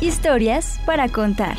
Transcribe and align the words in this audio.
Historias 0.00 0.78
para 0.84 1.08
contar. 1.08 1.56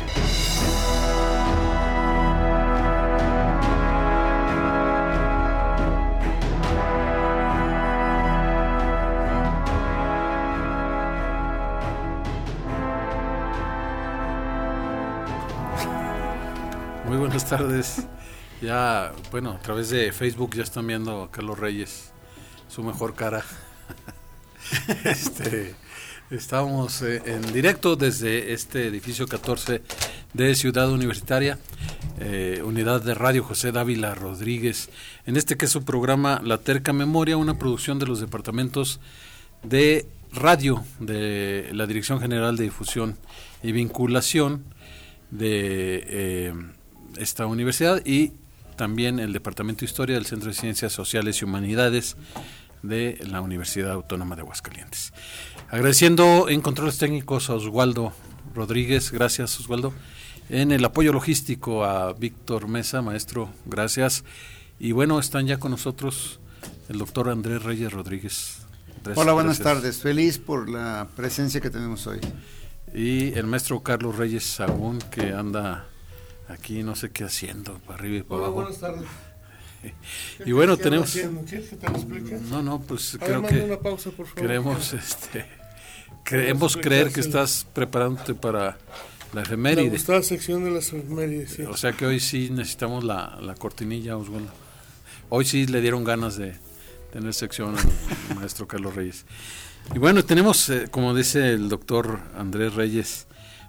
Muy 17.06 17.16
buenas 17.16 17.44
tardes. 17.48 18.06
Ya, 18.62 19.12
bueno, 19.32 19.50
a 19.50 19.58
través 19.58 19.90
de 19.90 20.12
Facebook 20.12 20.54
ya 20.54 20.62
están 20.62 20.86
viendo 20.86 21.24
a 21.24 21.30
Carlos 21.32 21.58
Reyes, 21.58 22.12
su 22.68 22.84
mejor 22.84 23.16
cara. 23.16 23.42
este, 25.04 25.74
Estamos 26.30 27.00
eh, 27.00 27.22
en 27.24 27.40
directo 27.54 27.96
desde 27.96 28.52
este 28.52 28.86
edificio 28.86 29.26
14 29.26 29.80
de 30.34 30.54
Ciudad 30.54 30.90
Universitaria, 30.92 31.58
eh, 32.20 32.60
unidad 32.62 33.00
de 33.00 33.14
radio 33.14 33.42
José 33.42 33.72
Dávila 33.72 34.14
Rodríguez, 34.14 34.90
en 35.24 35.38
este 35.38 35.56
que 35.56 35.64
es 35.64 35.72
su 35.72 35.86
programa 35.86 36.42
La 36.44 36.58
Terca 36.58 36.92
Memoria, 36.92 37.38
una 37.38 37.58
producción 37.58 37.98
de 37.98 38.04
los 38.04 38.20
departamentos 38.20 39.00
de 39.62 40.06
radio 40.30 40.84
de 41.00 41.70
la 41.72 41.86
Dirección 41.86 42.20
General 42.20 42.58
de 42.58 42.64
Difusión 42.64 43.16
y 43.62 43.72
Vinculación 43.72 44.64
de 45.30 46.04
eh, 46.06 46.54
esta 47.16 47.46
universidad 47.46 48.04
y 48.04 48.32
también 48.76 49.18
el 49.18 49.32
Departamento 49.32 49.80
de 49.80 49.86
Historia 49.86 50.16
del 50.16 50.26
Centro 50.26 50.50
de 50.50 50.54
Ciencias 50.54 50.92
Sociales 50.92 51.40
y 51.40 51.46
Humanidades 51.46 52.18
de 52.82 53.18
la 53.26 53.40
Universidad 53.40 53.92
Autónoma 53.92 54.36
de 54.36 54.42
Aguascalientes. 54.42 55.14
Agradeciendo 55.70 56.48
en 56.48 56.62
controles 56.62 56.96
técnicos 56.96 57.50
a 57.50 57.54
Oswaldo 57.54 58.14
Rodríguez, 58.54 59.12
gracias 59.12 59.60
Oswaldo. 59.60 59.92
En 60.48 60.72
el 60.72 60.82
apoyo 60.82 61.12
logístico 61.12 61.84
a 61.84 62.14
Víctor 62.14 62.68
Mesa, 62.68 63.02
maestro, 63.02 63.50
gracias. 63.66 64.24
Y 64.78 64.92
bueno, 64.92 65.18
están 65.18 65.46
ya 65.46 65.58
con 65.58 65.72
nosotros 65.72 66.40
el 66.88 66.96
doctor 66.96 67.28
Andrés 67.28 67.62
Reyes 67.62 67.92
Rodríguez. 67.92 68.60
Hola, 69.14 69.34
buenas 69.34 69.58
tardes. 69.58 69.98
Feliz 69.98 70.38
por 70.38 70.70
la 70.70 71.06
presencia 71.14 71.60
que 71.60 71.68
tenemos 71.68 72.06
hoy. 72.06 72.20
Y 72.94 73.34
el 73.34 73.46
maestro 73.46 73.82
Carlos 73.82 74.16
Reyes 74.16 74.44
Sagún, 74.44 75.00
que 75.10 75.32
anda 75.32 75.84
aquí 76.48 76.82
no 76.82 76.96
sé 76.96 77.10
qué 77.10 77.24
haciendo, 77.24 77.78
para 77.80 77.98
arriba 77.98 78.16
y 78.16 78.22
para 78.22 78.40
abajo. 78.40 78.54
Buenas 78.54 78.80
tardes. 78.80 79.06
y 80.46 80.52
bueno, 80.52 80.78
tenemos... 80.78 81.12
¿Quieres 81.12 81.68
que 81.68 81.76
te 81.76 81.88
lo 81.88 81.96
explique? 81.96 82.38
No, 82.50 82.62
no, 82.62 82.80
pues 82.80 83.14
A 83.14 83.18
ver, 83.18 83.26
creo 83.28 83.42
manda 83.42 83.58
que... 83.58 83.64
una 83.64 83.78
pausa, 83.80 84.10
por 84.10 84.26
favor. 84.26 84.40
Queremos, 84.40 84.92
este, 84.94 85.46
queremos 86.28 86.76
creer 86.76 87.12
que 87.12 87.20
estás 87.20 87.66
preparándote 87.72 88.34
para 88.34 88.60
la 88.60 88.76
La 89.34 89.42
efeméride. 89.42 89.88
gustada 89.90 90.22
sección 90.22 90.64
de 90.64 90.70
las 90.70 90.92
efemérides, 90.92 91.52
sí. 91.52 91.62
O 91.62 91.76
sea 91.76 91.92
que 91.92 92.06
hoy 92.06 92.20
sí 92.20 92.50
necesitamos 92.50 93.04
la, 93.04 93.38
la 93.40 93.54
cortinilla, 93.54 94.16
Oswaldo. 94.16 94.50
Hoy 95.30 95.44
sí 95.44 95.66
le 95.66 95.80
dieron 95.80 96.04
ganas 96.04 96.36
de 96.36 96.54
tener 97.12 97.34
sección 97.34 97.76
al 97.76 98.36
maestro 98.36 98.66
Carlos 98.66 98.94
Reyes. 98.94 99.24
Y 99.94 99.98
bueno, 99.98 100.24
tenemos, 100.24 100.68
eh, 100.70 100.88
como 100.90 101.14
dice 101.14 101.50
el 101.50 101.68
doctor 101.68 102.20
Andrés 102.36 102.74
Reyes, 102.74 103.26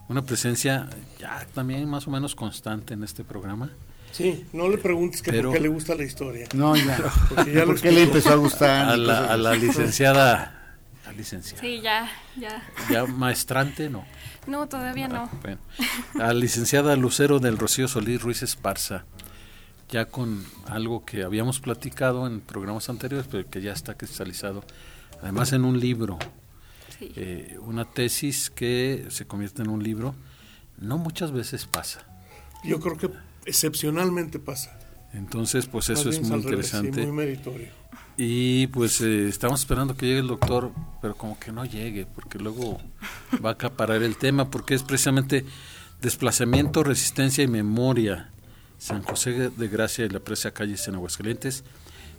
una 0.10 0.24
presencia 0.26 0.90
ya 1.20 1.46
también 1.54 1.88
más 1.90 2.08
o 2.08 2.12
menos 2.12 2.36
constante 2.36 2.94
en 2.94 3.04
este 3.04 3.24
programa. 3.24 3.70
Sí, 4.12 4.44
no 4.54 4.68
le 4.70 4.78
preguntes 4.80 5.22
que 5.22 5.32
Pero- 5.32 5.50
por 5.50 5.58
qué 5.58 5.64
le 5.64 5.70
gusta 5.70 5.94
la 5.96 6.04
historia. 6.04 6.48
No, 6.56 6.76
ya. 6.76 6.98
Porque 7.30 7.54
ya 7.54 7.60
lo 7.60 7.68
¿Por 7.68 7.80
qué 7.82 7.92
le 7.92 8.04
empezó 8.04 8.30
a 8.32 8.36
gustar? 8.36 8.90
A 8.90 8.98
la, 8.98 9.28
a 9.32 9.38
la 9.38 9.54
licenciada, 9.54 10.59
a 11.10 11.14
licenciada, 11.14 11.62
Sí, 11.62 11.82
ya, 11.82 12.10
ya. 12.38 12.64
ya 12.90 13.06
maestrante, 13.06 13.90
no. 13.90 14.06
No, 14.48 14.68
todavía 14.68 15.08
no. 15.08 15.24
Ah, 15.24 15.38
Bueno, 15.42 15.60
a 16.16 16.28
la 16.28 16.34
licenciada 16.34 16.96
Lucero 16.96 17.40
del 17.40 17.58
Rocío 17.58 17.88
Solís 17.88 18.22
Ruiz 18.22 18.42
Esparza, 18.44 19.06
ya 19.90 20.06
con 20.06 20.44
algo 20.68 21.04
que 21.06 21.24
habíamos 21.24 21.60
platicado 21.60 22.28
en 22.28 22.42
programas 22.42 22.90
anteriores, 22.90 23.28
pero 23.30 23.50
que 23.50 23.62
ya 23.62 23.74
está 23.74 23.96
cristalizado, 23.96 24.64
además 25.22 25.52
en 25.54 25.66
un 25.66 25.80
libro, 25.80 26.18
Sí. 26.98 27.12
eh, 27.16 27.58
una 27.62 27.86
tesis 27.86 28.50
que 28.50 29.06
se 29.10 29.26
convierte 29.26 29.62
en 29.62 29.70
un 29.70 29.82
libro, 29.84 30.16
no 30.78 30.98
muchas 30.98 31.32
veces 31.32 31.66
pasa. 31.66 32.06
Yo 32.64 32.80
creo 32.80 32.98
que 32.98 33.10
excepcionalmente 33.46 34.38
pasa. 34.40 34.78
Entonces, 35.14 35.66
pues 35.66 35.90
Más 35.90 36.00
eso 36.00 36.10
es 36.10 36.22
muy 36.22 36.32
al 36.34 36.44
revés, 36.44 36.68
sí, 36.70 36.78
interesante. 36.78 37.06
muy 37.08 37.12
meritorio. 37.26 37.79
Y 38.22 38.68
pues 38.68 39.00
eh, 39.00 39.30
estamos 39.30 39.62
esperando 39.62 39.96
que 39.96 40.06
llegue 40.06 40.20
el 40.20 40.28
doctor, 40.28 40.74
pero 41.02 41.16
como 41.16 41.40
que 41.40 41.54
no 41.54 41.64
llegue, 41.64 42.06
porque 42.06 42.38
luego 42.38 42.78
va 43.44 43.52
a 43.52 43.54
acaparar 43.54 44.04
el 44.04 44.18
tema, 44.18 44.52
porque 44.52 44.74
es 44.74 44.84
precisamente 44.84 45.46
desplazamiento, 46.02 46.84
resistencia 46.84 47.46
y 47.46 47.48
memoria. 47.48 48.30
San 48.78 49.04
José 49.04 49.52
de 49.52 49.68
Gracia 49.70 50.04
y 50.04 50.10
la 50.10 50.20
Presa 50.20 50.52
Calles 50.52 50.86
en 50.90 50.96
Aguascalientes, 50.96 51.64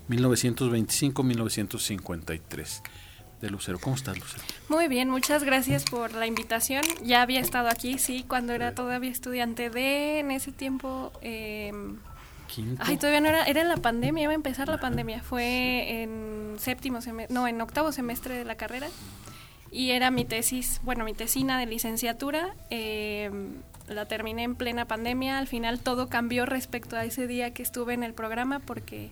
1925-1953. 0.09 2.81
De 3.43 3.51
Lucero. 3.51 3.79
¿Cómo 3.79 3.97
estás, 3.97 4.19
Lucero? 4.19 4.43
Muy 4.71 4.89
bien, 4.89 5.11
muchas 5.11 5.45
gracias 5.45 5.85
por 5.85 6.15
la 6.15 6.27
invitación. 6.27 6.83
Ya 7.05 7.21
había 7.21 7.41
estado 7.41 7.69
aquí, 7.69 7.99
sí, 7.99 8.25
cuando 8.27 8.55
era 8.55 8.75
todavía 8.75 9.11
estudiante 9.11 9.69
de, 9.69 10.21
en 10.21 10.31
ese 10.31 10.51
tiempo, 10.51 11.13
eh, 11.21 11.75
Quinto. 12.55 12.83
ay, 12.85 12.97
todavía 12.97 13.21
no 13.21 13.29
era, 13.29 13.45
era 13.45 13.63
en 13.63 13.69
la 13.69 13.77
pandemia, 13.77 14.25
iba 14.25 14.33
a 14.33 14.35
empezar 14.35 14.69
la 14.69 14.79
pandemia. 14.79 15.23
Fue 15.23 16.03
en 16.03 16.57
séptimo 16.59 17.01
semestre, 17.01 17.35
no, 17.35 17.47
en 17.47 17.61
octavo 17.61 17.93
semestre 17.93 18.37
de 18.37 18.45
la 18.45 18.57
carrera. 18.57 18.89
Y 19.73 19.93
era 19.93 20.11
mi 20.11 20.25
tesis, 20.25 20.81
bueno, 20.83 21.05
mi 21.05 21.15
tesina 21.15 21.59
de 21.59 21.67
licenciatura. 21.67 22.55
eh, 22.71 23.31
la 23.91 24.07
terminé 24.07 24.45
en 24.45 24.55
plena 24.55 24.87
pandemia. 24.87 25.39
Al 25.39 25.47
final 25.47 25.81
todo 25.81 26.09
cambió 26.09 26.47
respecto 26.47 26.97
a 26.97 27.05
ese 27.05 27.27
día 27.27 27.53
que 27.53 27.63
estuve 27.63 27.93
en 27.93 28.03
el 28.03 28.15
programa 28.15 28.61
porque 28.61 29.11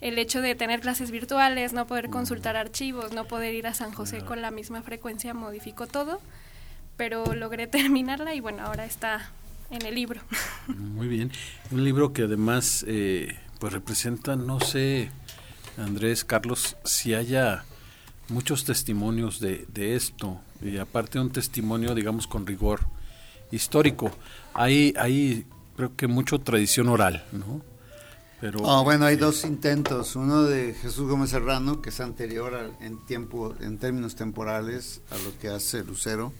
el 0.00 0.18
hecho 0.18 0.40
de 0.42 0.54
tener 0.54 0.80
clases 0.80 1.10
virtuales, 1.10 1.72
no 1.72 1.86
poder 1.86 2.10
consultar 2.10 2.56
archivos, 2.56 3.12
no 3.12 3.26
poder 3.26 3.54
ir 3.54 3.66
a 3.66 3.74
San 3.74 3.92
José 3.92 4.22
con 4.22 4.42
la 4.42 4.50
misma 4.50 4.82
frecuencia 4.82 5.34
modificó 5.34 5.86
todo, 5.86 6.20
pero 6.96 7.34
logré 7.34 7.66
terminarla 7.66 8.34
y 8.34 8.40
bueno, 8.40 8.64
ahora 8.64 8.84
está 8.84 9.30
en 9.70 9.84
el 9.84 9.94
libro. 9.94 10.20
Muy 10.68 11.08
bien. 11.08 11.30
Un 11.70 11.84
libro 11.84 12.12
que 12.12 12.22
además 12.22 12.84
eh, 12.88 13.36
pues 13.58 13.72
representa, 13.72 14.36
no 14.36 14.60
sé, 14.60 15.10
Andrés, 15.76 16.24
Carlos, 16.24 16.76
si 16.84 17.14
haya 17.14 17.64
muchos 18.28 18.64
testimonios 18.64 19.40
de, 19.40 19.66
de 19.72 19.94
esto 19.96 20.40
y 20.62 20.78
aparte 20.78 21.18
un 21.20 21.30
testimonio, 21.30 21.94
digamos, 21.94 22.26
con 22.26 22.46
rigor 22.46 22.80
histórico. 23.50 24.10
Hay, 24.54 24.94
hay 24.98 25.46
creo 25.76 25.94
que 25.96 26.06
mucho 26.06 26.38
tradición 26.40 26.88
oral, 26.88 27.24
¿no? 27.32 27.60
Pero 28.40 28.58
Oh, 28.62 28.84
bueno, 28.84 29.06
hay 29.06 29.14
eh, 29.14 29.18
dos 29.18 29.44
intentos. 29.44 30.14
Uno 30.16 30.42
de 30.42 30.74
Jesús 30.74 31.08
Gómez 31.08 31.30
Serrano, 31.30 31.80
que 31.80 31.88
es 31.90 32.00
anterior 32.00 32.54
al- 32.54 32.76
en 32.80 33.04
tiempo, 33.06 33.54
en 33.60 33.78
términos 33.78 34.14
temporales 34.16 35.00
a 35.10 35.16
lo 35.18 35.38
que 35.38 35.48
hace 35.48 35.84
Lucero, 35.84 36.32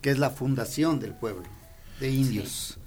que 0.00 0.10
es 0.10 0.18
la 0.18 0.30
fundación 0.30 1.00
del 1.00 1.14
pueblo 1.14 1.42
de 2.02 2.10
indios, 2.10 2.78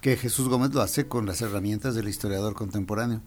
que 0.00 0.16
Jesús 0.16 0.48
Gómez 0.48 0.74
lo 0.74 0.82
hace 0.82 1.06
con 1.06 1.24
las 1.24 1.40
herramientas 1.40 1.94
del 1.94 2.08
historiador 2.08 2.54
contemporáneo. 2.54 3.22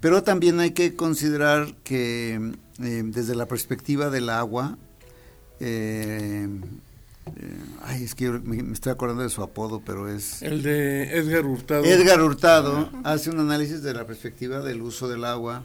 Pero 0.00 0.22
también 0.22 0.60
hay 0.60 0.70
que 0.70 0.94
considerar 0.94 1.74
que 1.84 2.52
eh, 2.82 3.02
desde 3.04 3.34
la 3.34 3.46
perspectiva 3.46 4.10
del 4.10 4.30
agua, 4.30 4.78
eh, 5.60 6.48
eh, 7.36 7.58
ay, 7.82 8.04
es 8.04 8.14
que 8.14 8.24
yo 8.24 8.40
me, 8.40 8.62
me 8.62 8.72
estoy 8.72 8.92
acordando 8.92 9.24
de 9.24 9.28
su 9.28 9.42
apodo, 9.42 9.82
pero 9.84 10.08
es... 10.08 10.40
El 10.42 10.62
de 10.62 11.16
Edgar 11.18 11.44
Hurtado. 11.44 11.84
Edgar 11.84 12.22
Hurtado 12.22 12.90
hace 13.04 13.30
un 13.30 13.40
análisis 13.40 13.82
de 13.82 13.92
la 13.92 14.06
perspectiva 14.06 14.60
del 14.60 14.82
uso 14.82 15.08
del 15.08 15.24
agua 15.24 15.64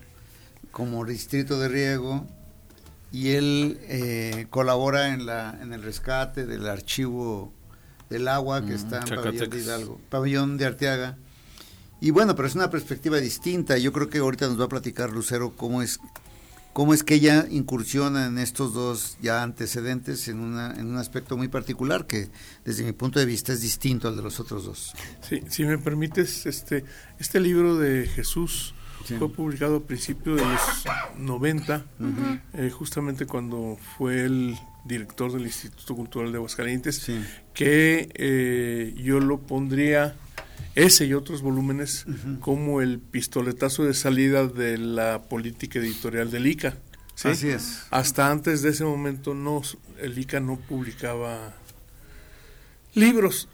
como 0.72 1.06
distrito 1.06 1.60
de 1.60 1.70
riego 1.70 2.25
y 3.12 3.30
él 3.34 4.48
colabora 4.50 5.14
en 5.14 5.28
la 5.28 5.60
en 5.62 5.72
el 5.72 5.84
rescate 5.84 6.48
del 6.48 6.68
archivo 6.68 7.54
del 8.13 8.27
agua 8.27 8.62
que 8.62 8.74
Mm, 8.74 8.75
está 8.75 9.00
en 9.00 9.04
Pabellón 9.04 9.24
de 9.24 9.39
Zacatecas. 9.39 9.65
Hidalgo, 9.65 10.01
Pabellón 10.10 10.57
de 10.57 10.65
Arteaga. 10.65 11.18
Y 12.00 12.12
bueno, 12.12 12.36
pero 12.36 12.48
es 12.48 12.56
una 12.56 12.69
perspectiva 12.69 13.18
distinta. 13.18 13.77
Yo 13.77 13.92
creo 13.92 14.10
que 14.10 14.19
ahorita 14.19 14.48
nos 14.48 14.60
va 14.60 14.65
a 14.65 14.69
platicar 14.69 15.12
Lucero 15.12 15.54
cómo 15.56 15.81
es 15.81 16.00
cómo 16.74 16.94
es 16.94 17.04
que 17.04 17.15
ella 17.15 17.45
incursiona 17.50 18.25
en 18.25 18.39
estos 18.39 18.74
dos 18.74 19.18
ya 19.21 19.44
antecedentes 19.44 20.27
en, 20.27 20.39
una, 20.39 20.74
en 20.74 20.88
un 20.88 20.98
aspecto 20.98 21.38
muy 21.38 21.48
particular 21.48 22.07
que 22.07 22.30
desde 22.65 22.83
mi 22.83 22.94
punto 22.94 23.19
de 23.19 23.25
vista 23.25 23.54
es 23.54 23.62
distinto 23.62 24.07
al 24.07 24.15
de 24.15 24.24
los 24.24 24.39
otros 24.39 24.65
dos. 24.65 24.94
Sí, 25.21 25.44
si 25.50 25.65
me 25.65 25.77
permites, 25.77 26.48
este, 26.48 26.83
este 27.19 27.39
libro 27.39 27.77
de 27.77 28.07
Jesús 28.07 28.74
fue 29.19 29.31
publicado 29.31 29.77
a 29.77 29.80
principios 29.81 30.38
de 30.38 30.45
los 30.45 30.62
90, 31.18 31.86
eh, 32.54 32.69
justamente 32.71 33.27
cuando 33.27 33.77
fue 33.98 34.25
el 34.25 34.57
director 34.84 35.32
del 35.32 35.44
Instituto 35.44 35.96
Cultural 35.96 36.32
de 36.32 36.38
Aguascalientes, 36.38 37.06
que 37.54 38.10
eh, 38.14 38.94
yo 38.98 39.20
lo 39.20 39.40
pondría 39.40 40.16
ese 40.76 41.06
y 41.06 41.14
otros 41.14 41.42
volúmenes 41.42 42.06
como 42.40 42.82
el 42.82 43.00
pistoletazo 43.00 43.86
de 43.86 43.94
salida 43.94 44.48
de 44.48 44.78
la 44.78 45.24
política 45.24 45.80
editorial 45.80 46.32
del 46.32 46.48
ICA. 46.48 46.78
Así 47.24 47.50
es. 47.50 47.84
Hasta 47.92 48.32
antes 48.32 48.64
de 48.64 48.70
ese 48.70 48.84
momento 48.84 49.34
no, 49.34 49.62
el 50.00 50.18
ICA 50.18 50.40
no 50.40 50.58
publicaba 50.58 51.54
libros. 52.96 53.48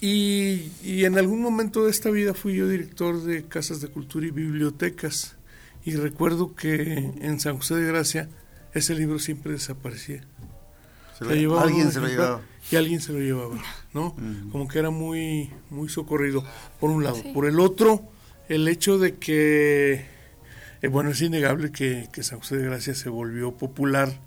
Y, 0.00 0.70
y, 0.84 1.04
en 1.04 1.16
algún 1.16 1.40
momento 1.40 1.84
de 1.84 1.90
esta 1.90 2.10
vida 2.10 2.34
fui 2.34 2.54
yo 2.54 2.68
director 2.68 3.22
de 3.22 3.44
casas 3.46 3.80
de 3.80 3.88
cultura 3.88 4.26
y 4.26 4.30
bibliotecas. 4.30 5.36
Y 5.84 5.94
recuerdo 5.94 6.54
que 6.54 7.12
en 7.20 7.40
San 7.40 7.56
José 7.56 7.76
de 7.76 7.86
Gracia 7.86 8.28
ese 8.74 8.94
libro 8.94 9.18
siempre 9.18 9.52
desaparecía. 9.52 10.22
Alguien 11.20 11.92
se 11.92 12.00
lo 12.00 12.08
llevaba. 12.08 12.42
Y 12.70 12.76
alguien 12.76 13.00
se 13.00 13.12
lo 13.12 13.20
llevaba, 13.20 13.56
¿no? 13.92 14.16
Como 14.50 14.66
que 14.66 14.78
era 14.78 14.90
muy, 14.90 15.50
muy 15.70 15.88
socorrido, 15.88 16.44
por 16.80 16.90
un 16.90 17.04
lado. 17.04 17.22
Por 17.32 17.46
el 17.46 17.60
otro, 17.60 18.02
el 18.48 18.66
hecho 18.66 18.98
de 18.98 19.16
que, 19.16 20.06
eh, 20.82 20.88
bueno, 20.88 21.10
es 21.10 21.20
innegable 21.22 21.70
que, 21.70 22.08
que 22.12 22.22
San 22.22 22.40
José 22.40 22.56
de 22.56 22.64
Gracia 22.64 22.94
se 22.94 23.08
volvió 23.08 23.56
popular 23.56 24.18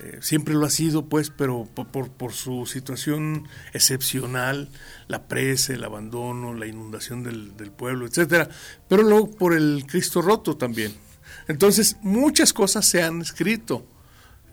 eh, 0.00 0.18
siempre 0.20 0.54
lo 0.54 0.66
ha 0.66 0.70
sido, 0.70 1.08
pues, 1.08 1.30
pero 1.30 1.68
por, 1.72 2.10
por, 2.10 2.32
su 2.32 2.66
situación 2.66 3.46
excepcional, 3.72 4.68
la 5.06 5.28
presa, 5.28 5.72
el 5.72 5.84
abandono, 5.84 6.52
la 6.52 6.66
inundación 6.66 7.22
del, 7.22 7.56
del, 7.56 7.70
pueblo, 7.70 8.04
etcétera, 8.04 8.48
pero 8.88 9.04
luego 9.04 9.30
por 9.30 9.54
el 9.54 9.84
Cristo 9.86 10.20
roto 10.20 10.56
también. 10.56 10.92
Entonces, 11.46 11.96
muchas 12.02 12.52
cosas 12.52 12.86
se 12.86 13.04
han 13.04 13.22
escrito, 13.22 13.86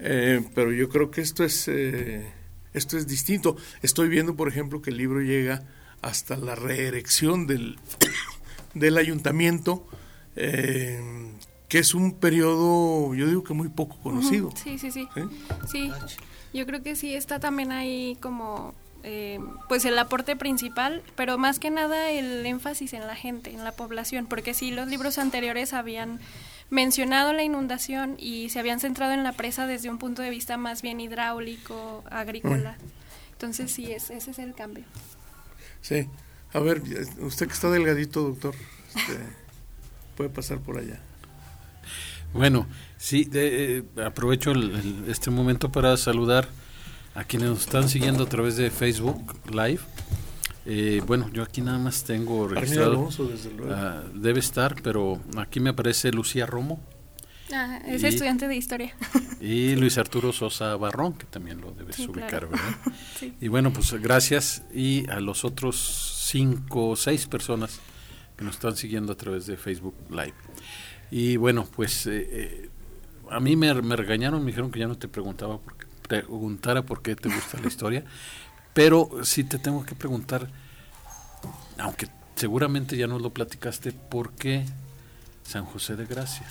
eh, 0.01 0.44
pero 0.56 0.71
yo 0.71 0.89
creo 0.89 1.12
que 1.12 1.21
esto 1.21 1.44
es, 1.44 1.68
eh, 1.68 2.25
esto 2.74 2.98
es 2.98 3.07
distinto. 3.07 3.56
Estoy 3.81 4.09
viendo, 4.09 4.36
por 4.36 4.48
ejemplo, 4.48 4.81
que 4.81 4.89
el 4.89 4.98
libro 4.98 5.21
llega 5.21 5.63
hasta 6.01 6.36
la 6.36 6.56
reerección 6.56 7.45
del, 7.45 7.77
del 8.74 8.98
ayuntamiento, 8.98 9.88
eh, 10.36 11.00
que 11.69 11.80
es 11.80 11.94
un 11.94 12.13
periodo, 12.13 13.13
yo 13.13 13.27
digo 13.27 13.44
que 13.44 13.53
muy 13.53 13.69
poco 13.69 13.98
conocido. 14.01 14.51
Sí, 14.56 14.77
sí, 14.77 14.92
sí. 14.92 15.07
Sí, 15.71 15.92
yo 16.53 16.65
creo 16.65 16.81
que 16.81 16.95
sí 16.95 17.13
está 17.13 17.39
también 17.39 17.71
ahí 17.71 18.18
como 18.19 18.74
eh, 19.03 19.39
pues 19.68 19.86
el 19.86 19.98
aporte 19.98 20.36
principal, 20.36 21.01
pero 21.15 21.38
más 21.38 21.59
que 21.59 21.71
nada 21.71 22.12
el 22.12 22.45
énfasis 22.45 22.94
en 22.94 23.07
la 23.07 23.15
gente, 23.15 23.51
en 23.51 23.63
la 23.63 23.71
población, 23.71 24.27
porque 24.27 24.53
sí, 24.53 24.71
los 24.71 24.88
libros 24.88 25.18
anteriores 25.18 25.74
habían 25.74 26.19
mencionado 26.72 27.34
la 27.34 27.44
inundación 27.44 28.16
y 28.18 28.50
se 28.50 28.60
habían 28.60 28.80
centrado 28.80 29.14
en 29.14 29.24
la 29.24 29.34
presa 29.34 29.68
desde 29.68 29.90
un 29.90 30.00
punto 30.00 30.24
de 30.24 30.32
vista 30.32 30.58
más 30.58 30.82
bien 30.82 31.00
hidráulico, 31.00 32.04
agrícola. 32.10 32.78
Entonces 33.34 33.72
sí, 33.72 33.92
es, 33.92 34.10
ese 34.10 34.32
es 34.32 34.40
el 34.40 34.56
cambio. 34.56 34.86
Sí. 35.82 36.08
A 36.54 36.60
ver, 36.60 36.82
usted 37.20 37.48
que 37.48 37.54
está 37.54 37.70
delgadito, 37.70 38.24
doctor, 38.24 38.56
este, 38.96 39.20
puede 40.18 40.30
pasar 40.30 40.60
por 40.60 40.78
allá. 40.78 41.00
Bueno, 42.34 42.68
sí, 42.98 43.30
eh, 43.34 43.84
aprovecho 44.04 44.54
este 45.08 45.30
momento 45.30 45.72
para 45.72 45.98
saludar 45.98 46.48
a 47.16 47.26
quienes 47.26 47.50
nos 47.50 47.62
están 47.62 47.90
siguiendo 47.90 48.24
a 48.24 48.30
través 48.30 48.56
de 48.56 48.72
Facebook 48.72 49.38
Live. 49.50 49.82
Eh, 50.66 51.02
bueno, 51.06 51.30
yo 51.34 51.44
aquí 51.44 51.62
nada 51.62 51.80
más 51.80 52.04
tengo 52.04 52.48
registrado. 52.48 53.10
Ah, 53.69 54.04
debe 54.13 54.40
estar, 54.40 54.81
pero 54.81 55.19
aquí 55.38 55.60
me 55.60 55.72
aparece 55.72 56.12
Lucía 56.12 56.46
Romo. 56.46 56.80
Ah, 57.54 57.81
es 57.86 58.04
estudiante 58.04 58.48
de 58.48 58.56
historia. 58.56 58.96
Y 59.42 59.75
Luis 59.75 59.98
Arturo 59.98 60.31
Sosa 60.31 60.75
Barrón, 60.75 61.13
que 61.13 61.25
también 61.25 61.62
lo 61.62 61.72
debes 61.72 61.98
ubicar, 62.00 62.48
¿verdad? 62.48 62.75
Y 63.42 63.48
bueno, 63.48 63.74
pues 63.74 63.92
gracias. 63.94 64.63
Y 64.74 65.10
a 65.10 65.19
los 65.19 65.44
otros 65.44 66.28
cinco 66.28 66.90
o 66.90 66.96
seis 66.96 67.25
personas 67.25 67.80
que 68.38 68.46
nos 68.46 68.56
están 68.56 68.78
siguiendo 68.78 69.13
a 69.13 69.18
través 69.18 69.48
de 69.48 69.58
Facebook 69.58 69.96
Live. 70.10 70.36
Y 71.10 71.38
bueno, 71.38 71.68
pues 71.75 72.06
eh, 72.06 72.28
eh, 72.31 72.69
a 73.30 73.40
mí 73.40 73.56
me, 73.56 73.74
regañaron, 73.74 74.42
me 74.42 74.48
dijeron 74.48 74.72
que 74.72 74.80
ya 74.80 74.88
no 74.88 74.98
te 74.98 75.08
preguntaba 75.08 75.60
preguntara 76.08 76.81
por 76.81 77.02
qué 77.02 77.16
te 77.16 77.30
gusta 77.30 77.58
la 77.62 77.68
historia, 77.68 78.04
pero 78.74 79.10
sí 79.24 79.44
te 79.44 79.60
tengo 79.60 79.86
que 79.86 79.96
preguntar, 79.96 80.48
aunque 81.78 82.08
seguramente 82.36 82.98
ya 82.98 83.08
nos 83.08 83.22
lo 83.22 83.32
platicaste, 83.32 83.92
¿por 83.92 84.34
qué 84.34 84.66
San 85.44 85.66
José 85.66 85.96
de 85.96 86.06
Gracia? 86.06 86.48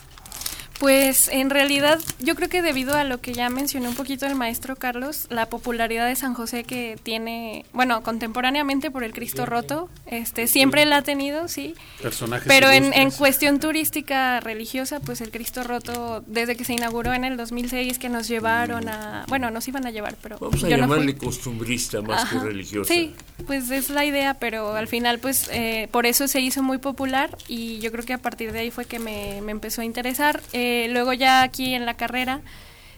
Pues 0.81 1.29
en 1.29 1.51
realidad 1.51 2.01
yo 2.21 2.35
creo 2.35 2.49
que 2.49 2.63
debido 2.63 2.97
a 2.97 3.05
lo 3.05 3.21
que 3.21 3.35
ya 3.35 3.51
mencionó 3.51 3.91
un 3.91 3.95
poquito 3.95 4.25
el 4.25 4.35
maestro 4.35 4.77
Carlos, 4.77 5.27
la 5.29 5.45
popularidad 5.45 6.07
de 6.07 6.17
San 6.17 6.33
José 6.33 6.65
que 6.65 6.99
tiene, 7.03 7.67
bueno, 7.75 8.03
contemporáneamente 8.03 8.91
por 8.91 9.05
el 9.05 9.13
Cristo 9.13 9.45
roto, 9.45 9.91
este 10.07 10.47
siempre 10.47 10.87
la 10.87 10.97
ha 10.97 11.03
tenido, 11.03 11.49
sí. 11.49 11.75
Personajes 12.01 12.49
Pero 12.49 12.71
en, 12.71 12.95
en, 12.95 13.11
cuestión 13.11 13.61
turística 13.61 14.41
religiosa, 14.41 15.01
pues 15.01 15.21
el 15.21 15.31
Cristo 15.31 15.65
roto 15.65 16.25
desde 16.27 16.57
que 16.57 16.65
se 16.65 16.73
inauguró 16.73 17.13
en 17.13 17.25
el 17.25 17.37
2006 17.37 17.99
que 17.99 18.09
nos 18.09 18.27
llevaron 18.27 18.89
a, 18.89 19.27
bueno, 19.29 19.51
nos 19.51 19.69
iban 19.69 19.87
a 19.87 19.91
llevar, 19.91 20.17
pero 20.23 20.39
vamos 20.39 20.65
a 20.65 20.69
llamarle 20.71 21.15
costumbrista 21.15 22.01
más 22.01 22.27
que 22.31 22.39
religiosa. 22.39 22.91
Sí, 22.91 23.13
pues 23.47 23.71
es 23.71 23.91
la 23.91 24.07
idea, 24.07 24.33
pero 24.33 24.75
al 24.75 24.89
final 24.89 25.19
pues 25.19 25.51
eh, 25.53 25.89
por 25.91 26.07
eso 26.07 26.27
se 26.27 26.41
hizo 26.41 26.63
muy 26.63 26.79
popular 26.79 27.37
y 27.49 27.81
yo 27.81 27.93
creo 27.93 28.07
que 28.07 28.15
a 28.15 28.19
partir 28.19 28.53
de 28.53 28.61
ahí 28.61 28.71
fue 28.71 28.87
que 28.87 28.99
me, 28.99 29.43
me 29.43 29.53
empezó 29.53 29.83
a 29.83 29.85
interesar. 29.85 30.41
Eh, 30.55 30.70
eh, 30.71 30.89
luego 30.89 31.13
ya 31.13 31.43
aquí 31.43 31.75
en 31.75 31.87
la 31.87 31.95
carrera, 31.95 32.41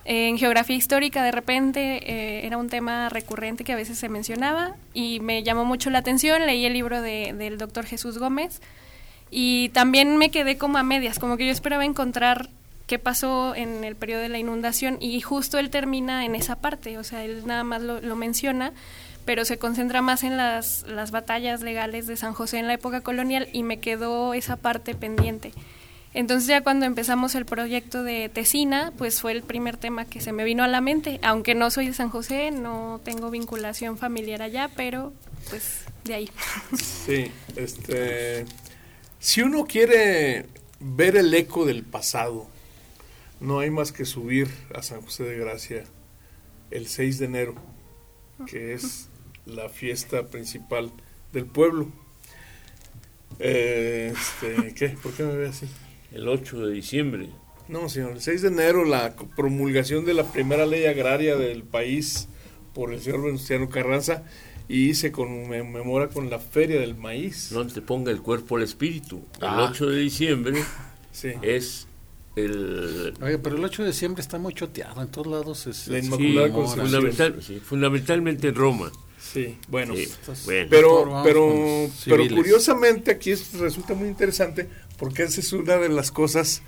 en 0.05 0.37
geografía 0.37 0.77
histórica, 0.77 1.23
de 1.23 1.31
repente 1.31 2.11
eh, 2.11 2.47
era 2.47 2.59
un 2.59 2.69
tema 2.69 3.09
recurrente 3.09 3.65
que 3.65 3.73
a 3.73 3.77
veces 3.77 3.99
se 3.99 4.09
mencionaba 4.09 4.75
y 4.95 5.21
me 5.21 5.43
llamó 5.43 5.65
mucho 5.65 5.91
la 5.91 5.99
atención. 5.99 6.45
Leí 6.45 6.65
el 6.67 6.73
libro 6.73 7.01
de, 7.01 7.35
del 7.37 7.59
doctor 7.59 7.87
Jesús 7.87 8.19
Gómez 8.19 8.61
y 9.31 9.71
también 9.71 10.17
me 10.17 10.31
quedé 10.31 10.59
como 10.59 10.79
a 10.79 10.83
medias, 10.83 11.19
como 11.19 11.37
que 11.37 11.47
yo 11.47 11.53
esperaba 11.53 11.85
encontrar 11.85 12.51
qué 12.87 12.99
pasó 12.99 13.55
en 13.55 13.85
el 13.85 13.97
periodo 13.97 14.21
de 14.23 14.29
la 14.29 14.39
inundación 14.39 14.99
y 15.01 15.21
justo 15.21 15.59
él 15.59 15.71
termina 15.71 16.25
en 16.25 16.35
esa 16.35 16.57
parte, 16.57 16.99
o 16.99 17.05
sea, 17.05 17.25
él 17.25 17.47
nada 17.47 17.65
más 17.65 17.81
lo, 17.81 18.01
lo 18.01 18.17
menciona 18.17 18.73
pero 19.25 19.45
se 19.45 19.59
concentra 19.59 20.03
más 20.03 20.25
en 20.25 20.37
las, 20.37 20.85
las 20.89 21.11
batallas 21.11 21.63
legales 21.63 22.07
de 22.07 22.17
San 22.17 22.33
José 22.33 22.59
en 22.59 22.67
la 22.67 22.75
época 22.75 23.03
colonial 23.03 23.49
y 23.53 23.63
me 23.63 23.79
quedó 23.79 24.35
esa 24.35 24.57
parte 24.57 24.95
pendiente. 24.95 25.53
Entonces 26.15 26.47
ya 26.47 26.61
cuando 26.61 26.85
empezamos 26.85 27.35
el 27.35 27.47
proyecto 27.47 28.03
de 28.03 28.29
Tesina, 28.29 28.93
pues 28.99 29.21
fue 29.21 29.33
el 29.33 29.43
primer 29.43 29.77
tema 29.77 30.05
que 30.05 30.21
se 30.21 30.33
me 30.33 30.45
vino 30.45 30.63
a 30.63 30.69
la 30.69 30.81
mente, 30.81 31.19
aunque 31.23 31.55
no 31.55 31.71
soy 31.71 31.87
de 31.87 31.95
San 31.95 32.11
José, 32.11 32.51
no 32.51 33.01
tengo 33.03 33.31
vinculación 33.31 33.97
familiar 33.97 34.43
allá, 34.43 34.71
pero 34.77 35.13
pues 35.49 35.85
de 36.05 36.15
ahí. 36.15 36.31
Sí, 37.07 37.31
este 37.57 38.45
si 39.23 39.41
uno 39.41 39.67
quiere 39.67 40.47
ver 40.81 41.17
el 41.17 41.33
eco 41.33 41.65
del 41.65 41.85
pasado, 41.85 42.49
no 43.39 43.61
hay 43.61 43.71
más 43.71 43.93
que 43.93 44.05
subir 44.05 44.49
a 44.75 44.83
San 44.83 45.01
José 45.01 45.23
de 45.23 45.39
Gracia 45.39 45.85
el 46.73 46.89
6 46.89 47.21
de 47.21 47.25
enero, 47.27 47.55
que 48.49 48.75
es 48.75 49.09
la 49.47 49.69
fiesta 49.69 50.27
principal 50.27 50.91
del 51.33 51.47
pueblo. 51.47 51.89
Eh, 53.39 54.13
este, 54.13 54.75
¿qué? 54.75 54.89
¿Por 54.89 55.13
qué 55.13 55.23
me 55.23 55.37
ve 55.37 55.49
así? 55.49 55.69
El 56.15 56.29
8 56.29 56.67
de 56.67 56.75
diciembre. 56.75 57.29
No, 57.69 57.89
señor, 57.89 58.13
el 58.13 58.21
6 58.21 58.43
de 58.43 58.49
enero 58.49 58.85
la 58.85 59.15
promulgación 59.37 60.05
de 60.05 60.15
la 60.15 60.25
primera 60.25 60.67
ley 60.67 60.87
agraria 60.87 61.37
del 61.37 61.63
país 61.63 62.29
por 62.75 62.93
el 62.93 63.01
señor 63.01 63.25
Venustiano 63.25 63.69
Carranza 63.69 64.25
y 64.69 64.95
se 64.95 65.13
conmemora 65.13 66.09
con 66.09 66.31
la 66.31 66.39
Feria 66.39 66.81
del 66.81 66.95
Maíz. 66.95 67.53
No 67.53 67.67
te 67.67 67.81
ponga 67.83 68.11
el 68.11 68.21
cuerpo 68.21 68.57
al 68.57 68.63
espíritu. 68.63 69.23
El 69.41 69.49
8 69.49 69.91
de 69.91 69.99
diciembre 69.99 70.63
es 71.43 71.87
el... 72.37 73.15
Oye, 73.21 73.39
pero 73.39 73.57
el 73.57 73.65
8 73.65 73.83
de 73.83 73.89
diciembre 73.89 74.23
está 74.23 74.39
muy 74.39 74.55
choteado, 74.55 75.03
en 75.03 75.09
todos 75.09 75.27
lados 75.27 75.67
es... 75.67 75.89
La 75.89 75.99
Inmaculada 75.99 76.51
fundamentalmente 77.65 78.49
en 78.49 78.55
Roma. 78.55 78.91
Sí, 79.19 79.57
bueno, 79.69 79.95
pero, 80.69 81.23
pero, 81.25 81.89
pero 82.05 82.29
curiosamente 82.29 83.13
aquí 83.13 83.33
resulta 83.59 83.95
muy 83.95 84.09
interesante 84.09 84.69
porque 85.03 85.25
esa 85.25 85.41
es 85.41 85.53
una 85.53 85.79
de 85.79 85.89
las 85.89 86.13
cosas 86.13 86.63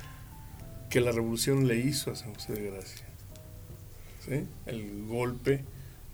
que 0.90 1.00
la 1.00 1.12
revolución 1.12 1.68
le 1.68 1.76
hizo 1.76 2.10
a 2.10 2.16
San 2.16 2.34
José 2.34 2.54
de 2.54 2.68
Gracia. 2.68 3.06
¿Sí? 4.26 4.44
El 4.66 5.06
golpe 5.06 5.64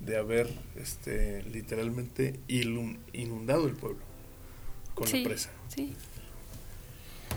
de 0.01 0.19
haber 0.19 0.51
este, 0.77 1.43
literalmente 1.45 2.39
inundado 2.47 3.67
el 3.67 3.73
pueblo 3.73 4.03
con 4.95 5.11
la 5.11 5.25
presa. 5.27 5.49
Sí. 5.75 5.97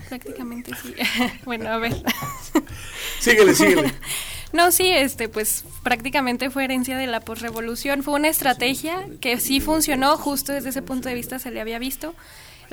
prácticamente 0.10 0.72
sí. 0.76 0.94
bueno, 1.46 1.70
a 1.70 1.78
ver. 1.78 1.94
síguele, 3.22 3.56
síguele. 3.56 3.94
No, 4.52 4.72
sí, 4.72 4.88
este, 4.90 5.30
pues 5.30 5.66
prácticamente 5.82 6.52
fue 6.52 6.66
herencia 6.66 6.96
de 6.96 7.08
la 7.08 7.22
posrevolución. 7.22 8.04
Fue 8.04 8.14
una 8.16 8.28
estrategia 8.28 9.08
que 9.20 9.40
sí 9.40 9.62
funcionó, 9.62 10.16
justo 10.18 10.52
desde 10.52 10.70
ese 10.70 10.84
punto 10.84 11.08
de 11.10 11.16
vista 11.16 11.40
se 11.40 11.50
le 11.52 11.62
había 11.62 11.80
visto. 11.80 12.14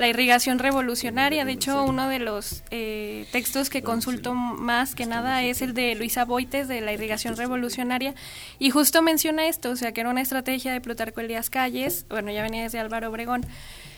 La 0.00 0.08
irrigación 0.08 0.58
revolucionaria, 0.58 1.44
de 1.44 1.52
hecho, 1.52 1.84
uno 1.84 2.08
de 2.08 2.20
los 2.20 2.62
eh, 2.70 3.26
textos 3.32 3.68
que 3.68 3.82
consulto 3.82 4.32
más 4.32 4.94
que 4.94 5.04
nada 5.04 5.42
es 5.42 5.60
el 5.60 5.74
de 5.74 5.94
Luisa 5.94 6.24
Boites 6.24 6.68
de 6.68 6.80
la 6.80 6.94
irrigación 6.94 7.36
revolucionaria, 7.36 8.14
y 8.58 8.70
justo 8.70 9.02
menciona 9.02 9.46
esto, 9.46 9.68
o 9.68 9.76
sea, 9.76 9.92
que 9.92 10.00
era 10.00 10.08
una 10.08 10.22
estrategia 10.22 10.72
de 10.72 10.80
Plutarco 10.80 11.20
Elías 11.20 11.50
Calles, 11.50 12.06
bueno, 12.08 12.32
ya 12.32 12.42
venía 12.42 12.62
desde 12.62 12.78
Álvaro 12.78 13.10
Obregón, 13.10 13.44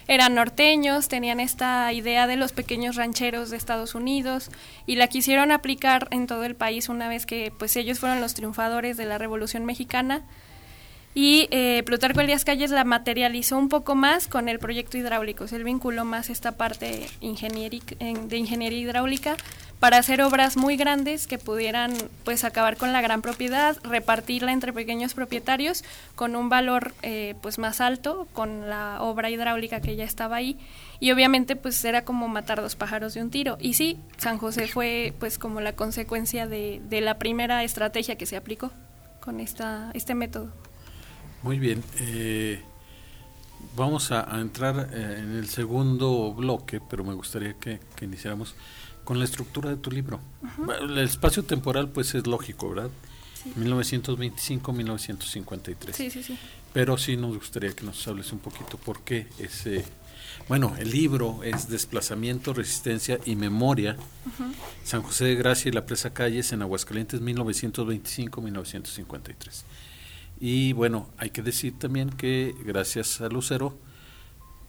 eran 0.08 0.34
norteños, 0.34 1.06
tenían 1.06 1.38
esta 1.38 1.92
idea 1.92 2.26
de 2.26 2.34
los 2.34 2.50
pequeños 2.50 2.96
rancheros 2.96 3.50
de 3.50 3.56
Estados 3.56 3.94
Unidos 3.94 4.50
y 4.86 4.96
la 4.96 5.06
quisieron 5.06 5.52
aplicar 5.52 6.08
en 6.10 6.26
todo 6.26 6.42
el 6.42 6.56
país 6.56 6.88
una 6.88 7.06
vez 7.06 7.26
que 7.26 7.52
pues 7.56 7.76
ellos 7.76 8.00
fueron 8.00 8.20
los 8.20 8.34
triunfadores 8.34 8.96
de 8.96 9.06
la 9.06 9.18
Revolución 9.18 9.64
Mexicana 9.64 10.22
y 11.14 11.48
eh, 11.50 11.82
Plutarco 11.84 12.20
Elías 12.20 12.44
Calles 12.44 12.70
la 12.70 12.84
materializó 12.84 13.58
un 13.58 13.68
poco 13.68 13.94
más 13.94 14.28
con 14.28 14.48
el 14.48 14.58
proyecto 14.58 14.96
hidráulico, 14.96 15.44
él 15.52 15.64
vinculó 15.64 16.04
más 16.04 16.30
esta 16.30 16.52
parte 16.52 17.08
de 17.20 18.36
ingeniería 18.36 18.78
hidráulica 18.78 19.36
para 19.82 19.98
hacer 19.98 20.22
obras 20.22 20.56
muy 20.56 20.76
grandes 20.76 21.26
que 21.26 21.38
pudieran 21.38 21.92
pues 22.22 22.44
acabar 22.44 22.76
con 22.76 22.92
la 22.92 23.00
gran 23.00 23.20
propiedad, 23.20 23.76
repartirla 23.82 24.52
entre 24.52 24.72
pequeños 24.72 25.12
propietarios 25.12 25.82
con 26.14 26.36
un 26.36 26.48
valor 26.48 26.94
eh, 27.02 27.34
pues 27.42 27.58
más 27.58 27.80
alto 27.80 28.28
con 28.32 28.70
la 28.70 29.02
obra 29.02 29.28
hidráulica 29.28 29.80
que 29.80 29.96
ya 29.96 30.04
estaba 30.04 30.36
ahí 30.36 30.56
y 31.00 31.10
obviamente 31.10 31.56
pues 31.56 31.84
era 31.84 32.04
como 32.04 32.28
matar 32.28 32.62
dos 32.62 32.76
pájaros 32.76 33.14
de 33.14 33.22
un 33.22 33.30
tiro 33.30 33.58
y 33.60 33.74
sí 33.74 33.98
San 34.18 34.38
José 34.38 34.68
fue 34.68 35.14
pues 35.18 35.36
como 35.36 35.60
la 35.60 35.72
consecuencia 35.72 36.46
de, 36.46 36.80
la 36.88 37.18
primera 37.18 37.64
estrategia 37.64 38.16
que 38.16 38.26
se 38.26 38.36
aplicó 38.36 38.70
con 39.20 39.40
esta 39.40 39.90
este 39.94 40.14
método. 40.14 40.52
Muy 41.42 41.58
bien. 41.58 41.82
Eh, 41.98 42.62
vamos 43.76 44.12
a, 44.12 44.40
entrar 44.40 44.88
eh, 44.92 45.16
en 45.18 45.36
el 45.36 45.48
segundo 45.48 46.32
bloque, 46.32 46.80
pero 46.80 47.04
me 47.04 47.12
gustaría 47.14 47.54
que, 47.54 47.80
que 47.96 48.04
iniciáramos 48.04 48.54
con 49.04 49.18
la 49.18 49.24
estructura 49.24 49.70
de 49.70 49.76
tu 49.76 49.90
libro. 49.90 50.20
El 50.80 50.98
espacio 50.98 51.42
temporal 51.42 51.88
pues 51.88 52.14
es 52.14 52.24
lógico, 52.26 52.68
¿verdad? 52.70 52.90
1925-1953. 53.58 55.92
Sí, 55.92 56.10
sí, 56.10 56.22
sí. 56.22 56.38
Pero 56.72 56.96
sí 56.96 57.16
nos 57.16 57.34
gustaría 57.34 57.72
que 57.72 57.82
nos 57.84 58.06
hables 58.08 58.32
un 58.32 58.38
poquito 58.38 58.78
por 58.78 59.00
qué 59.00 59.26
ese... 59.38 59.84
Bueno, 60.48 60.74
el 60.78 60.90
libro 60.90 61.42
es 61.42 61.68
Desplazamiento, 61.68 62.54
Resistencia 62.54 63.18
y 63.26 63.36
Memoria. 63.36 63.96
San 64.82 65.02
José 65.02 65.26
de 65.26 65.34
Gracia 65.34 65.68
y 65.68 65.72
la 65.72 65.84
Presa 65.86 66.14
Calles 66.14 66.52
en 66.52 66.62
Aguascalientes 66.62 67.20
1925-1953. 67.20 69.64
Y 70.44 70.72
bueno, 70.72 71.08
hay 71.18 71.30
que 71.30 71.40
decir 71.40 71.78
también 71.78 72.10
que 72.10 72.52
gracias 72.64 73.20
a 73.20 73.28
Lucero 73.28 73.78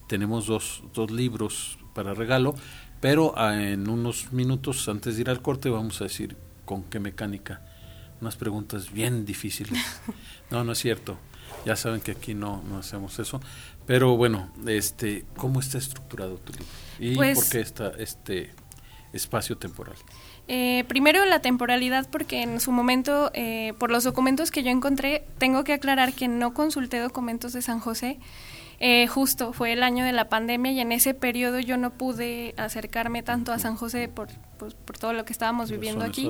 tenemos 0.07 0.45
dos, 0.45 0.83
dos 0.93 1.09
libros 1.09 1.79
para 1.95 2.13
regalo. 2.13 2.53
Pero 3.01 3.33
ah, 3.35 3.59
en 3.59 3.89
unos 3.89 4.31
minutos 4.31 4.87
antes 4.87 5.15
de 5.15 5.21
ir 5.21 5.31
al 5.31 5.41
corte 5.41 5.71
vamos 5.71 5.99
a 5.99 6.03
decir 6.03 6.37
con 6.63 6.83
qué 6.83 6.99
mecánica. 6.99 7.65
Unas 8.21 8.35
preguntas 8.35 8.91
bien 8.93 9.25
difíciles. 9.25 9.81
No, 10.51 10.63
no 10.63 10.73
es 10.73 10.77
cierto. 10.77 11.17
Ya 11.65 11.75
saben 11.75 12.01
que 12.01 12.11
aquí 12.11 12.35
no, 12.35 12.61
no 12.69 12.77
hacemos 12.77 13.17
eso. 13.17 13.41
Pero 13.87 14.15
bueno, 14.15 14.53
este, 14.67 15.25
¿cómo 15.35 15.59
está 15.59 15.79
estructurado 15.79 16.35
tu 16.37 16.51
libro? 16.51 16.67
¿Y 16.99 17.15
pues 17.15 17.39
por 17.39 17.49
qué 17.49 17.61
está 17.61 17.89
este 17.97 18.53
espacio 19.11 19.57
temporal? 19.57 19.95
Eh, 20.47 20.83
primero 20.87 21.25
la 21.25 21.39
temporalidad 21.39 22.07
porque 22.09 22.41
en 22.41 22.59
su 22.59 22.71
momento, 22.71 23.31
eh, 23.33 23.73
por 23.79 23.91
los 23.91 24.03
documentos 24.03 24.51
que 24.51 24.63
yo 24.63 24.71
encontré, 24.71 25.23
tengo 25.37 25.63
que 25.63 25.73
aclarar 25.73 26.13
que 26.13 26.27
no 26.27 26.53
consulté 26.53 26.99
documentos 26.99 27.53
de 27.53 27.61
San 27.61 27.79
José. 27.79 28.19
Eh, 28.79 29.07
justo 29.07 29.53
fue 29.53 29.71
el 29.71 29.81
año 29.81 30.03
de 30.03 30.11
la 30.11 30.27
pandemia 30.27 30.73
y 30.73 30.81
en 30.81 30.91
ese 30.91 31.13
periodo 31.13 31.59
yo 31.59 31.77
no 31.77 31.91
pude 31.91 32.53
acercarme 32.57 33.23
tanto 33.23 33.53
a 33.53 33.59
San 33.59 33.77
José 33.77 34.09
por, 34.09 34.27
por, 34.57 34.97
todo 34.97 35.13
lo 35.13 35.23
que 35.23 35.31
estábamos 35.31 35.71
viviendo 35.71 36.03
aquí. 36.03 36.29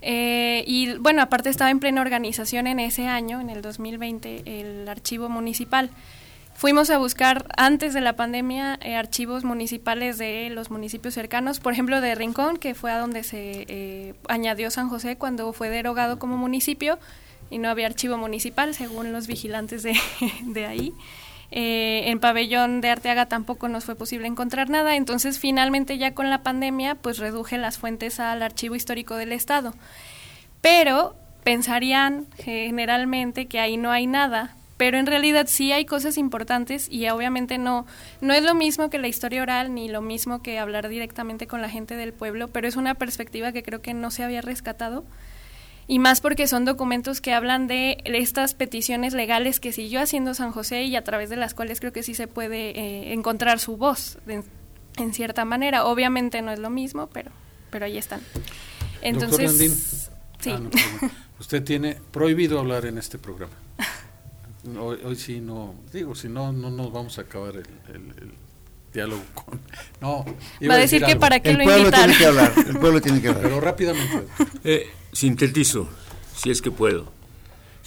Eh, 0.00 0.62
y 0.66 0.94
bueno, 0.98 1.22
aparte 1.22 1.48
estaba 1.48 1.70
en 1.70 1.80
plena 1.80 2.00
organización 2.00 2.66
en 2.66 2.78
ese 2.78 3.06
año, 3.06 3.40
en 3.40 3.50
el 3.50 3.62
2020, 3.62 4.42
el 4.60 4.88
archivo 4.88 5.28
municipal. 5.28 5.90
Fuimos 6.54 6.90
a 6.90 6.98
buscar 6.98 7.46
antes 7.56 7.92
de 7.92 8.00
la 8.00 8.14
pandemia 8.14 8.78
eh, 8.82 8.94
archivos 8.94 9.42
municipales 9.42 10.18
de 10.18 10.50
los 10.50 10.70
municipios 10.70 11.14
cercanos, 11.14 11.60
por 11.60 11.72
ejemplo 11.72 12.00
de 12.00 12.14
Rincón, 12.14 12.56
que 12.56 12.74
fue 12.74 12.92
a 12.92 12.98
donde 12.98 13.24
se 13.24 14.14
añadió 14.28 14.70
San 14.70 14.88
José 14.88 15.16
cuando 15.16 15.52
fue 15.52 15.70
derogado 15.70 16.18
como 16.18 16.36
municipio 16.36 16.98
y 17.50 17.58
no 17.58 17.68
había 17.68 17.86
archivo 17.86 18.16
municipal, 18.16 18.74
según 18.74 19.12
los 19.12 19.26
vigilantes 19.26 19.82
de, 19.82 19.96
de 20.42 20.66
ahí. 20.66 20.94
Eh, 21.54 22.04
en 22.10 22.18
pabellón 22.18 22.80
de 22.80 22.88
Arteaga 22.88 23.26
tampoco 23.26 23.68
nos 23.68 23.84
fue 23.84 23.94
posible 23.94 24.26
encontrar 24.26 24.70
nada, 24.70 24.96
entonces 24.96 25.38
finalmente 25.38 25.98
ya 25.98 26.14
con 26.14 26.30
la 26.30 26.42
pandemia 26.42 26.94
pues 26.94 27.18
reduje 27.18 27.58
las 27.58 27.76
fuentes 27.76 28.20
al 28.20 28.42
archivo 28.42 28.74
histórico 28.74 29.16
del 29.16 29.32
Estado. 29.32 29.74
Pero 30.62 31.14
pensarían 31.44 32.26
generalmente 32.38 33.48
que 33.48 33.60
ahí 33.60 33.76
no 33.76 33.90
hay 33.90 34.06
nada, 34.06 34.56
pero 34.82 34.98
en 34.98 35.06
realidad 35.06 35.46
sí 35.48 35.70
hay 35.70 35.84
cosas 35.84 36.18
importantes 36.18 36.88
y 36.90 37.08
obviamente 37.08 37.56
no 37.56 37.86
no 38.20 38.34
es 38.34 38.42
lo 38.42 38.52
mismo 38.56 38.90
que 38.90 38.98
la 38.98 39.06
historia 39.06 39.40
oral 39.40 39.72
ni 39.72 39.88
lo 39.88 40.02
mismo 40.02 40.42
que 40.42 40.58
hablar 40.58 40.88
directamente 40.88 41.46
con 41.46 41.62
la 41.62 41.68
gente 41.68 41.94
del 41.94 42.12
pueblo, 42.12 42.48
pero 42.48 42.66
es 42.66 42.74
una 42.74 42.96
perspectiva 42.96 43.52
que 43.52 43.62
creo 43.62 43.80
que 43.80 43.94
no 43.94 44.10
se 44.10 44.24
había 44.24 44.40
rescatado 44.40 45.04
y 45.86 46.00
más 46.00 46.20
porque 46.20 46.48
son 46.48 46.64
documentos 46.64 47.20
que 47.20 47.32
hablan 47.32 47.68
de 47.68 47.98
estas 48.06 48.54
peticiones 48.54 49.14
legales 49.14 49.60
que 49.60 49.70
siguió 49.70 50.00
haciendo 50.00 50.34
San 50.34 50.50
José 50.50 50.82
y 50.82 50.96
a 50.96 51.04
través 51.04 51.30
de 51.30 51.36
las 51.36 51.54
cuales 51.54 51.78
creo 51.78 51.92
que 51.92 52.02
sí 52.02 52.14
se 52.14 52.26
puede 52.26 52.70
eh, 52.70 53.12
encontrar 53.12 53.60
su 53.60 53.76
voz 53.76 54.18
en 54.26 55.14
cierta 55.14 55.44
manera. 55.44 55.84
Obviamente 55.84 56.42
no 56.42 56.50
es 56.50 56.58
lo 56.58 56.70
mismo, 56.70 57.06
pero, 57.06 57.30
pero 57.70 57.84
ahí 57.84 57.98
están. 57.98 58.20
Entonces, 59.00 60.10
sí. 60.40 60.50
Ah, 60.50 61.08
usted 61.38 61.62
tiene 61.62 61.98
prohibido 62.10 62.58
hablar 62.58 62.84
en 62.84 62.98
este 62.98 63.16
programa. 63.16 63.54
Hoy, 64.78 65.16
sí 65.16 65.40
no, 65.40 65.74
digo, 65.92 66.14
si 66.14 66.28
no, 66.28 66.52
no 66.52 66.70
nos 66.70 66.92
vamos 66.92 67.18
a 67.18 67.22
acabar 67.22 67.56
el, 67.56 67.64
diálogo 68.92 69.22
con... 69.34 69.60
No, 70.00 70.24
Va 70.68 70.74
a 70.74 70.78
decir, 70.78 71.02
que 71.02 71.16
para 71.16 71.40
qué 71.40 71.50
el 71.50 71.58
lo 71.58 71.64
pueblo 71.64 71.90
Tiene 71.90 72.16
que 72.16 72.26
hablar, 72.26 72.54
el 72.68 72.78
pueblo 72.78 73.00
tiene 73.00 73.20
que 73.20 73.28
hablar. 73.28 73.42
Pero 73.42 73.60
rápidamente. 73.60 74.26
Eh, 74.64 74.88
Sintetizo, 75.12 75.88
si 76.36 76.50
es 76.50 76.62
que 76.62 76.70
puedo. 76.70 77.10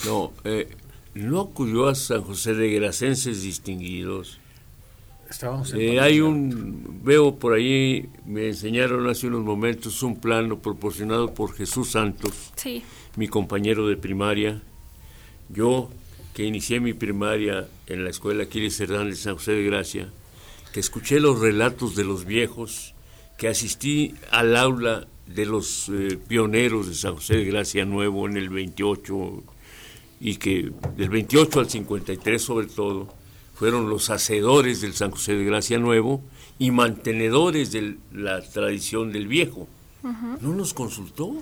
No, 0.05 0.33
eh, 0.43 0.75
no 1.13 1.41
acudió 1.41 1.87
a 1.87 1.95
San 1.95 2.21
José 2.21 2.53
de 2.53 2.69
Gracenses 2.71 3.41
distinguidos. 3.41 4.39
Estábamos 5.29 5.73
eh, 5.73 5.99
hay 5.99 6.19
un, 6.19 7.01
veo 7.03 7.35
por 7.35 7.53
ahí, 7.53 8.09
me 8.25 8.47
enseñaron 8.47 9.09
hace 9.09 9.27
unos 9.27 9.43
momentos 9.43 10.03
un 10.03 10.19
plano 10.19 10.59
proporcionado 10.59 11.33
por 11.33 11.55
Jesús 11.55 11.91
Santos, 11.91 12.51
sí. 12.55 12.83
mi 13.15 13.27
compañero 13.27 13.87
de 13.87 13.97
primaria. 13.97 14.61
Yo, 15.49 15.89
que 16.35 16.43
inicié 16.43 16.81
mi 16.81 16.93
primaria 16.93 17.65
en 17.87 18.03
la 18.03 18.09
escuela 18.09 18.43
Aquiles 18.43 18.77
Hernández 18.81 19.15
de 19.15 19.23
San 19.23 19.35
José 19.35 19.53
de 19.53 19.63
Gracia, 19.63 20.09
que 20.73 20.81
escuché 20.81 21.21
los 21.21 21.39
relatos 21.39 21.95
de 21.95 22.03
los 22.03 22.25
viejos, 22.25 22.93
que 23.37 23.47
asistí 23.47 24.13
al 24.31 24.57
aula 24.57 25.07
de 25.27 25.45
los 25.45 25.87
eh, 25.87 26.19
pioneros 26.27 26.87
de 26.87 26.93
San 26.93 27.15
José 27.15 27.37
de 27.37 27.45
Gracia 27.45 27.85
Nuevo 27.85 28.27
en 28.27 28.35
el 28.35 28.49
28 28.49 29.43
y 30.19 30.35
que 30.35 30.73
del 30.97 31.09
28 31.09 31.61
al 31.61 31.69
53 31.69 32.41
sobre 32.41 32.67
todo 32.67 33.13
fueron 33.53 33.89
los 33.89 34.09
hacedores 34.09 34.81
del 34.81 34.93
San 34.93 35.11
José 35.11 35.35
de 35.35 35.45
Gracia 35.45 35.79
Nuevo 35.79 36.21
y 36.59 36.71
mantenedores 36.71 37.71
de 37.71 37.95
la 38.11 38.41
tradición 38.41 39.13
del 39.13 39.27
viejo. 39.27 39.69
¿No 40.41 40.53
nos 40.53 40.73
consultó? 40.73 41.33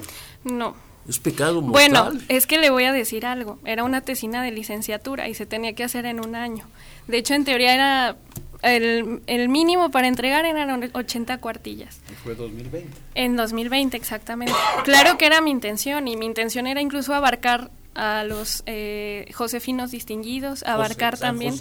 No. 0.43 0.75
Es 1.07 1.19
pecado 1.19 1.61
mortal. 1.61 1.71
Bueno, 1.71 2.19
es 2.29 2.47
que 2.47 2.57
le 2.57 2.69
voy 2.69 2.85
a 2.85 2.93
decir 2.93 3.25
algo. 3.25 3.59
Era 3.65 3.83
una 3.83 4.01
tesina 4.01 4.41
de 4.41 4.51
licenciatura 4.51 5.27
y 5.27 5.33
se 5.33 5.45
tenía 5.45 5.73
que 5.73 5.83
hacer 5.83 6.05
en 6.05 6.25
un 6.25 6.35
año. 6.35 6.65
De 7.07 7.17
hecho, 7.17 7.33
en 7.33 7.43
teoría 7.43 7.73
era 7.73 8.15
el, 8.61 9.21
el, 9.27 9.49
mínimo 9.49 9.91
para 9.91 10.07
entregar 10.07 10.45
eran 10.45 10.91
80 10.93 11.37
cuartillas. 11.39 11.99
¿Y 12.11 12.15
fue 12.15 12.35
2020? 12.35 12.89
En 13.15 13.35
2020, 13.35 13.97
exactamente. 13.97 14.53
Claro 14.85 15.17
que 15.17 15.25
era 15.25 15.41
mi 15.41 15.51
intención 15.51 16.07
y 16.07 16.15
mi 16.15 16.25
intención 16.25 16.67
era 16.67 16.81
incluso 16.81 17.13
abarcar 17.13 17.69
a 17.95 18.23
los 18.23 18.63
eh, 18.65 19.29
josefinos 19.33 19.91
distinguidos, 19.91 20.63
abarcar 20.63 21.17
también 21.17 21.55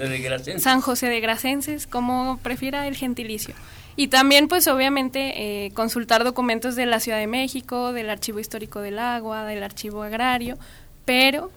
San 0.59 0.81
José 0.81 1.09
de 1.09 1.21
Gracenses, 1.21 1.87
como 1.87 2.39
prefiera 2.43 2.87
el 2.87 2.97
gentilicio. 2.97 3.55
Y 3.97 4.09
también, 4.09 4.49
pues 4.49 4.69
obviamente, 4.69 5.67
eh, 5.67 5.71
consultar 5.73 6.25
documentos 6.25 6.77
de 6.77 6.87
la 6.87 7.01
Ciudad 7.01 7.19
de 7.19 7.27
México, 7.27 7.93
del 7.93 8.11
Archivo 8.11 8.39
Histórico 8.39 8.81
del 8.81 8.99
Agua, 8.99 9.45
del 9.45 9.63
Archivo 9.63 10.03
Agrario, 10.03 10.59
pero 11.05 11.51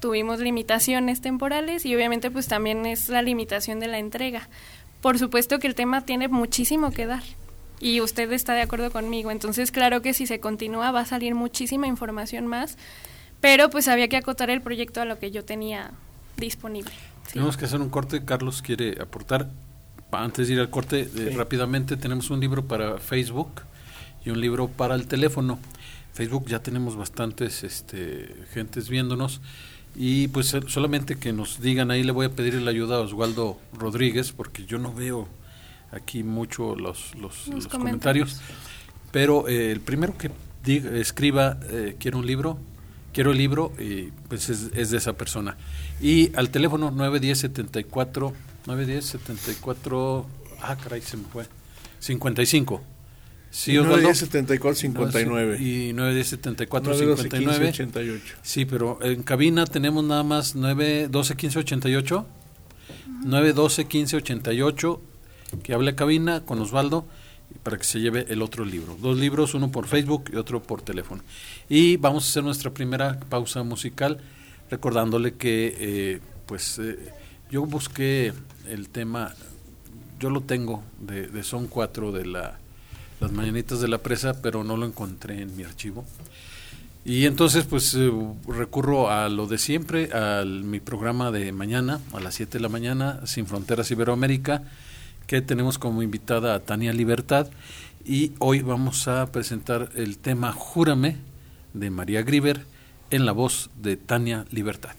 tuvimos 0.00 0.40
limitaciones 0.40 1.20
temporales 1.20 1.86
y 1.86 1.94
obviamente 1.94 2.30
pues 2.30 2.48
también 2.48 2.86
es 2.86 3.08
la 3.08 3.22
limitación 3.22 3.78
de 3.78 3.86
la 3.86 3.98
entrega 3.98 4.48
por 5.02 5.18
supuesto 5.18 5.58
que 5.58 5.66
el 5.66 5.74
tema 5.74 6.00
tiene 6.02 6.28
muchísimo 6.28 6.92
que 6.92 7.04
dar. 7.06 7.22
y 7.80 8.00
usted 8.00 8.30
está 8.30 8.52
de 8.52 8.62
acuerdo 8.62 8.92
conmigo. 8.92 9.32
Entonces, 9.32 9.72
claro 9.72 10.02
que 10.02 10.14
si 10.14 10.28
se 10.28 10.38
continúa 10.38 10.92
va 10.92 11.00
a 11.00 11.04
salir 11.04 11.34
muchísima 11.34 11.88
información 11.88 12.46
más, 12.46 12.78
pero 13.40 13.70
pues 13.70 13.88
había 13.88 14.06
que 14.06 14.16
acotar 14.16 14.50
el 14.50 14.62
proyecto 14.62 15.00
a 15.00 15.04
lo 15.04 15.18
que 15.18 15.32
yo 15.32 15.44
tenía 15.44 15.90
disponible. 16.36 16.92
Tenemos 17.32 17.56
que 17.56 17.64
hacer 17.64 17.80
un 17.80 17.90
corte, 17.90 18.24
Carlos 18.24 18.62
quiere 18.62 19.02
aportar. 19.02 19.48
Antes 20.12 20.48
de 20.48 20.54
ir 20.54 20.60
al 20.60 20.68
corte, 20.68 21.08
eh, 21.16 21.32
rápidamente 21.34 21.96
tenemos 21.96 22.28
un 22.30 22.38
libro 22.38 22.66
para 22.66 22.98
Facebook 22.98 23.62
y 24.24 24.30
un 24.30 24.40
libro 24.40 24.68
para 24.68 24.94
el 24.94 25.06
teléfono. 25.06 25.58
Facebook 26.12 26.46
ya 26.46 26.62
tenemos 26.62 26.96
bastantes 26.96 27.64
este, 27.64 28.34
gentes 28.52 28.90
viéndonos 28.90 29.40
y 29.96 30.28
pues 30.28 30.54
solamente 30.66 31.16
que 31.16 31.32
nos 31.32 31.60
digan 31.60 31.90
ahí 31.90 32.02
le 32.02 32.12
voy 32.12 32.26
a 32.26 32.30
pedir 32.30 32.54
la 32.54 32.70
ayuda 32.70 32.96
a 32.96 33.00
Oswaldo 33.00 33.58
Rodríguez 33.72 34.32
porque 34.32 34.64
yo 34.66 34.78
no 34.78 34.92
veo 34.92 35.28
aquí 35.90 36.22
mucho 36.22 36.76
los, 36.76 37.14
los, 37.16 37.68
comentarios. 37.68 38.40
pero 39.10 39.48
eh, 39.48 39.72
el 39.72 39.80
primero 39.80 40.16
que 40.16 40.30
diga, 40.64 40.90
escriba 40.96 41.58
eh, 41.64 41.96
quiero 41.98 42.18
un 42.18 42.26
libro 42.26 42.58
quiero 43.12 43.32
el 43.32 43.38
libro 43.38 43.72
y 43.78 44.10
pues 44.28 44.48
es, 44.48 44.90
de 44.90 44.96
esa 44.96 45.12
persona 45.14 45.56
y 46.00 46.34
al 46.36 46.50
teléfono 46.50 46.90
910 46.90 47.38
74 47.38 48.32
910 48.66 49.04
74 49.04 50.26
ah 50.60 50.76
caray 50.76 51.00
se 51.02 51.16
me 51.16 51.24
fue 51.24 51.44
55 51.98 52.82
Sí, 53.52 53.74
910 53.74 54.78
59. 54.78 55.58
Y 55.60 55.92
910 55.92 56.26
74 56.26 56.94
59. 56.94 57.68
88. 57.68 58.34
Sí, 58.40 58.64
pero 58.64 58.98
en 59.02 59.22
cabina 59.22 59.66
tenemos 59.66 60.02
nada 60.02 60.22
más 60.22 60.54
912 60.56 61.36
15 61.36 61.58
88. 61.58 62.26
912 63.26 63.84
15 63.84 64.16
88 64.16 65.00
que 65.62 65.74
hable 65.74 65.94
cabina 65.94 66.46
con 66.46 66.60
Osvaldo 66.60 67.06
para 67.62 67.76
que 67.76 67.84
se 67.84 68.00
lleve 68.00 68.24
el 68.30 68.40
otro 68.40 68.64
libro. 68.64 68.96
Dos 69.00 69.18
libros, 69.18 69.52
uno 69.52 69.70
por 69.70 69.86
Facebook 69.86 70.30
y 70.32 70.36
otro 70.36 70.62
por 70.62 70.80
teléfono. 70.80 71.22
Y 71.68 71.98
vamos 71.98 72.24
a 72.24 72.28
hacer 72.30 72.44
nuestra 72.44 72.72
primera 72.72 73.20
pausa 73.20 73.62
musical 73.62 74.18
recordándole 74.70 75.34
que 75.34 75.76
eh, 75.78 76.20
pues 76.46 76.78
eh, 76.78 76.98
yo 77.50 77.66
busqué 77.66 78.32
el 78.68 78.88
tema, 78.88 79.34
yo 80.20 80.30
lo 80.30 80.42
tengo 80.42 80.82
de, 81.00 81.42
Son 81.42 81.66
4 81.66 82.12
de 82.12 82.26
la 82.26 82.58
las 83.22 83.30
mañanitas 83.30 83.80
de 83.80 83.86
la 83.86 83.98
presa, 83.98 84.42
pero 84.42 84.64
no 84.64 84.76
lo 84.76 84.84
encontré 84.84 85.40
en 85.40 85.56
mi 85.56 85.62
archivo. 85.62 86.04
Y 87.04 87.26
entonces 87.26 87.64
pues 87.64 87.94
eh, 87.94 88.10
recurro 88.48 89.10
a 89.10 89.28
lo 89.28 89.46
de 89.46 89.58
siempre, 89.58 90.10
a 90.12 90.44
mi 90.44 90.80
programa 90.80 91.30
de 91.30 91.52
mañana, 91.52 92.00
a 92.12 92.20
las 92.20 92.34
7 92.34 92.58
de 92.58 92.60
la 92.60 92.68
mañana, 92.68 93.20
Sin 93.24 93.46
Fronteras 93.46 93.90
Iberoamérica, 93.92 94.64
que 95.28 95.40
tenemos 95.40 95.78
como 95.78 96.02
invitada 96.02 96.54
a 96.54 96.60
Tania 96.60 96.92
Libertad. 96.92 97.48
Y 98.04 98.32
hoy 98.40 98.60
vamos 98.60 99.06
a 99.06 99.30
presentar 99.30 99.90
el 99.94 100.18
tema 100.18 100.52
Júrame 100.52 101.16
de 101.74 101.90
María 101.90 102.22
Griver 102.22 102.64
en 103.10 103.24
la 103.24 103.32
voz 103.32 103.70
de 103.80 103.96
Tania 103.96 104.46
Libertad. 104.50 104.96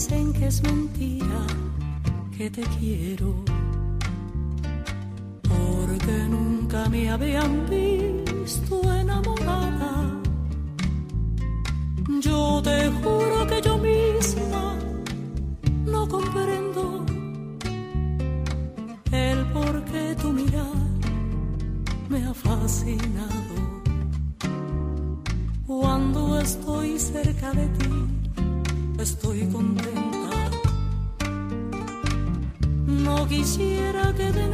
Dicen 0.00 0.32
que 0.32 0.46
es 0.46 0.62
mentira 0.62 1.40
que 2.34 2.48
te 2.48 2.62
quiero, 2.78 3.34
porque 5.42 6.14
nunca 6.26 6.88
me 6.88 7.10
habían 7.10 7.68
visto 7.68 8.80
enamorada. 8.94 9.92
Yo 12.22 12.62
te 12.62 12.90
juro 13.02 13.46
que 13.46 13.60
yo 13.60 13.76
misma 13.76 14.74
no 15.84 16.08
comprendo 16.08 17.04
el 19.12 19.38
por 19.52 19.84
qué 19.84 20.16
tu 20.22 20.32
mirar 20.32 20.80
me 22.08 22.24
ha 22.24 22.32
fascinado. 22.32 23.54
Cuando 25.66 26.40
estoy 26.40 26.98
cerca 26.98 27.52
de 27.52 27.66
ti 27.78 28.19
estoy 29.02 29.46
contenta. 29.46 30.50
No 32.86 33.26
quisiera 33.26 34.14
que 34.14 34.30
de 34.30 34.46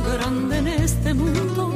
más 0.00 0.18
grande 0.18 0.58
en 0.58 0.68
este 0.68 1.14
mundo. 1.14 1.73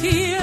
quiero. 0.00 0.39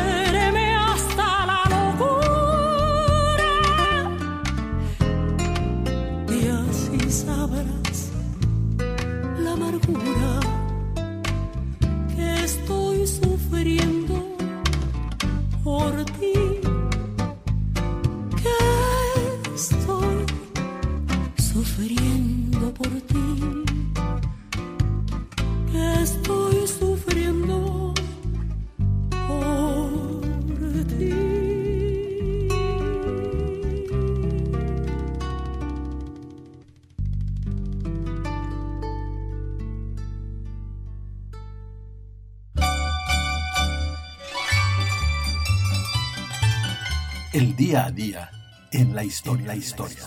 Día 47.78 47.86
a 47.86 47.92
día 47.92 48.32
en 48.72 48.96
la 48.96 49.04
historia. 49.04 49.46
La 49.46 49.56
historia. 49.56 50.00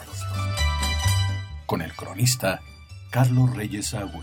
Con 1.67 1.83
el 1.83 1.93
cronista 1.93 2.61
Carlos 3.11 3.55
Reyes 3.55 3.95
Agüe. 3.95 4.23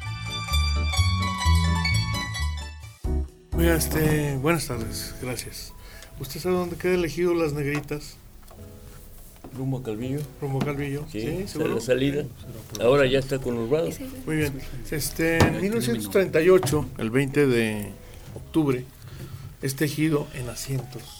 este, 3.57 4.35
buenas 4.37 4.67
tardes, 4.67 5.15
gracias. 5.21 5.73
¿Usted 6.19 6.41
sabe 6.41 6.55
dónde 6.55 6.75
queda 6.75 6.95
elegido 6.95 7.33
las 7.33 7.53
negritas? 7.53 8.17
Rumbo 9.55 9.77
a 9.77 9.83
Calvillo. 9.83 10.19
Rumbo 10.41 10.61
a 10.61 10.65
Calvillo. 10.65 11.05
Sí, 11.09 11.45
sí 11.47 11.57
la 11.57 11.79
salida. 11.79 12.25
Ahora 12.81 13.05
ya 13.05 13.19
está 13.19 13.39
conurbado. 13.39 13.89
Muy 14.25 14.35
bien. 14.35 14.61
Este, 14.91 15.37
en 15.37 15.61
1938, 15.61 16.85
el 16.97 17.09
20 17.11 17.47
de 17.47 17.91
octubre, 18.35 18.83
es 19.61 19.75
tejido 19.77 20.27
en 20.33 20.49
asientos. 20.49 21.16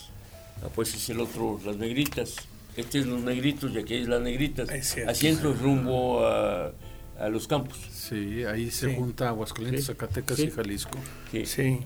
Ah, 0.63 0.69
pues 0.73 0.93
es 0.93 1.09
el 1.09 1.19
otro, 1.19 1.59
las 1.65 1.77
negritas. 1.77 2.35
Este 2.75 2.99
es 2.99 3.05
los 3.07 3.21
negritos 3.21 3.71
y 3.73 3.79
aquí 3.79 3.95
es 3.95 4.07
las 4.07 4.21
negritas. 4.21 4.69
asientos 5.07 5.59
rumbo 5.61 6.25
a, 6.25 6.71
a, 7.19 7.29
los 7.29 7.47
campos. 7.47 7.77
Sí, 7.91 8.43
ahí 8.43 8.69
se 8.69 8.95
junta 8.95 9.29
Aguascalientes, 9.29 9.87
Zacatecas 9.87 10.39
y 10.39 10.51
Jalisco. 10.51 10.97
Sí. 11.45 11.79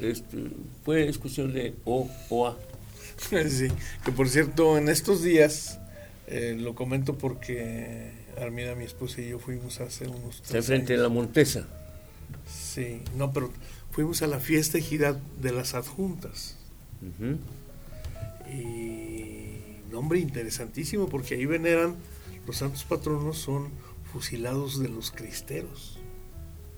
Este, 0.00 0.38
pues 0.84 1.08
es 1.08 1.18
cuestión 1.18 1.52
de 1.52 1.74
O 1.84 2.08
o 2.28 2.48
A. 2.48 2.56
Sí, 3.48 3.68
que 4.04 4.10
por 4.10 4.28
cierto, 4.28 4.76
en 4.76 4.88
estos 4.88 5.22
días, 5.22 5.78
eh, 6.26 6.56
lo 6.58 6.74
comento 6.74 7.16
porque 7.16 8.10
Armida, 8.40 8.74
mi 8.74 8.84
esposa 8.84 9.20
y 9.20 9.28
yo 9.28 9.38
fuimos 9.38 9.80
a 9.80 9.84
hacer 9.84 10.08
unos... 10.08 10.42
De 10.50 10.62
frente 10.62 10.94
de 10.94 11.02
la 11.02 11.08
Montesa. 11.08 11.66
Sí, 12.46 13.02
no, 13.16 13.32
pero 13.32 13.50
fuimos 13.90 14.22
a 14.22 14.26
la 14.26 14.40
fiesta 14.40 14.78
ejidad 14.78 15.16
de 15.40 15.52
las 15.52 15.74
adjuntas. 15.74 16.56
Y 18.52 19.90
nombre 19.90 20.18
interesantísimo 20.18 21.08
porque 21.08 21.34
ahí 21.34 21.46
veneran 21.46 21.96
los 22.46 22.56
santos 22.56 22.84
patronos 22.84 23.38
son 23.38 23.70
fusilados 24.12 24.78
de 24.80 24.88
los 24.88 25.10
cristeros. 25.10 25.98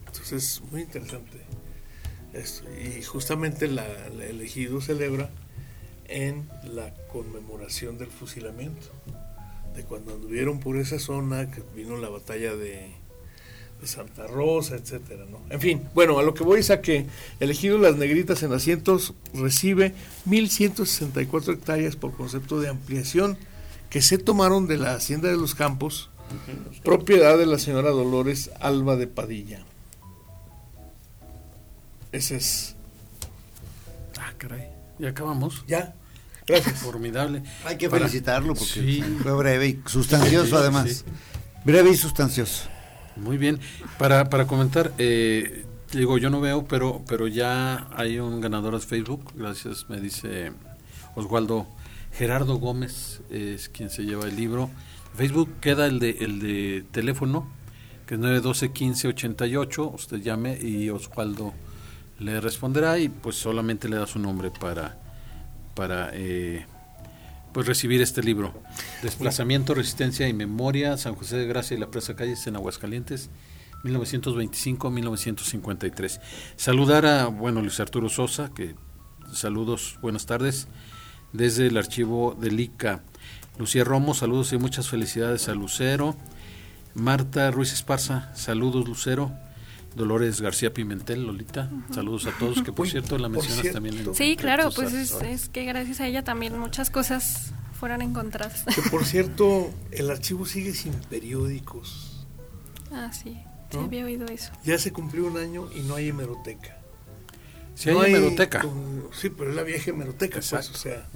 Entonces, 0.06 0.62
muy 0.70 0.82
interesante. 0.82 1.40
Esto. 2.32 2.64
Y 2.80 3.02
justamente 3.02 3.68
la, 3.68 3.86
el 4.06 4.40
ejido 4.40 4.80
celebra 4.80 5.30
en 6.06 6.48
la 6.64 6.94
conmemoración 7.12 7.98
del 7.98 8.08
fusilamiento, 8.08 8.88
de 9.74 9.84
cuando 9.84 10.14
anduvieron 10.14 10.60
por 10.60 10.76
esa 10.76 10.98
zona, 10.98 11.50
que 11.50 11.62
vino 11.74 11.96
la 11.96 12.08
batalla 12.08 12.54
de, 12.54 12.92
Santa 13.86 14.26
Rosa, 14.26 14.76
etcétera, 14.76 15.24
¿no? 15.30 15.40
En 15.50 15.60
fin, 15.60 15.88
bueno, 15.94 16.18
a 16.18 16.22
lo 16.22 16.34
que 16.34 16.44
voy 16.44 16.60
es 16.60 16.70
a 16.70 16.80
que 16.80 17.06
elegido 17.40 17.78
Las 17.78 17.96
Negritas 17.96 18.42
en 18.42 18.52
asientos 18.52 19.14
recibe 19.32 19.94
1.164 20.26 21.54
hectáreas 21.54 21.96
por 21.96 22.16
concepto 22.16 22.60
de 22.60 22.68
ampliación 22.68 23.38
que 23.90 24.02
se 24.02 24.18
tomaron 24.18 24.66
de 24.66 24.78
la 24.78 24.94
Hacienda 24.94 25.28
de 25.28 25.36
los 25.36 25.54
Campos, 25.54 26.10
propiedad 26.82 27.38
de 27.38 27.46
la 27.46 27.58
señora 27.58 27.90
Dolores 27.90 28.50
Alba 28.60 28.96
de 28.96 29.06
Padilla. 29.06 29.64
Ese 32.10 32.36
es... 32.36 32.76
Ah, 34.18 34.32
caray. 34.38 34.68
¿Ya 34.98 35.10
acabamos? 35.10 35.64
Ya. 35.66 35.94
Gracias. 36.46 36.80
Formidable. 36.80 37.42
Hay 37.64 37.76
que 37.76 37.88
felicitarlo 37.88 38.54
porque 38.54 39.04
fue 39.22 39.32
breve 39.32 39.66
y 39.68 39.82
sustancioso 39.86 40.58
además. 40.58 41.04
Breve 41.64 41.90
y 41.90 41.96
sustancioso. 41.96 42.68
Muy 43.16 43.38
bien. 43.38 43.60
Para, 43.98 44.28
para 44.28 44.46
comentar, 44.46 44.92
eh, 44.98 45.64
digo, 45.92 46.18
yo 46.18 46.30
no 46.30 46.40
veo, 46.40 46.64
pero, 46.64 47.02
pero 47.08 47.28
ya 47.28 47.88
hay 47.94 48.18
un 48.18 48.40
ganador 48.40 48.74
de 48.74 48.80
Facebook. 48.80 49.32
Gracias, 49.34 49.88
me 49.88 50.00
dice 50.00 50.52
Oswaldo 51.14 51.66
Gerardo 52.12 52.56
Gómez, 52.56 53.22
es 53.30 53.68
quien 53.68 53.90
se 53.90 54.04
lleva 54.04 54.26
el 54.26 54.36
libro. 54.36 54.70
Facebook 55.14 55.48
queda 55.60 55.86
el 55.86 56.00
de, 56.00 56.10
el 56.20 56.40
de 56.40 56.84
teléfono, 56.90 57.48
que 58.06 58.14
es 58.14 58.20
912 58.20 58.68
1588 58.68 59.90
Usted 59.94 60.16
llame 60.18 60.58
y 60.60 60.90
Oswaldo 60.90 61.52
le 62.18 62.40
responderá 62.40 62.98
y 62.98 63.08
pues 63.08 63.36
solamente 63.36 63.88
le 63.88 63.96
da 63.96 64.06
su 64.06 64.18
nombre 64.18 64.50
para, 64.50 64.98
para 65.74 66.10
eh, 66.12 66.66
pues 67.54 67.66
recibir 67.68 68.02
este 68.02 68.22
libro. 68.22 68.52
Desplazamiento, 69.02 69.72
Resistencia 69.74 70.28
y 70.28 70.34
Memoria, 70.34 70.98
San 70.98 71.14
José 71.14 71.36
de 71.36 71.46
Gracia 71.46 71.76
y 71.76 71.80
la 71.80 71.90
Presa 71.90 72.16
Calles 72.16 72.46
en 72.48 72.56
Aguascalientes, 72.56 73.30
1925-1953. 73.84 76.20
Saludar 76.56 77.06
a, 77.06 77.28
bueno, 77.28 77.62
Luis 77.62 77.78
Arturo 77.78 78.10
Sosa, 78.10 78.50
que 78.52 78.74
saludos, 79.32 80.00
buenas 80.02 80.26
tardes, 80.26 80.66
desde 81.32 81.68
el 81.68 81.76
archivo 81.78 82.36
del 82.38 82.58
ICA. 82.58 83.04
Lucía 83.56 83.84
Romo, 83.84 84.14
saludos 84.14 84.52
y 84.52 84.58
muchas 84.58 84.88
felicidades 84.88 85.48
a 85.48 85.54
Lucero. 85.54 86.16
Marta 86.94 87.52
Ruiz 87.52 87.72
Esparza, 87.72 88.34
saludos 88.34 88.88
Lucero. 88.88 89.30
Dolores 89.94 90.40
García 90.40 90.74
Pimentel, 90.74 91.24
Lolita, 91.26 91.70
saludos 91.92 92.26
a 92.26 92.32
todos, 92.38 92.62
que 92.62 92.72
por 92.72 92.88
cierto 92.88 93.18
la 93.18 93.28
mencionas 93.28 93.72
también. 93.72 93.98
En, 93.98 94.14
sí, 94.14 94.36
claro, 94.36 94.70
pues 94.74 94.92
es, 94.92 95.48
que 95.48 95.64
gracias 95.64 96.00
a 96.00 96.06
ella 96.06 96.24
también 96.24 96.58
muchas 96.58 96.90
cosas 96.90 97.52
fueron 97.78 98.02
encontradas. 98.02 98.64
Que 98.74 98.82
por 98.90 99.04
cierto, 99.04 99.70
el 99.90 100.10
archivo 100.10 100.46
sigue 100.46 100.74
sin 100.74 100.92
periódicos. 100.92 102.26
Ah, 102.92 103.12
sí, 103.12 103.38
sí 103.70 103.78
había 103.78 104.04
oído 104.04 104.26
eso. 104.26 104.52
Ya 104.64 104.78
se 104.78 104.92
cumplió 104.92 105.26
un 105.26 105.36
año 105.36 105.68
y 105.74 105.80
no 105.80 105.94
hay 105.94 106.08
hemeroteca. 106.08 106.78
Sí 107.74 107.90
hay, 107.90 108.14
hemeroteca. 108.14 108.64
sí, 109.12 109.30
pero 109.30 109.50
es 109.50 109.56
la 109.56 109.62
vieja 109.62 109.90
hemeroteca, 109.90 110.40
pues, 110.40 110.70
o 110.70 110.74
sea 110.74 111.08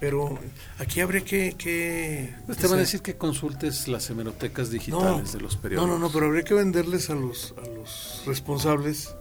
pero 0.00 0.38
aquí 0.78 1.00
habría 1.00 1.22
que... 1.22 1.54
que 1.56 2.34
Te 2.58 2.66
van 2.66 2.78
a 2.78 2.80
decir 2.80 3.00
que 3.02 3.16
consultes 3.16 3.88
las 3.88 4.08
hemerotecas 4.10 4.70
digitales 4.70 5.32
de 5.32 5.40
los 5.40 5.56
periódicos. 5.56 5.88
No, 5.88 5.98
no, 5.98 6.06
no, 6.06 6.12
pero 6.12 6.26
habría 6.26 6.44
que 6.44 6.54
venderles 6.54 7.10
a 7.10 7.14
los, 7.14 7.54
a 7.56 7.66
los 7.66 8.22
responsables 8.26 9.14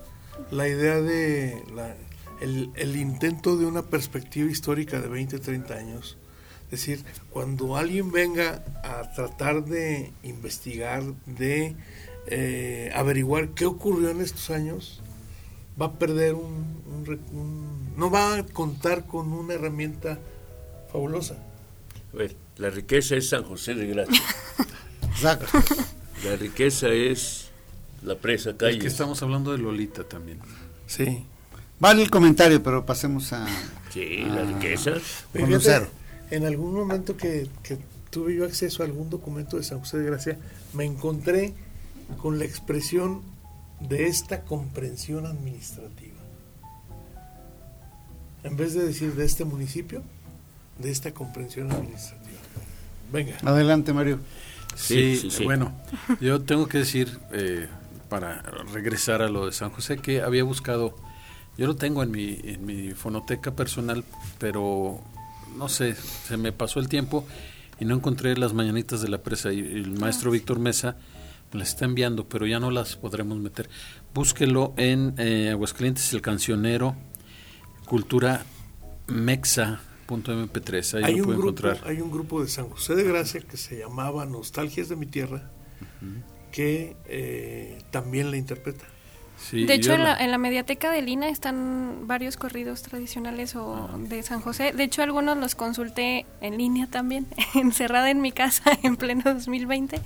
la 0.52 0.68
idea 0.68 1.02
de 1.02 1.64
la, 1.74 1.96
el, 2.42 2.70
el, 2.76 2.96
intento 2.96 3.58
de 3.58 3.66
una 3.66 3.84
perspectiva 3.84 4.50
histórica 4.50 5.00
de 5.00 5.08
20, 5.08 5.40
30 5.40 5.74
años. 5.74 6.18
Es 6.66 6.72
decir, 6.72 7.06
cuando 7.30 7.78
alguien 7.78 8.12
venga 8.12 8.64
a 8.84 9.14
tratar 9.14 9.66
de 9.66 10.12
investigar, 10.24 11.04
de 11.26 11.76
eh, 12.28 12.92
averiguar 12.96 13.50
qué 13.50 13.66
ocurrió 13.66 14.10
en 14.10 14.22
estos 14.22 14.50
años, 14.50 15.02
va 15.80 15.88
a 15.88 15.94
perder 15.94 16.34
un, 16.34 16.76
un, 17.32 17.94
no 17.98 18.10
va 18.10 18.38
a 18.38 18.46
contar 18.46 19.06
con 19.06 19.32
una 19.32 19.54
herramienta 19.54 20.20
fabulosa. 20.96 21.36
A 22.14 22.18
ver, 22.18 22.36
la 22.58 22.70
riqueza 22.70 23.16
es 23.16 23.30
San 23.30 23.44
José 23.44 23.76
de 23.76 23.88
Gracia. 23.88 24.24
Exacto. 25.12 25.46
La 26.24 26.36
riqueza 26.38 26.88
es 26.88 27.50
la 28.02 28.16
presa 28.16 28.56
calle. 28.56 28.78
Es 28.78 28.82
que 28.82 28.88
estamos 28.88 29.22
hablando 29.22 29.52
de 29.52 29.58
Lolita 29.58 30.04
también. 30.06 30.40
Sí. 30.88 31.26
Vale 31.80 32.04
el 32.04 32.10
comentario, 32.10 32.64
pero 32.64 32.86
pasemos 32.86 33.34
a. 33.34 33.46
Sí, 33.94 34.24
la 34.24 34.44
riqueza. 34.44 34.94
Conocer. 35.34 35.88
En 36.32 36.46
algún 36.46 36.74
momento 36.74 37.18
que, 37.18 37.48
que 37.62 37.78
tuve 38.10 38.36
yo 38.36 38.46
acceso 38.46 38.82
a 38.82 38.86
algún 38.86 39.10
documento 39.10 39.58
de 39.58 39.64
San 39.64 39.80
José 39.80 39.98
de 39.98 40.06
Gracia, 40.06 40.40
me 40.74 40.86
encontré 40.86 41.54
con 42.18 42.40
la 42.40 42.46
expresión 42.46 43.22
de 43.82 44.08
esta 44.08 44.44
comprensión 44.44 45.26
administrativa. 45.26 46.16
En 48.44 48.56
vez 48.56 48.74
de 48.74 48.86
decir 48.86 49.14
de 49.16 49.26
este 49.26 49.44
municipio, 49.44 50.02
de 50.80 50.92
esta 50.92 51.14
comprensión 51.14 51.72
administrativa. 51.72 52.40
Venga. 53.12 53.38
Adelante, 53.44 53.94
Mario. 53.94 54.20
Sí, 54.76 55.30
sí, 55.30 55.46
bueno, 55.46 55.72
yo 56.20 56.42
tengo 56.42 56.68
que 56.68 56.80
decir, 56.80 57.18
eh, 57.32 57.68
para 58.10 58.42
regresar 58.74 59.22
a 59.22 59.30
lo 59.30 59.46
de 59.46 59.54
San 59.54 59.70
José, 59.70 59.98
que 59.98 60.22
había 60.22 60.44
buscado, 60.44 60.98
yo 61.58 61.68
lo 61.68 61.76
tengo 61.76 62.04
en 62.04 62.12
mi, 62.12 62.40
en 62.44 62.66
mi 62.66 62.92
fonoteca 62.92 63.56
personal, 63.56 64.04
pero 64.38 65.00
no 65.56 65.70
sé, 65.70 65.96
se 65.96 66.36
me 66.36 66.52
pasó 66.52 66.82
el 66.82 66.90
tiempo 66.90 67.26
y 67.80 67.86
no 67.86 67.96
encontré 67.96 68.36
las 68.38 68.54
mañanitas 68.54 69.02
de 69.02 69.08
la 69.08 69.20
presa 69.20 69.54
y 69.54 69.60
el 69.60 69.98
maestro 69.98 70.32
Víctor 70.32 70.60
Mesa 70.60 70.98
me 71.54 71.60
las 71.60 71.70
está 71.70 71.86
enviando, 71.86 72.28
pero 72.28 72.46
ya 72.46 72.60
no 72.60 72.70
las 72.72 72.96
podremos 72.98 73.38
meter. 73.38 73.70
Búsquelo 74.14 74.74
en 74.78 75.14
eh, 75.18 75.50
Aguascalientes, 75.52 76.14
el 76.14 76.22
cancionero, 76.22 76.96
Cultura 77.86 78.46
Mexa, 79.08 79.80
.mp3, 80.08 80.98
ahí 80.98 81.04
hay 81.04 81.16
lo 81.18 81.24
un 81.24 81.30
grupo, 81.32 81.42
encontrar. 81.42 81.80
Hay 81.86 82.02
un 82.02 82.12
grupo 82.12 82.42
de 82.42 82.48
San 82.48 82.70
José 82.70 82.96
de 82.96 83.04
Gracia 83.04 83.42
que 83.42 83.58
se 83.58 83.80
llamaba 83.80 84.26
Nostalgias 84.26 84.90
de 84.90 84.96
mi 84.96 85.06
Tierra, 85.06 85.50
que 86.52 86.96
eh, 87.06 87.80
también 87.92 88.32
la 88.32 88.38
interpreta. 88.38 88.86
de 89.52 89.74
hecho, 89.74 89.94
en 89.94 90.04
la, 90.04 90.16
en 90.18 90.32
la, 90.32 90.38
mediateca 90.38 90.92
de 90.92 91.02
Lina 91.02 91.30
están 91.30 92.08
varios 92.08 92.38
corridos 92.38 92.82
tradicionales 92.82 93.56
o 93.56 93.90
de 93.98 94.22
San 94.24 94.42
José. 94.42 94.72
De 94.72 94.84
hecho, 94.84 95.02
algunos 95.02 95.38
los 95.38 95.56
consulté 95.56 96.26
en 96.42 96.58
línea 96.58 96.88
también, 96.88 97.28
encerrada 97.56 98.10
en 98.10 98.22
mi 98.22 98.32
casa 98.32 98.72
en 98.84 98.96
pleno 98.98 99.24
2020, 99.26 100.02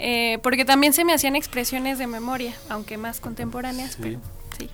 eh, 0.00 0.38
porque 0.42 0.64
también 0.64 0.92
se 0.92 1.04
me 1.04 1.14
hacían 1.14 1.36
expresiones 1.36 1.98
de 1.98 2.06
memoria, 2.06 2.54
aunque 2.68 2.98
más 2.98 3.20
contemporáneas, 3.20 3.96
pero 4.00 4.20
sí. 4.58 4.68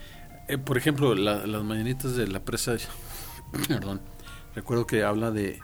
Eh, 0.49 0.59
por 0.59 0.77
ejemplo, 0.77 1.15
las 1.15 1.65
mañanitas 1.65 2.17
de 2.17 2.27
la 2.27 2.41
presa, 2.41 2.77
perdón, 3.69 4.01
Recuerdo 4.55 4.87
que 4.87 5.03
habla 5.03 5.31
de 5.31 5.61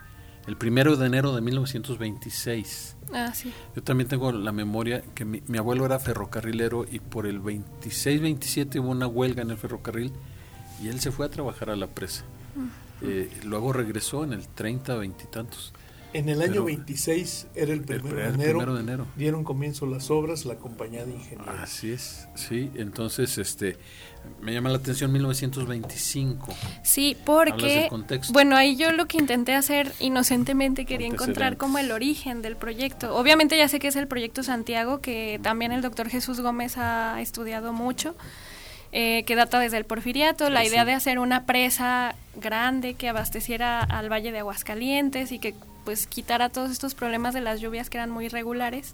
el 0.47 0.57
primero 0.57 0.95
de 0.95 1.05
enero 1.05 1.33
de 1.35 1.41
1926. 1.41 2.97
Ah, 3.13 3.33
sí. 3.33 3.53
Yo 3.75 3.83
también 3.83 4.07
tengo 4.09 4.31
la 4.31 4.51
memoria 4.51 5.03
que 5.13 5.23
mi, 5.23 5.43
mi 5.47 5.57
abuelo 5.57 5.85
era 5.85 5.99
ferrocarrilero 5.99 6.85
y 6.89 6.99
por 6.99 7.27
el 7.27 7.41
26-27 7.41 8.79
hubo 8.79 8.89
una 8.89 9.07
huelga 9.07 9.43
en 9.43 9.51
el 9.51 9.57
ferrocarril 9.57 10.11
y 10.81 10.87
él 10.87 10.99
se 10.99 11.11
fue 11.11 11.25
a 11.25 11.29
trabajar 11.29 11.69
a 11.69 11.75
la 11.75 11.87
presa. 11.87 12.23
Eh, 13.01 13.31
luego 13.45 13.73
regresó 13.73 14.23
en 14.23 14.33
el 14.33 14.47
30, 14.47 14.95
20 14.95 15.23
y 15.23 15.27
tantos. 15.27 15.73
En 16.13 16.27
el 16.27 16.41
año 16.41 16.51
Pero- 16.51 16.65
26 16.65 17.47
era 17.55 17.71
el 17.71 17.79
El 17.79 17.85
primero, 17.85 18.15
de 18.17 18.23
enero, 18.27 18.49
primero 18.59 18.73
de 18.75 18.81
enero. 18.81 19.07
Dieron 19.15 19.43
comienzo 19.43 19.85
las 19.85 20.11
obras, 20.11 20.45
la 20.45 20.55
compañía 20.55 21.05
de 21.05 21.13
ingenieros. 21.13 21.47
Así 21.61 21.91
es, 21.91 22.27
sí. 22.35 22.69
Entonces, 22.75 23.37
este, 23.37 23.77
me 24.41 24.53
llama 24.53 24.69
la 24.69 24.77
atención 24.77 25.11
1925. 25.13 26.53
Sí, 26.83 27.15
porque, 27.25 27.89
bueno, 28.31 28.57
ahí 28.57 28.75
yo 28.75 28.91
lo 28.91 29.05
que 29.07 29.17
intenté 29.17 29.53
hacer 29.53 29.91
inocentemente 29.99 30.85
quería 30.85 31.07
encontrar 31.07 31.57
como 31.57 31.77
el 31.77 31.91
origen 31.91 32.41
del 32.41 32.55
proyecto. 32.57 33.15
Obviamente 33.15 33.57
ya 33.57 33.67
sé 33.67 33.79
que 33.79 33.87
es 33.87 33.95
el 33.95 34.07
proyecto 34.07 34.43
Santiago, 34.43 34.99
que 34.99 35.39
también 35.41 35.71
el 35.71 35.81
doctor 35.81 36.09
Jesús 36.09 36.41
Gómez 36.41 36.77
ha 36.77 37.21
estudiado 37.21 37.71
mucho, 37.73 38.15
eh, 38.91 39.23
que 39.23 39.35
data 39.35 39.59
desde 39.59 39.77
el 39.77 39.85
porfiriato, 39.85 40.49
la 40.49 40.65
idea 40.65 40.83
de 40.83 40.91
hacer 40.91 41.19
una 41.19 41.45
presa 41.45 42.15
grande 42.35 42.95
que 42.95 43.07
abasteciera 43.07 43.79
al 43.81 44.11
Valle 44.11 44.33
de 44.33 44.39
Aguascalientes 44.39 45.31
y 45.31 45.39
que 45.39 45.55
pues 45.83 46.07
quitara 46.07 46.49
todos 46.49 46.71
estos 46.71 46.95
problemas 46.95 47.33
de 47.33 47.41
las 47.41 47.59
lluvias 47.59 47.89
que 47.89 47.97
eran 47.97 48.11
muy 48.11 48.25
irregulares. 48.25 48.93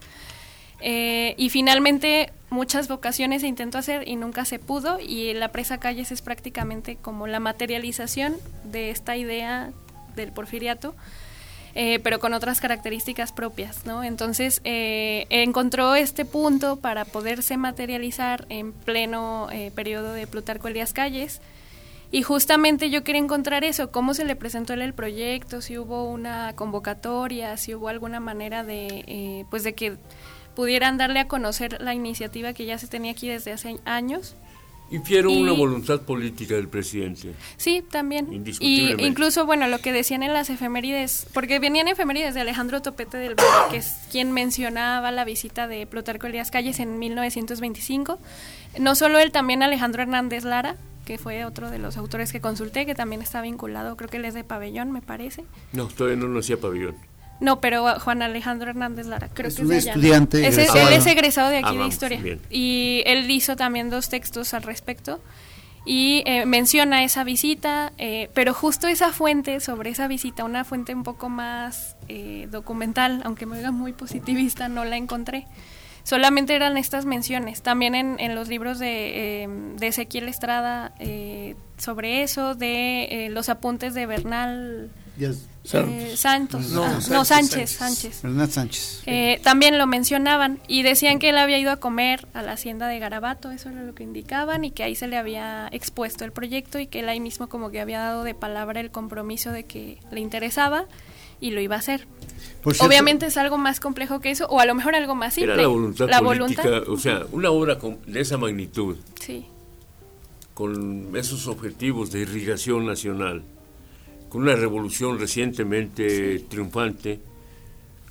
Eh, 0.80 1.34
y 1.38 1.50
finalmente 1.50 2.32
muchas 2.50 2.88
vocaciones 2.88 3.42
se 3.42 3.48
intentó 3.48 3.80
hacer 3.80 4.08
y 4.08 4.16
nunca 4.16 4.46
se 4.46 4.60
pudo 4.60 5.00
y 5.00 5.34
la 5.34 5.52
presa 5.52 5.80
Calles 5.80 6.12
es 6.12 6.22
prácticamente 6.22 6.98
como 6.98 7.26
la 7.26 7.40
materialización 7.40 8.36
de 8.64 8.92
esta 8.92 9.18
idea 9.18 9.72
del 10.16 10.32
porfiriato, 10.32 10.96
eh, 11.74 12.00
pero 12.04 12.20
con 12.20 12.34
otras 12.34 12.62
características 12.62 13.32
propias, 13.32 13.86
¿no? 13.86 14.04
Entonces 14.04 14.62
eh, 14.66 15.26
encontró 15.30 15.96
este 15.96 16.26
punto 16.26 16.76
para 16.76 17.06
poderse 17.06 17.58
materializar 17.58 18.46
en 18.50 18.72
pleno 18.72 19.50
periodo 19.74 20.14
de 20.14 20.28
Plutarco 20.28 20.68
Elías 20.68 20.94
Calles 20.94 21.42
y 22.12 22.22
justamente 22.24 22.90
yo 22.90 23.04
quería 23.04 23.22
encontrar 23.22 23.64
eso, 23.64 23.92
cómo 23.92 24.14
se 24.14 24.26
le 24.26 24.36
presentó 24.36 24.74
el 24.74 24.94
proyecto, 24.94 25.62
si 25.62 25.78
hubo 25.78 26.10
una 26.10 26.54
convocatoria, 26.56 27.58
si 27.58 27.76
hubo 27.76 27.90
alguna 27.90 28.20
manera 28.20 28.64
de, 28.64 28.88
eh, 29.08 29.46
pues 29.50 29.64
de 29.64 29.74
que 29.76 29.98
pudieran 30.56 30.98
darle 30.98 31.20
a 31.20 31.28
conocer 31.28 31.82
la 31.82 31.94
iniciativa 31.94 32.54
que 32.54 32.66
ya 32.66 32.78
se 32.78 32.88
tenía 32.88 33.12
aquí 33.12 33.28
desde 33.28 33.52
hace 33.52 33.78
años. 33.86 34.36
Infiero 34.90 35.30
Y- 35.30 35.42
una 35.42 35.52
voluntad 35.52 36.00
política 36.02 36.56
del 36.56 36.70
presidente. 36.70 37.34
Sí, 37.58 37.84
también. 37.92 38.30
Y 38.62 38.94
incluso, 39.06 39.46
bueno, 39.46 39.68
lo 39.68 39.80
que 39.80 39.92
decían 39.92 40.24
en 40.24 40.32
las 40.32 40.50
efemérides, 40.50 41.28
porque 41.34 41.60
venían 41.60 41.90
efemérides 41.90 42.34
de 42.34 42.40
Alejandro 42.42 42.82
Topete 42.82 43.18
del 43.18 43.36
Valle, 43.36 43.70
que 43.70 43.78
es 43.78 43.98
quien 44.10 44.32
mencionaba 44.32 45.12
la 45.12 45.26
visita 45.26 45.68
de 45.68 45.86
Plutarco 45.88 46.28
Elías 46.28 46.52
Calles 46.52 46.80
en 46.80 47.00
1925. 47.00 48.18
No 48.80 48.96
solo 48.96 49.20
él, 49.20 49.32
también 49.34 49.62
Alejandro 49.62 50.04
Hernández 50.04 50.46
Lara, 50.46 50.78
que 51.08 51.18
fue 51.18 51.46
otro 51.46 51.72
de 51.72 51.80
los 51.80 51.96
autores 51.96 52.34
que 52.34 52.42
consulté, 52.42 52.86
que 52.86 52.94
también 52.94 53.22
está 53.22 53.42
vinculado, 53.42 53.96
creo 53.96 54.10
que 54.10 54.18
él 54.18 54.26
es 54.26 54.34
de 54.34 54.44
Pabellón, 54.44 54.92
me 54.92 55.02
parece. 55.02 55.46
No, 55.72 55.88
todavía 55.88 56.18
no 56.22 56.28
nacía 56.28 56.60
pabellón. 56.60 56.96
No, 57.40 57.62
pero 57.62 57.88
a 57.88 57.98
Juan 58.00 58.22
Alejandro 58.22 58.70
Hernández 58.70 59.06
Lara, 59.06 59.30
creo 59.34 59.48
Es 59.48 59.56
que 59.56 59.62
un 59.62 59.72
es 59.72 59.86
de 59.86 59.92
allá. 59.92 59.94
estudiante 60.00 60.46
egresado. 60.46 60.88
él 60.90 60.94
es 60.94 61.06
egresado 61.06 61.50
de 61.50 61.58
aquí 61.60 61.70
Ah, 61.78 61.82
de 61.82 61.88
historia. 61.88 62.20
bien. 62.22 62.42
Y 62.50 63.04
él 63.06 63.32
hizo 63.32 63.56
también 63.56 63.90
dos 63.90 64.10
textos 64.10 64.54
al 64.54 64.64
respecto. 64.64 65.22
Y 65.86 66.24
eh, 66.26 66.46
menciona 66.46 67.06
esa 67.06 67.24
visita, 67.24 67.94
eh, 67.98 68.30
pero 68.34 68.54
justo 68.54 68.88
esa 68.88 69.14
fuente 69.14 69.62
sobre 69.62 69.92
esa 69.92 70.10
visita, 70.10 70.44
una 70.44 70.66
fuente 70.66 70.94
un 70.94 71.04
poco 71.04 71.30
más 71.30 71.96
eh, 72.10 72.50
documental, 72.52 73.22
aunque 73.24 73.46
me 73.46 73.56
oiga 73.58 73.72
muy 73.72 73.94
positivista, 73.94 74.68
no 74.68 74.84
la 74.84 74.98
encontré. 74.98 75.48
Solamente 76.08 76.56
eran 76.56 76.78
estas 76.78 77.04
menciones. 77.04 77.62
También 77.62 77.94
en, 77.94 78.18
en 78.22 78.34
los 78.34 78.48
libros 78.48 78.80
de, 78.80 79.44
eh, 79.44 79.50
de 79.76 79.88
Ezequiel 79.88 80.30
Estrada 80.30 80.94
eh, 81.00 81.56
sobre 81.78 82.24
eso, 82.24 82.56
de 82.56 83.26
eh, 83.26 83.30
los 83.30 83.50
apuntes 83.50 83.94
de 83.94 84.06
Bernal 84.06 84.90
eh, 85.20 86.14
Santos. 86.16 86.70
No, 86.70 86.86
Ah, 86.86 87.00
no, 87.10 87.26
Sánchez, 87.26 87.26
Sánchez, 87.26 87.72
Sánchez. 87.72 87.78
Sánchez. 87.78 88.22
Bernat 88.22 88.50
Sánchez. 88.52 89.04
Eh, 89.06 89.42
también 89.44 89.78
lo 89.78 89.86
mencionaban 89.86 90.60
y 90.70 90.82
decían 90.84 91.20
que 91.20 91.28
él 91.28 91.38
había 91.38 91.60
ido 91.60 91.72
a 91.72 91.78
comer 91.78 92.26
a 92.34 92.42
la 92.42 92.54
hacienda 92.54 92.88
de 92.88 93.00
Garabato, 93.00 93.52
eso 93.52 93.70
era 93.70 93.84
lo 93.84 93.94
que 93.94 94.04
indicaban, 94.04 94.64
y 94.64 94.72
que 94.72 94.84
ahí 94.84 94.96
se 94.96 95.08
le 95.08 95.18
había 95.18 95.68
expuesto 95.74 96.24
el 96.24 96.32
proyecto 96.32 96.80
y 96.80 96.88
que 96.88 97.02
él 97.02 97.10
ahí 97.10 97.20
mismo 97.20 97.50
como 97.50 97.70
que 97.70 97.82
había 97.82 98.00
dado 98.00 98.24
de 98.24 98.34
palabra 98.34 98.80
el 98.80 98.92
compromiso 98.92 99.52
de 99.52 99.66
que 99.66 99.98
le 100.10 100.22
interesaba 100.22 100.86
y 101.40 101.52
lo 101.52 101.62
iba 101.62 101.76
a 101.76 101.80
hacer. 101.80 102.08
Obviamente 102.82 103.28
es 103.28 103.38
algo 103.38 103.58
más 103.58 103.80
complejo 103.80 104.20
que 104.20 104.30
eso, 104.32 104.46
o 104.48 104.60
a 104.60 104.66
lo 104.66 104.76
mejor 104.76 104.96
algo 104.96 105.16
más 105.16 105.34
simple. 105.36 105.54
Era 105.54 105.62
la 105.64 105.68
voluntad 105.70 106.10
La 106.10 106.22
política, 106.22 106.64
voluntad, 106.64 106.90
o 106.90 106.98
sea, 106.98 107.26
una 107.32 107.50
obra 107.52 107.80
con- 107.80 107.98
de 108.06 108.20
esa 108.20 108.38
magnitud, 108.38 108.98
sí. 109.22 109.46
con 110.54 111.16
esos 111.16 111.48
objetivos 111.48 112.12
de 112.12 112.22
irrigación 112.22 112.86
nacional, 112.86 113.44
con 114.30 114.42
una 114.42 114.56
revolución 114.56 115.20
recientemente 115.20 116.40
triunfante, 116.50 117.20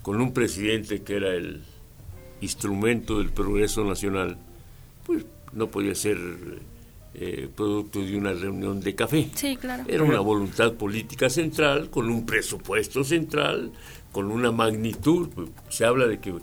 con 0.02 0.20
un 0.20 0.32
presidente 0.32 1.02
que 1.02 1.16
era 1.16 1.34
el 1.34 1.62
instrumento 2.40 3.18
del 3.18 3.30
progreso 3.30 3.84
nacional, 3.84 4.38
pues 5.04 5.24
no 5.52 5.68
podía 5.68 5.94
ser 5.94 6.18
eh, 7.18 7.48
producto 7.55 8.00
de 8.00 8.14
una 8.16 8.33
reunión 8.35 8.81
de 8.81 8.94
café. 8.94 9.31
Sí, 9.35 9.57
claro. 9.57 9.85
Era 9.88 10.02
una 10.05 10.20
voluntad 10.20 10.74
política 10.74 11.31
central, 11.31 11.88
con 11.88 12.11
un 12.11 12.26
presupuesto 12.26 13.05
central, 13.05 13.72
con 14.12 14.31
una 14.31 14.52
magnitud. 14.52 15.29
Se 15.70 15.87
habla 15.87 16.07
de 16.07 16.18
que 16.20 16.35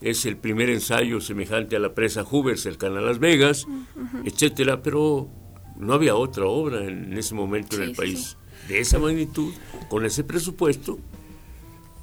es 0.00 0.26
el 0.26 0.36
primer 0.36 0.70
ensayo 0.70 1.20
semejante 1.20 1.76
a 1.76 1.78
la 1.78 1.94
presa 1.94 2.24
Hoover 2.24 2.58
cercana 2.58 2.98
a 2.98 3.02
Las 3.02 3.20
Vegas, 3.20 3.66
etcétera, 4.24 4.82
pero 4.82 5.28
no 5.76 5.92
había 5.92 6.16
otra 6.16 6.46
obra 6.46 6.84
en 6.84 7.16
ese 7.16 7.34
momento 7.36 7.76
en 7.76 7.82
el 7.82 7.90
sí, 7.90 7.94
país 7.94 8.36
de 8.66 8.80
esa 8.80 8.98
magnitud, 8.98 9.52
con 9.88 10.04
ese 10.04 10.24
presupuesto 10.24 10.98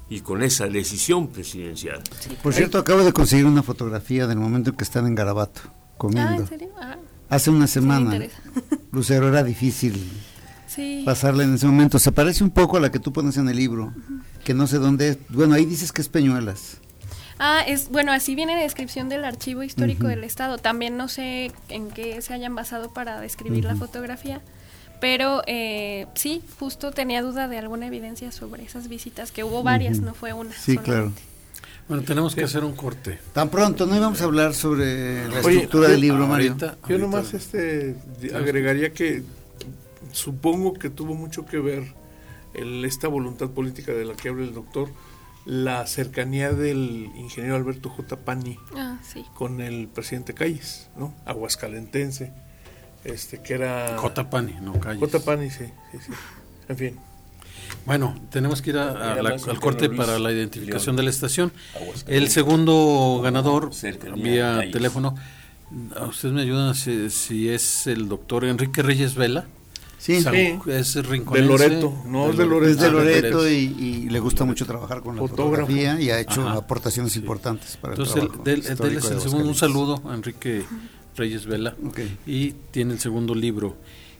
y 0.08 0.20
con 0.20 0.42
esa 0.42 0.66
decisión 0.68 1.28
presidencial. 1.28 2.02
Por 2.42 2.54
cierto, 2.54 2.78
acabo 2.78 3.04
de 3.04 3.12
conseguir 3.12 3.44
una 3.44 3.62
fotografía 3.62 4.26
del 4.26 4.38
momento 4.38 4.70
en 4.70 4.76
que 4.76 4.84
están 4.84 5.06
en 5.06 5.14
Garabato, 5.14 5.60
Ah, 5.64 5.98
comiendo. 5.98 6.42
¿en 6.42 6.48
serio? 6.48 6.68
Ah, 6.80 6.96
Hace 7.28 7.50
una 7.50 7.66
semana. 7.66 8.18
Lucero 8.92 9.28
era 9.28 9.42
difícil 9.42 10.10
Sí. 10.68 11.02
pasarla 11.04 11.44
en 11.44 11.54
ese 11.54 11.66
momento. 11.66 11.98
Se 11.98 12.12
parece 12.12 12.44
un 12.44 12.50
poco 12.50 12.76
a 12.76 12.80
la 12.80 12.90
que 12.90 12.98
tú 12.98 13.12
pones 13.12 13.36
en 13.36 13.48
el 13.48 13.56
libro, 13.56 13.92
que 14.44 14.52
no 14.54 14.66
sé 14.66 14.78
dónde 14.78 15.08
es. 15.10 15.18
Bueno, 15.30 15.54
ahí 15.54 15.64
dices 15.64 15.92
que 15.92 16.02
es 16.02 16.08
Peñuelas. 16.08 16.78
Ah, 17.38 17.62
es 17.66 17.90
bueno, 17.90 18.12
así 18.12 18.34
viene 18.34 18.54
la 18.54 18.62
descripción 18.62 19.08
del 19.08 19.24
archivo 19.24 19.62
histórico 19.62 20.06
del 20.06 20.24
estado. 20.24 20.58
También 20.58 20.96
no 20.96 21.08
sé 21.08 21.52
en 21.68 21.90
qué 21.90 22.20
se 22.22 22.32
hayan 22.34 22.54
basado 22.54 22.90
para 22.92 23.20
describir 23.20 23.64
la 23.64 23.76
fotografía, 23.76 24.40
pero 25.00 25.42
eh, 25.46 26.06
sí, 26.14 26.42
justo 26.58 26.92
tenía 26.92 27.20
duda 27.22 27.46
de 27.48 27.58
alguna 27.58 27.86
evidencia 27.88 28.32
sobre 28.32 28.64
esas 28.64 28.88
visitas, 28.88 29.32
que 29.32 29.44
hubo 29.44 29.62
varias, 29.62 30.00
no 30.00 30.14
fue 30.14 30.32
una. 30.32 30.52
Sí, 30.52 30.76
solamente. 30.76 30.84
claro. 30.84 31.12
Bueno, 31.88 32.02
tenemos 32.02 32.34
que 32.34 32.42
hacer 32.44 32.64
un 32.64 32.74
corte. 32.74 33.18
Tan 33.32 33.48
pronto, 33.48 33.86
no 33.86 33.94
íbamos 33.96 34.20
a 34.20 34.24
hablar 34.24 34.54
sobre 34.54 35.28
la 35.28 35.40
Oye, 35.40 35.54
estructura 35.54 35.86
yo- 35.86 35.92
del 35.92 36.00
libro, 36.00 36.26
Mario. 36.26 36.52
Ahorita- 36.52 36.78
Yo 36.88 36.98
nomás 36.98 37.32
este, 37.32 37.96
agregaría 38.34 38.92
que 38.92 39.22
supongo 40.12 40.74
que 40.74 40.90
tuvo 40.90 41.14
mucho 41.14 41.46
que 41.46 41.58
ver 41.58 41.84
el- 42.54 42.84
esta 42.84 43.06
voluntad 43.08 43.50
política 43.50 43.92
de 43.92 44.04
la 44.04 44.14
que 44.14 44.30
habla 44.30 44.44
el 44.44 44.54
doctor, 44.54 44.88
la 45.44 45.86
cercanía 45.86 46.50
del 46.52 47.08
ingeniero 47.16 47.54
Alberto 47.54 47.88
J. 47.88 48.16
Pani 48.16 48.58
Ah, 48.74 48.98
sí. 49.04 49.24
con 49.34 49.60
el 49.60 49.86
presidente 49.86 50.34
Calles, 50.34 50.88
¿no? 50.96 51.14
Aguascalentense, 51.24 52.32
este 53.04 53.40
que 53.42 53.54
era 53.54 53.96
J. 53.96 54.28
Pani, 54.28 54.56
no 54.60 54.80
calles. 54.80 54.98
J. 55.00 55.20
Pani, 55.24 55.50
sí, 55.50 55.66
sí, 55.92 55.98
sí. 56.04 56.12
En 56.68 56.76
fin. 56.76 56.98
Bueno, 57.84 58.18
tenemos 58.30 58.62
que 58.62 58.70
ir 58.70 58.78
a- 58.78 59.20
la- 59.22 59.30
al 59.30 59.60
corte 59.60 59.88
para 59.90 60.18
la 60.18 60.32
identificación 60.32 60.94
León. 60.94 60.96
de 60.96 61.02
la 61.04 61.10
estación. 61.10 61.52
El 62.06 62.28
segundo 62.28 63.20
ganador 63.22 63.70
vía 64.16 64.62
teléfono. 64.72 65.14
¿A 65.96 66.04
ustedes 66.06 66.32
me 66.34 66.42
ayudan 66.42 66.74
si, 66.74 67.10
si 67.10 67.48
es 67.48 67.86
el 67.86 68.08
doctor 68.08 68.44
Enrique 68.44 68.82
Reyes 68.82 69.14
Vela? 69.14 69.46
Sí, 69.98 70.20
San- 70.20 70.34
Sí. 70.34 70.58
Es 70.68 70.94
De. 70.94 71.02
Loreto, 71.42 71.92
no 72.06 72.30
es 72.30 72.36
de 72.36 72.46
Loreto. 72.46 72.70
es 72.70 72.78
de 72.78 72.86
Ah, 72.86 72.90
Loreto 72.90 73.48
y, 73.50 73.54
y 73.54 74.08
le 74.10 74.20
gusta 74.20 74.44
mucho 74.44 74.64
trabajar 74.66 75.00
con 75.00 75.16
la 75.16 75.22
Fotógrafo. 75.22 75.66
fotografía 75.66 76.00
y 76.00 76.10
ha 76.10 76.20
hecho 76.20 76.46
Ajá. 76.46 76.58
aportaciones 76.58 77.16
importantes 77.16 77.76
para 77.78 77.94
Entonces, 77.94 78.16
el 78.16 78.22
el, 78.22 78.28
trabajo 78.28 78.44
del- 78.44 78.58
histórico 78.60 78.84
del 78.86 78.96
es 78.98 79.08
de 79.08 79.14
el 79.14 79.20
segundo. 79.22 79.48
Un 79.48 79.54
saludo 79.56 80.02
a 80.08 80.14
Enrique 80.14 80.64
Reyes 81.16 81.46
Vela. 81.46 81.74
Ok. 81.84 82.00
Y 82.26 82.52
tiene 82.70 82.92
el 82.92 83.00
segundo 83.00 83.34
libro. 83.34 83.76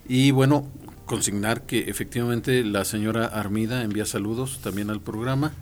Y 0.09 0.31
bueno, 0.33 0.67
consignar 1.07 1.63
que 1.63 1.89
efectivamente 1.89 2.63
la 2.65 2.85
señora 2.85 3.27
Armida 3.27 3.83
envía 3.83 4.05
saludos 4.05 4.61
también 4.63 4.91
al 4.91 5.01
programa. 5.01 5.53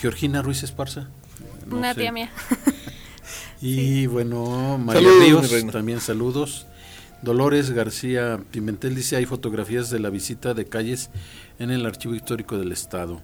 Georgina 0.00 0.40
Ruiz 0.42 0.62
Esparza. 0.62 1.08
no 1.66 1.76
Una 1.78 1.94
sé. 1.94 2.00
tía 2.00 2.12
mía. 2.12 2.30
Y 3.60 4.06
bueno, 4.08 4.76
María 4.76 5.02
Saludos, 5.08 5.50
Ríos, 5.50 5.72
también 5.72 6.00
saludos. 6.00 6.66
Dolores 7.22 7.70
García 7.70 8.40
Pimentel 8.50 8.96
dice, 8.96 9.14
hay 9.14 9.24
fotografías 9.24 9.88
de 9.88 10.00
la 10.00 10.10
visita 10.10 10.52
de 10.54 10.64
calles 10.64 11.10
en 11.60 11.70
el 11.70 11.86
Archivo 11.86 12.16
Histórico 12.16 12.58
del 12.58 12.72
Estado. 12.72 13.22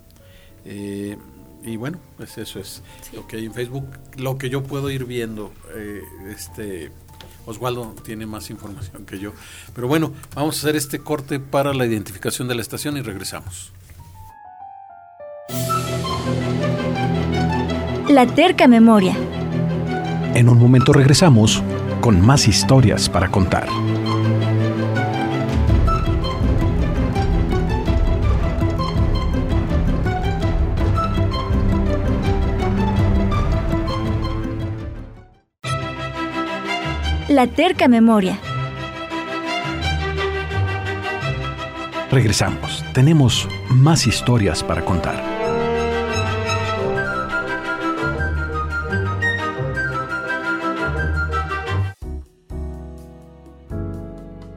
Eh, 0.64 1.16
y 1.64 1.76
bueno, 1.76 2.00
pues 2.16 2.38
eso 2.38 2.60
es 2.60 2.82
lo 3.12 3.26
que 3.26 3.38
hay 3.38 3.46
en 3.46 3.52
Facebook. 3.52 3.88
Lo 4.16 4.38
que 4.38 4.48
yo 4.48 4.62
puedo 4.62 4.90
ir 4.90 5.04
viendo, 5.06 5.52
eh, 5.74 6.02
este 6.30 6.92
Oswaldo 7.48 7.94
tiene 8.04 8.26
más 8.26 8.50
información 8.50 9.06
que 9.06 9.18
yo. 9.18 9.32
Pero 9.74 9.88
bueno, 9.88 10.12
vamos 10.34 10.56
a 10.56 10.58
hacer 10.60 10.76
este 10.76 10.98
corte 10.98 11.40
para 11.40 11.72
la 11.72 11.86
identificación 11.86 12.46
de 12.46 12.54
la 12.54 12.62
estación 12.62 12.96
y 12.96 13.02
regresamos. 13.02 13.72
La 18.08 18.26
terca 18.26 18.68
memoria. 18.68 19.16
En 20.34 20.48
un 20.48 20.58
momento 20.58 20.92
regresamos 20.92 21.62
con 22.00 22.20
más 22.24 22.46
historias 22.46 23.08
para 23.08 23.30
contar. 23.30 23.68
La 37.28 37.46
terca 37.46 37.88
memoria. 37.88 38.38
Regresamos. 42.10 42.82
Tenemos 42.94 43.46
más 43.70 44.06
historias 44.06 44.62
para 44.64 44.82
contar. 44.84 45.22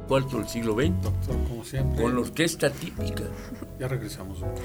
Cuarto 0.08 0.38
del 0.40 0.48
siglo 0.50 0.74
XX, 0.76 1.02
Doctor, 1.02 1.36
como 1.48 1.64
siempre. 1.64 2.02
con 2.02 2.16
la 2.16 2.22
orquesta 2.22 2.70
típica. 2.70 3.24
Ya 3.80 3.88
regresamos. 3.88 4.42
doctor. 4.42 4.64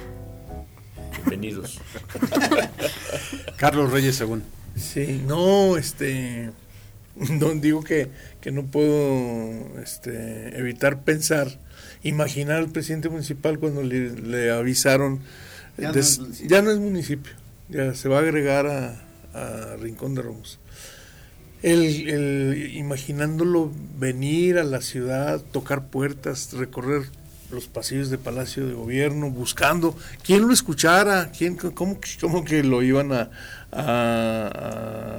Bienvenidos. 1.18 1.80
Carlos 3.56 3.92
Reyes, 3.92 4.16
según. 4.16 4.42
Sí, 4.74 5.22
no, 5.26 5.76
este, 5.76 6.50
no 7.40 7.54
digo 7.54 7.82
que, 7.82 8.08
que 8.40 8.50
no 8.52 8.64
puedo 8.66 9.80
este, 9.82 10.58
evitar 10.58 11.02
pensar, 11.02 11.58
imaginar 12.02 12.56
al 12.58 12.68
presidente 12.68 13.08
municipal 13.08 13.58
cuando 13.58 13.82
le, 13.82 14.10
le 14.10 14.50
avisaron, 14.50 15.20
Ya 15.78 15.88
no 15.88 15.92
des- 15.94 16.12
es 16.12 16.18
municipio. 16.20 16.48
ya 16.50 16.62
no 16.62 16.70
es 16.70 16.78
municipio, 16.78 17.32
ya 17.68 17.94
se 17.94 18.08
va 18.08 18.18
a 18.18 18.20
agregar 18.20 18.66
a, 18.66 19.02
a 19.34 19.76
Rincón 19.76 20.14
de 20.14 20.22
Romos. 20.22 20.58
El, 21.62 22.08
el- 22.08 22.72
imaginándolo 22.76 23.72
venir 23.98 24.58
a 24.58 24.64
la 24.64 24.80
ciudad, 24.82 25.40
tocar 25.52 25.86
puertas, 25.88 26.52
recorrer 26.52 27.02
los 27.50 27.66
pasillos 27.66 28.10
de 28.10 28.18
Palacio 28.18 28.66
de 28.66 28.74
Gobierno, 28.74 29.30
buscando 29.30 29.96
quién 30.24 30.46
lo 30.46 30.52
escuchara, 30.52 31.30
quién, 31.36 31.56
cómo, 31.56 31.98
cómo 32.20 32.44
que 32.44 32.62
lo 32.62 32.82
iban 32.82 33.12
a, 33.12 33.30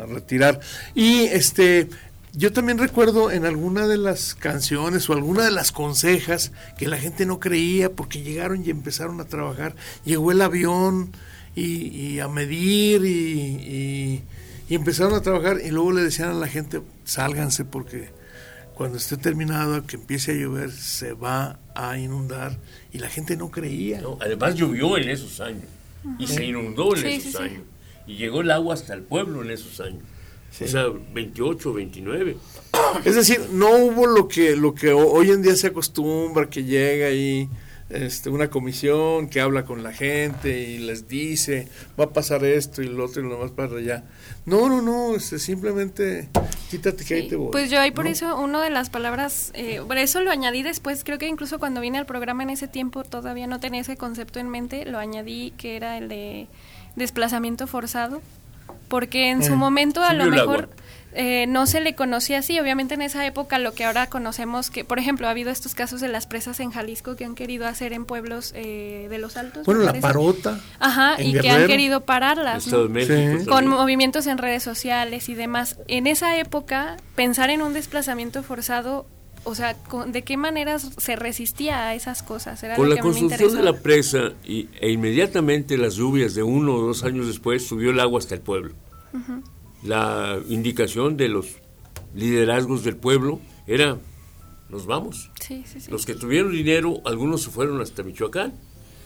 retirar. 0.10 0.60
Y 0.96 1.22
este, 1.26 1.90
yo 2.34 2.52
también 2.54 2.78
recuerdo 2.78 3.32
en 3.32 3.46
alguna 3.46 3.88
de 3.88 3.98
las 3.98 4.36
canciones 4.36 5.10
o 5.10 5.14
alguna 5.14 5.44
de 5.46 5.52
las 5.52 5.72
consejas 5.72 6.52
que 6.78 6.88
la 6.88 6.98
gente 6.98 7.26
no 7.26 7.40
creía 7.40 7.92
porque 7.92 8.22
llegaron 8.22 8.64
y 8.66 8.70
empezaron 8.70 9.22
a 9.22 9.26
trabajar. 9.26 9.76
Llegó 10.06 10.32
el 10.32 10.42
avión 10.42 11.12
y, 11.56 12.20
a 12.20 12.28
medir 12.28 13.04
y, 13.06 13.10
y- 13.10 14.24
y 14.70 14.76
empezaron 14.76 15.14
a 15.14 15.22
trabajar 15.22 15.60
y 15.64 15.70
luego 15.72 15.94
le 15.94 16.04
decían 16.04 16.30
a 16.30 16.34
la 16.34 16.48
gente, 16.48 16.82
sálganse 17.06 17.64
porque 17.64 18.10
cuando 18.78 18.98
esté 19.00 19.18
terminado, 19.18 19.86
que 19.88 19.96
empiece 19.96 20.32
a 20.32 20.36
llover, 20.36 20.72
se 20.72 21.14
va 21.14 21.60
a 21.74 21.98
inundar. 21.98 22.58
Y 22.94 23.00
la 23.00 23.10
gente 23.10 23.36
no 23.36 23.50
creía. 23.50 24.02
No, 24.02 24.18
además 24.22 24.54
llovió 24.56 24.98
en 24.98 25.10
esos 25.10 25.40
años 25.42 25.64
y 26.20 26.28
se 26.28 26.46
inundó 26.46 26.96
en 26.96 27.02
Sí, 27.02 27.08
esos 27.08 27.24
sí, 27.32 27.38
sí. 27.38 27.44
años. 27.44 27.62
Y 28.06 28.16
llegó 28.18 28.42
el 28.42 28.52
agua 28.52 28.76
hasta 28.76 28.94
el 28.94 29.02
pueblo 29.02 29.42
en 29.44 29.50
esos 29.52 29.80
años. 29.82 30.04
O 30.64 30.68
sea, 30.68 30.86
28, 31.14 31.74
29. 31.74 32.38
Es 33.04 33.16
decir, 33.16 33.42
no 33.52 33.70
hubo 33.78 34.08
lo 34.08 34.28
que, 34.28 34.56
lo 34.56 34.74
que 34.74 34.92
ho- 34.92 35.12
hoy 35.12 35.32
en 35.32 35.42
día 35.42 35.56
se 35.56 35.68
acostumbra, 35.68 36.50
que 36.50 36.64
llega 36.64 37.08
ahí 37.08 37.50
este, 37.90 38.30
una 38.30 38.50
comisión 38.50 39.30
que 39.30 39.40
habla 39.40 39.64
con 39.64 39.82
la 39.82 39.94
gente 39.94 40.60
y 40.70 40.78
les 40.80 41.08
dice, 41.08 41.68
va 42.00 42.06
a 42.06 42.10
pasar 42.10 42.44
esto 42.44 42.82
y 42.82 42.88
lo 42.88 43.06
otro 43.06 43.26
y 43.26 43.30
lo 43.30 43.38
más 43.38 43.52
para 43.52 43.78
allá. 43.78 44.04
No, 44.46 44.68
no, 44.70 44.82
no, 44.82 45.16
este, 45.16 45.40
simplemente 45.40 46.30
quítate 46.70 47.06
que 47.06 47.14
ahí 47.14 47.28
te 47.30 47.36
voy. 47.38 47.52
Pues 47.52 47.70
yo 47.72 47.80
ahí 47.80 47.92
por 47.92 48.06
¿no? 48.06 48.12
eso, 48.12 48.38
una 48.38 48.62
de 48.62 48.70
las 48.70 48.90
palabras, 48.90 49.52
eh, 49.54 49.82
por 49.88 49.98
eso 49.98 50.20
lo 50.22 50.32
añadí 50.32 50.64
después, 50.64 51.04
creo 51.04 51.18
que 51.18 51.28
incluso 51.28 51.60
cuando 51.60 51.80
vine 51.82 51.98
al 51.98 52.06
programa 52.06 52.44
en 52.44 52.50
ese 52.50 52.68
tiempo 52.68 53.04
todavía 53.04 53.48
no 53.48 53.60
tenía 53.60 53.82
ese 53.82 53.96
concepto 53.98 54.40
en 54.40 54.50
mente, 54.50 54.86
lo 54.86 55.00
añadí 55.00 55.54
que 55.58 55.76
era 55.78 55.98
el 55.98 56.10
de 56.10 56.48
desplazamiento 56.98 57.68
forzado, 57.68 58.22
porque 58.88 59.30
en 59.30 59.44
su 59.44 59.56
Mm. 59.56 59.60
momento 59.60 60.04
a 60.04 60.14
lo 60.14 60.26
mejor 60.26 60.64
agua. 60.64 60.70
Eh, 61.20 61.48
no 61.48 61.66
se 61.66 61.82
le 61.82 61.96
conocía 61.96 62.38
así, 62.40 62.60
obviamente 62.60 62.94
en 62.94 63.02
esa 63.02 63.26
época 63.26 63.58
lo 63.58 63.74
que 63.74 63.86
ahora 63.86 64.06
conocemos, 64.08 64.70
que 64.70 64.86
por 64.86 65.00
ejemplo 65.00 65.26
ha 65.28 65.32
habido 65.32 65.50
estos 65.50 65.74
casos 65.74 66.00
de 66.00 66.08
las 66.08 66.28
presas 66.28 66.60
en 66.60 66.70
Jalisco 66.72 67.16
que 67.16 67.26
han 67.26 67.34
querido 67.34 67.66
hacer 67.66 67.92
en 67.92 68.06
pueblos 68.06 68.54
eh, 68.56 69.08
de 69.10 69.18
los 69.18 69.36
altos. 69.36 69.66
Bueno, 69.66 69.82
la 69.82 69.88
parece. 69.88 70.02
parota. 70.04 70.60
Ajá, 70.80 71.16
en 71.18 71.28
y 71.36 71.40
que 71.40 71.50
han 71.50 71.66
querido 71.68 72.02
pararlas. 72.06 72.66
Estado 72.66 72.84
¿no? 72.88 72.94
de 72.94 73.06
México. 73.08 73.40
Sí. 73.44 73.46
con 73.50 73.68
movimientos 73.68 74.28
en 74.28 74.38
redes 74.38 74.62
sociales 74.62 75.28
y 75.30 75.34
demás. 75.34 75.80
En 75.88 76.06
esa 76.08 76.38
época, 76.38 76.98
pensar 77.16 77.50
en 77.50 77.62
un 77.64 77.74
desplazamiento 77.74 78.44
forzado, 78.44 79.08
o 79.44 79.56
sea, 79.56 79.74
con- 79.76 80.12
¿de 80.12 80.22
qué 80.24 80.38
maneras 80.38 80.92
se 80.98 81.16
resistía 81.16 81.88
a 81.88 81.96
esas 81.96 82.22
cosas? 82.22 82.62
Era 82.62 82.76
Con 82.76 82.90
lo 82.90 82.96
la 82.96 83.02
construcción 83.02 83.56
de 83.56 83.64
la 83.64 83.74
presa 83.74 84.34
y, 84.46 84.68
e 84.80 84.92
inmediatamente 84.92 85.78
las 85.78 85.96
lluvias 85.96 86.36
de 86.36 86.44
uno 86.44 86.76
o 86.76 86.82
dos 86.82 87.04
años 87.04 87.26
después 87.28 87.66
subió 87.68 87.90
el 87.90 88.00
agua 88.00 88.20
hasta 88.20 88.36
el 88.36 88.42
pueblo. 88.42 88.74
La 89.84 90.40
indicación 90.50 91.18
de 91.18 91.30
los 91.30 91.48
liderazgos 92.16 92.84
del 92.84 92.96
pueblo 92.98 93.40
era, 93.68 93.98
nos 94.70 94.86
vamos. 94.86 95.30
Sí, 95.40 95.64
sí, 95.66 95.80
sí. 95.82 95.92
Los 95.92 96.06
que 96.06 96.16
tuvieron 96.16 96.52
dinero, 96.52 97.02
algunos 97.06 97.44
se 97.44 97.50
fueron 97.52 97.80
hasta 97.82 98.04
Michoacán, 98.04 98.54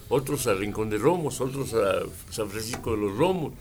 otros 0.10 0.48
a 0.48 0.54
Rincón 0.54 0.90
de 0.90 0.98
Romos, 0.98 1.42
otros 1.42 1.74
a 1.74 2.00
San 2.32 2.50
Francisco 2.50 2.92
de 2.92 2.98
los 2.98 3.18
Romos. 3.18 3.54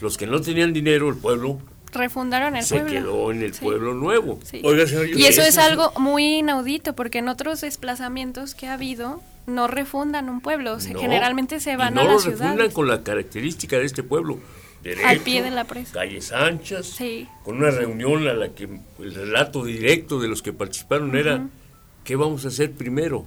Los 0.00 0.16
que 0.16 0.26
no 0.26 0.40
tenían 0.40 0.72
dinero, 0.72 1.08
el 1.08 1.16
pueblo 1.16 1.58
Refundaron 1.92 2.56
el 2.56 2.62
se 2.62 2.76
pueblo. 2.80 2.92
quedó 2.92 3.30
en 3.32 3.42
el 3.42 3.52
Sí. 3.54 3.64
pueblo 3.64 3.94
nuevo. 3.94 4.38
Sí. 4.44 4.60
Oiga, 4.64 4.86
señor, 4.86 5.08
Y 5.08 5.24
eso 5.24 5.42
es 5.42 5.58
algo 5.58 5.92
muy 5.98 6.38
inaudito, 6.38 6.94
porque 6.94 7.18
en 7.18 7.28
otros 7.28 7.60
desplazamientos 7.62 8.54
que 8.54 8.66
ha 8.68 8.74
habido, 8.74 9.20
no 9.46 9.66
refundan 9.66 10.28
un 10.30 10.40
pueblo, 10.40 10.78
se- 10.78 10.92
No, 10.94 11.00
generalmente 11.00 11.58
se 11.58 11.76
van 11.76 11.94
no 11.94 12.02
a 12.02 12.04
lo 12.04 12.12
la 12.14 12.18
ciudad. 12.20 12.38
refundan 12.38 12.70
con 12.70 12.86
la 12.88 13.02
característica 13.02 13.76
de 13.78 13.84
este 13.86 14.02
pueblo. 14.04 14.38
Derecho, 14.82 15.06
Al 15.06 15.18
pie 15.20 15.42
de 15.42 15.50
la 15.50 15.64
presa. 15.64 15.92
Calles 15.92 16.32
anchas, 16.32 16.86
Sí. 16.86 17.28
con 17.44 17.58
una 17.58 17.70
reunión 17.70 18.26
a 18.28 18.32
la 18.32 18.48
que 18.54 18.64
el 18.98 19.14
relato 19.14 19.64
directo 19.64 20.18
de 20.20 20.28
los 20.28 20.40
que 20.42 20.52
participaron 20.54 21.14
era, 21.16 21.46
¿qué 22.04 22.16
vamos 22.16 22.44
a 22.44 22.48
hacer 22.48 22.72
primero? 22.72 23.26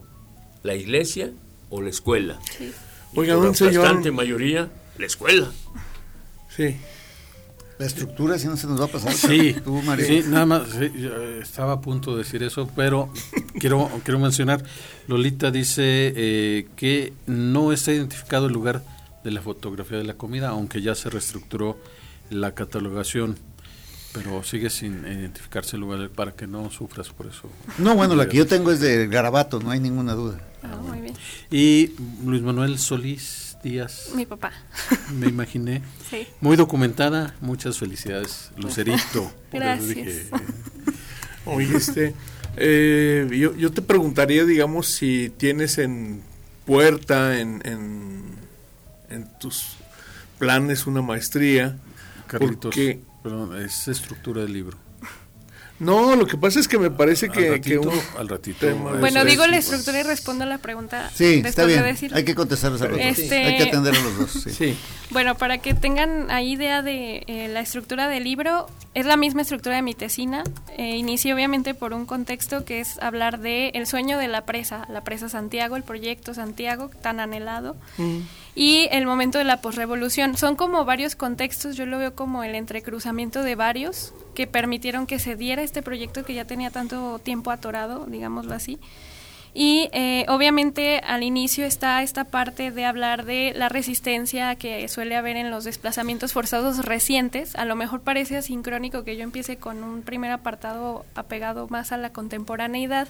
¿La 0.63 0.73
iglesia 0.75 1.31
o 1.69 1.81
la 1.81 1.89
escuela? 1.89 2.39
Sí. 2.57 2.71
Oiga, 3.15 3.35
la 3.35 3.41
bastante 3.49 4.11
mayoría, 4.11 4.69
la 4.97 5.05
escuela. 5.05 5.51
Sí. 6.55 6.75
La 7.79 7.87
estructura, 7.87 8.37
si 8.39 8.47
no 8.47 8.55
se 8.55 8.67
nos 8.67 8.79
va 8.79 8.85
a 8.85 8.87
pasar. 8.87 9.13
Sí, 9.13 9.55
Tú, 9.63 9.81
sí, 10.05 10.23
nada 10.27 10.45
más, 10.45 10.69
sí, 10.69 10.91
estaba 11.41 11.73
a 11.73 11.81
punto 11.81 12.11
de 12.15 12.19
decir 12.23 12.41
eso, 12.43 12.69
pero 12.75 13.11
quiero, 13.59 13.89
quiero 14.03 14.19
mencionar, 14.19 14.63
Lolita 15.07 15.51
dice 15.51 16.13
eh, 16.15 16.67
que 16.75 17.13
no 17.25 17.73
está 17.73 17.91
identificado 17.91 18.45
el 18.47 18.53
lugar 18.53 18.83
de 19.23 19.31
la 19.31 19.41
fotografía 19.41 19.97
de 19.97 20.03
la 20.03 20.15
comida, 20.15 20.49
aunque 20.49 20.81
ya 20.81 20.95
se 20.95 21.09
reestructuró 21.09 21.77
la 22.29 22.53
catalogación, 22.53 23.37
pero 24.13 24.43
sigue 24.43 24.69
sin 24.69 25.05
identificarse 25.05 25.75
el 25.75 25.81
lugar 25.81 26.09
para 26.09 26.33
que 26.33 26.45
no 26.47 26.69
sufras 26.69 27.09
por 27.09 27.27
eso. 27.27 27.49
No, 27.77 27.95
bueno, 27.95 28.15
la 28.15 28.27
que 28.27 28.37
yo 28.37 28.45
tengo 28.47 28.71
es 28.71 28.79
de 28.79 29.07
Garabato, 29.07 29.59
no 29.59 29.71
hay 29.71 29.79
ninguna 29.79 30.13
duda. 30.13 30.39
Ah, 30.61 30.77
muy 30.77 31.01
bien. 31.01 31.13
Y 31.51 31.91
Luis 32.25 32.41
Manuel 32.41 32.77
Solís 32.79 33.57
Díaz, 33.63 34.09
Mi 34.15 34.25
papá. 34.25 34.51
me 35.13 35.27
imaginé, 35.27 35.81
Sí. 36.09 36.27
muy 36.41 36.55
documentada, 36.57 37.33
muchas 37.41 37.77
felicidades, 37.79 38.51
Lucerito. 38.57 39.31
Gracias. 39.51 39.87
dije, 39.87 40.25
Oye, 41.45 41.75
este, 41.75 42.13
eh, 42.57 43.27
yo, 43.31 43.55
yo 43.55 43.71
te 43.71 43.81
preguntaría, 43.81 44.45
digamos, 44.45 44.87
si 44.87 45.31
tienes 45.37 45.77
en 45.77 46.21
puerta, 46.65 47.39
en, 47.39 47.61
en, 47.65 48.23
en 49.13 49.27
tus 49.39 49.75
planes 50.39 50.87
una 50.87 51.01
maestría. 51.01 51.77
Carlitos, 52.27 52.61
Porque, 52.61 53.01
perdón, 53.21 53.61
es 53.61 53.87
estructura 53.87 54.41
del 54.41 54.53
libro. 54.53 54.77
No, 55.79 56.15
lo 56.15 56.25
que 56.27 56.37
pasa 56.37 56.59
es 56.59 56.67
que 56.67 56.77
me 56.77 56.91
parece 56.91 57.29
que, 57.29 57.47
al 57.47 57.51
ratito, 57.53 57.81
que 57.81 57.87
un 57.87 58.01
al 58.17 58.29
ratito. 58.29 58.75
Bueno, 58.75 59.19
Eso 59.19 59.25
digo 59.25 59.43
es, 59.43 59.49
la 59.51 59.57
estructura 59.57 59.99
y 59.99 60.03
respondo 60.03 60.43
a 60.43 60.47
la 60.47 60.59
pregunta. 60.59 61.11
Sí, 61.13 61.41
está 61.43 61.63
de 61.65 61.73
bien. 61.73 61.83
decir. 61.83 62.13
Hay 62.13 62.23
que 62.23 62.35
contestarlos 62.35 62.81
a 62.81 62.87
los 62.87 62.97
dos. 62.97 63.05
Este- 63.17 63.43
Hay 63.45 63.57
que 63.57 63.63
atender 63.63 63.95
a 63.95 63.99
los 63.99 64.17
dos. 64.17 64.31
sí. 64.31 64.51
Sí. 64.51 64.77
Bueno, 65.09 65.35
para 65.35 65.57
que 65.57 65.73
tengan 65.73 66.31
ahí 66.31 66.53
idea 66.53 66.81
de 66.81 67.23
eh, 67.27 67.47
la 67.51 67.59
estructura 67.59 68.07
del 68.07 68.23
libro, 68.23 68.67
es 68.93 69.05
la 69.05 69.17
misma 69.17 69.41
estructura 69.41 69.75
de 69.75 69.81
mi 69.81 69.93
tesina. 69.93 70.43
Eh, 70.77 70.95
inicio 70.97 71.35
obviamente 71.35 71.73
por 71.73 71.93
un 71.93 72.05
contexto 72.05 72.63
que 72.65 72.79
es 72.79 72.97
hablar 72.99 73.39
de 73.39 73.69
el 73.69 73.85
sueño 73.87 74.17
de 74.17 74.27
la 74.27 74.45
presa, 74.45 74.87
la 74.89 75.03
presa 75.03 75.29
Santiago, 75.29 75.75
el 75.75 75.83
proyecto 75.83 76.33
Santiago 76.33 76.89
tan 77.01 77.19
anhelado. 77.19 77.75
Y 78.55 78.87
el 78.91 79.05
momento 79.05 79.39
de 79.39 79.43
la 79.43 79.61
posrevolución. 79.61 80.37
Son 80.37 80.55
como 80.55 80.85
varios 80.85 81.15
contextos, 81.15 81.75
yo 81.75 81.85
lo 81.87 81.97
veo 81.97 82.13
como 82.15 82.43
el 82.43 82.55
entrecruzamiento 82.55 83.41
de 83.43 83.55
varios 83.55 84.13
que 84.33 84.47
permitieron 84.47 85.07
que 85.07 85.19
se 85.19 85.35
diera 85.35 85.63
este 85.63 85.81
proyecto 85.81 86.23
que 86.23 86.33
ya 86.33 86.45
tenía 86.45 86.71
tanto 86.71 87.19
tiempo 87.19 87.51
atorado, 87.51 88.05
digámoslo 88.05 88.53
así. 88.53 88.79
Y 89.55 89.89
eh, 89.93 90.25
obviamente 90.29 90.99
al 91.05 91.21
inicio 91.21 91.65
está 91.65 92.01
esta 92.01 92.23
parte 92.23 92.71
de 92.71 92.85
hablar 92.85 93.23
de 93.23 93.53
la 93.55 93.69
resistencia 93.69 94.55
que 94.55 94.87
suele 94.87 95.15
haber 95.15 95.37
en 95.37 95.51
los 95.51 95.63
desplazamientos 95.63 96.33
forzados 96.33 96.83
recientes. 96.83 97.55
A 97.55 97.65
lo 97.65 97.75
mejor 97.75 98.01
parece 98.01 98.37
asincrónico 98.37 99.03
que 99.03 99.15
yo 99.15 99.23
empiece 99.23 99.57
con 99.57 99.83
un 99.83 100.01
primer 100.01 100.31
apartado 100.31 101.05
apegado 101.13 101.67
más 101.67 101.91
a 101.91 101.97
la 101.97 102.11
contemporaneidad, 102.11 103.09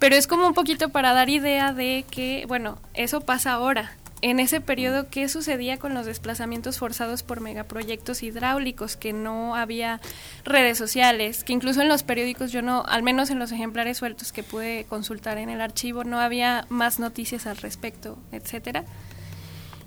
pero 0.00 0.16
es 0.16 0.26
como 0.26 0.48
un 0.48 0.54
poquito 0.54 0.88
para 0.88 1.12
dar 1.12 1.28
idea 1.28 1.72
de 1.72 2.04
que, 2.10 2.46
bueno, 2.48 2.78
eso 2.94 3.20
pasa 3.20 3.52
ahora. 3.52 3.92
En 4.22 4.38
ese 4.38 4.60
periodo, 4.60 5.08
¿qué 5.08 5.28
sucedía 5.30 5.78
con 5.78 5.94
los 5.94 6.04
desplazamientos 6.04 6.78
forzados 6.78 7.22
por 7.22 7.40
megaproyectos 7.40 8.22
hidráulicos? 8.22 8.96
Que 8.96 9.14
no 9.14 9.56
había 9.56 10.00
redes 10.44 10.76
sociales, 10.76 11.42
que 11.42 11.54
incluso 11.54 11.80
en 11.80 11.88
los 11.88 12.02
periódicos 12.02 12.52
yo 12.52 12.60
no, 12.60 12.84
al 12.86 13.02
menos 13.02 13.30
en 13.30 13.38
los 13.38 13.50
ejemplares 13.50 13.96
sueltos 13.96 14.32
que 14.32 14.42
pude 14.42 14.84
consultar 14.88 15.38
en 15.38 15.48
el 15.48 15.62
archivo, 15.62 16.04
no 16.04 16.20
había 16.20 16.66
más 16.68 16.98
noticias 16.98 17.46
al 17.46 17.56
respecto, 17.56 18.18
etcétera. 18.30 18.84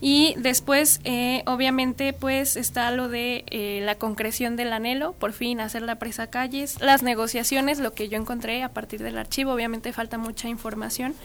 Y 0.02 0.34
después, 0.38 1.00
eh, 1.06 1.44
obviamente, 1.46 2.12
pues 2.12 2.58
está 2.58 2.92
lo 2.92 3.10
de 3.10 3.46
eh, 3.48 3.82
la 3.86 3.96
concreción 3.96 4.56
del 4.56 4.74
anhelo, 4.74 5.14
por 5.14 5.32
fin 5.32 5.62
hacer 5.62 5.84
la 5.84 5.96
presa 6.00 6.28
calles, 6.28 6.82
las 6.82 7.04
negociaciones, 7.04 7.80
lo 7.80 7.94
que 7.94 8.10
yo 8.10 8.18
encontré 8.18 8.64
a 8.64 8.70
partir 8.70 9.02
del 9.02 9.18
archivo, 9.18 9.54
obviamente 9.54 9.94
falta 9.94 10.18
mucha 10.18 10.50
información. 10.50 11.16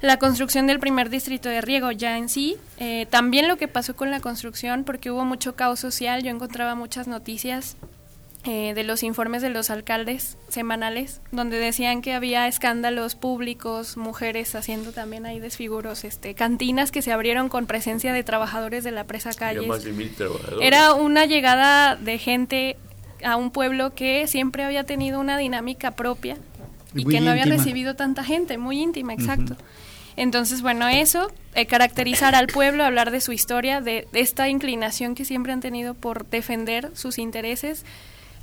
La 0.00 0.18
construcción 0.18 0.66
del 0.68 0.78
primer 0.78 1.10
distrito 1.10 1.48
de 1.48 1.60
riego 1.60 1.90
ya 1.90 2.16
en 2.18 2.28
sí, 2.28 2.56
eh, 2.78 3.06
también 3.10 3.48
lo 3.48 3.56
que 3.56 3.66
pasó 3.66 3.96
con 3.96 4.10
la 4.12 4.20
construcción, 4.20 4.84
porque 4.84 5.10
hubo 5.10 5.24
mucho 5.24 5.56
caos 5.56 5.80
social, 5.80 6.22
yo 6.22 6.30
encontraba 6.30 6.76
muchas 6.76 7.08
noticias 7.08 7.76
eh, 8.44 8.74
de 8.74 8.84
los 8.84 9.02
informes 9.02 9.42
de 9.42 9.50
los 9.50 9.70
alcaldes 9.70 10.36
semanales, 10.48 11.20
donde 11.32 11.58
decían 11.58 12.00
que 12.00 12.14
había 12.14 12.46
escándalos 12.46 13.16
públicos, 13.16 13.96
mujeres 13.96 14.54
haciendo 14.54 14.92
también 14.92 15.26
ahí 15.26 15.40
desfiguros, 15.40 16.04
este, 16.04 16.34
cantinas 16.34 16.92
que 16.92 17.02
se 17.02 17.10
abrieron 17.10 17.48
con 17.48 17.66
presencia 17.66 18.12
de 18.12 18.22
trabajadores 18.22 18.84
de 18.84 18.92
la 18.92 19.02
presa 19.02 19.32
Ya 19.32 19.38
calles. 19.38 19.66
más 19.66 19.82
de 19.82 19.92
mil 19.92 20.14
trabajadores. 20.14 20.60
Era 20.66 20.92
una 20.92 21.26
llegada 21.26 21.96
de 21.96 22.18
gente 22.18 22.76
a 23.24 23.34
un 23.34 23.50
pueblo 23.50 23.92
que 23.96 24.28
siempre 24.28 24.62
había 24.62 24.84
tenido 24.84 25.18
una 25.18 25.36
dinámica 25.36 25.90
propia 25.90 26.36
y 26.94 27.04
Muy 27.04 27.12
que 27.12 27.20
no 27.20 27.30
había 27.32 27.42
íntima. 27.42 27.56
recibido 27.58 27.96
tanta 27.96 28.22
gente, 28.22 28.56
muy 28.56 28.80
íntima, 28.80 29.12
exacto. 29.12 29.56
Entonces, 30.18 30.62
bueno, 30.62 30.88
eso, 30.88 31.30
eh, 31.54 31.66
caracterizar 31.66 32.34
al 32.34 32.48
pueblo, 32.48 32.84
hablar 32.84 33.10
de 33.12 33.20
su 33.20 33.32
historia, 33.32 33.80
de, 33.80 34.06
de 34.12 34.20
esta 34.20 34.48
inclinación 34.48 35.14
que 35.14 35.24
siempre 35.24 35.52
han 35.52 35.60
tenido 35.60 35.94
por 35.94 36.26
defender 36.26 36.90
sus 36.94 37.18
intereses. 37.18 37.84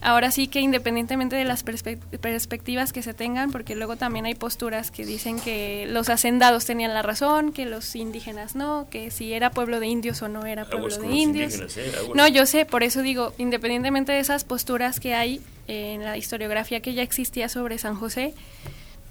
Ahora 0.02 0.30
sí 0.30 0.48
que 0.48 0.60
independientemente 0.60 1.36
de 1.36 1.46
las 1.46 1.66
perspe- 1.66 1.98
perspectivas 2.20 2.94
que 2.94 3.02
se 3.02 3.14
tengan, 3.14 3.52
porque 3.52 3.76
luego 3.76 3.96
también 3.96 4.26
hay 4.26 4.36
posturas 4.36 4.92
que 4.92 5.06
dicen 5.06 5.40
que 5.40 5.86
los 5.90 6.10
hacendados 6.10 6.66
tenían 6.66 6.94
la 6.94 7.02
razón, 7.02 7.52
que 7.52 7.66
los 7.66 7.96
indígenas 7.96 8.56
no, 8.56 8.88
que 8.90 9.10
si 9.12 9.34
era 9.34 9.50
pueblo 9.52 9.80
de 9.80 9.88
indios 9.88 10.22
o 10.22 10.28
no 10.30 10.46
era 10.46 10.66
pueblo 10.66 10.96
de 10.98 11.08
indios. 11.16 11.78
¿eh? 11.78 11.92
No, 12.14 12.28
yo 12.28 12.46
sé, 12.46 12.66
por 12.66 12.84
eso 12.84 13.02
digo, 13.02 13.34
independientemente 13.38 14.12
de 14.12 14.20
esas 14.20 14.44
posturas 14.44 15.00
que 15.00 15.14
hay 15.16 15.42
eh, 15.68 15.94
en 15.96 16.04
la 16.04 16.18
historiografía 16.18 16.82
que 16.82 16.94
ya 16.94 17.02
existía 17.02 17.50
sobre 17.50 17.78
San 17.80 17.96
José, 17.96 18.34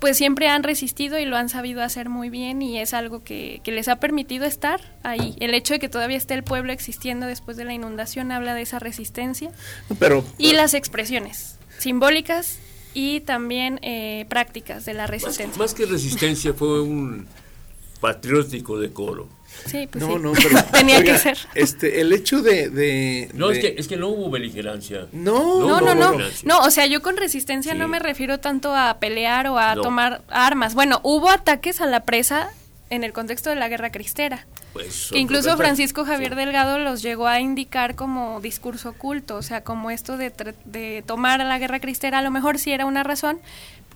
pues 0.01 0.17
siempre 0.19 0.49
han 0.49 0.63
resistido 0.63 1.19
y 1.19 1.25
lo 1.25 1.37
han 1.37 1.49
sabido 1.49 1.83
hacer 1.83 2.09
muy 2.09 2.29
bien 2.29 2.61
y 2.61 2.79
es 2.79 2.93
algo 2.93 3.23
que, 3.25 3.61
que 3.65 3.73
les 3.73 3.89
ha 3.89 3.97
permitido 3.97 4.45
estar 4.45 4.81
ahí. 5.03 5.35
El 5.41 5.55
hecho 5.55 5.75
de 5.75 5.81
que 5.81 5.89
todavía 5.89 6.17
esté 6.19 6.35
el 6.35 6.45
pueblo 6.45 6.73
existiendo 6.73 7.27
después 7.27 7.57
de 7.57 7.65
la 7.65 7.73
inundación 7.73 8.31
habla 8.33 8.55
de 8.55 8.63
esa 8.63 8.79
resistencia 8.79 9.51
Pero 9.99 10.25
y 10.37 10.53
las 10.53 10.75
expresiones 10.75 11.59
simbólicas 11.79 12.59
y 12.93 13.21
también 13.21 13.81
eh, 13.83 14.27
prácticas 14.29 14.85
de 14.85 14.95
la 14.95 15.03
Más, 15.03 15.11
resistencia. 15.11 15.59
más 15.59 15.75
que 15.75 15.87
resistencia 15.87 16.53
fue 16.55 16.81
un 16.83 17.27
patriótico 18.09 18.79
decoro. 18.79 19.29
Sí, 19.67 19.87
pues 19.91 20.05
no, 20.05 20.15
sí. 20.17 20.21
no, 20.21 20.33
pero 20.43 20.63
tenía 20.73 20.99
oiga, 20.99 21.13
que 21.15 21.19
ser. 21.19 21.39
Este, 21.55 22.01
el 22.03 22.13
hecho 22.13 22.43
de, 22.43 22.69
de- 22.69 23.31
No, 23.33 23.49
de- 23.49 23.55
es 23.55 23.61
que, 23.61 23.75
es 23.81 23.89
que 23.89 23.97
no 23.97 24.09
hubo 24.09 24.29
beligerancia. 24.31 25.07
no, 25.13 25.61
No, 25.61 25.81
no, 25.81 25.95
no. 25.95 26.11
beligerancia. 26.11 26.47
No, 26.49 26.59
o 26.61 26.71
sea, 26.71 26.85
yo 26.87 27.01
con 27.01 27.17
resistencia 27.17 27.73
Sí. 27.73 27.79
no 27.79 27.89
me 27.89 27.99
refiero 27.99 28.39
tanto 28.41 28.75
a 28.75 28.99
pelear 28.99 29.47
o 29.47 29.57
a 29.59 29.75
No. 29.75 29.81
tomar 29.83 30.23
armas. 30.29 30.75
Bueno, 30.75 31.01
hubo 31.03 31.31
ataques 31.31 31.81
a 31.81 31.87
la 31.87 32.01
presa 32.01 32.51
en 32.91 33.05
el 33.05 33.13
contexto 33.15 33.49
de 33.49 33.57
la 33.57 33.69
guerra 33.69 33.91
cristera. 33.91 34.47
Pues, 34.75 35.09
Que 35.13 35.19
incluso 35.19 35.57
Francisco 35.57 36.05
Javier 36.05 36.33
sí. 36.33 36.37
Delgado 36.37 36.79
los 36.81 37.01
llegó 37.01 37.27
a 37.29 37.41
indicar 37.41 37.95
como 37.95 38.41
discurso 38.41 38.91
oculto, 38.91 39.37
o 39.37 39.43
sea, 39.43 39.63
como 39.63 39.91
esto 39.91 40.17
de, 40.19 40.33
de 40.65 41.03
tomar 41.07 41.41
a 41.41 41.45
la 41.45 41.59
guerra 41.61 41.79
cristera, 41.81 42.19
a 42.19 42.23
lo 42.23 42.31
mejor 42.33 42.59
sí 42.59 42.73
era 42.73 42.85
una 42.85 43.05
razón, 43.05 43.39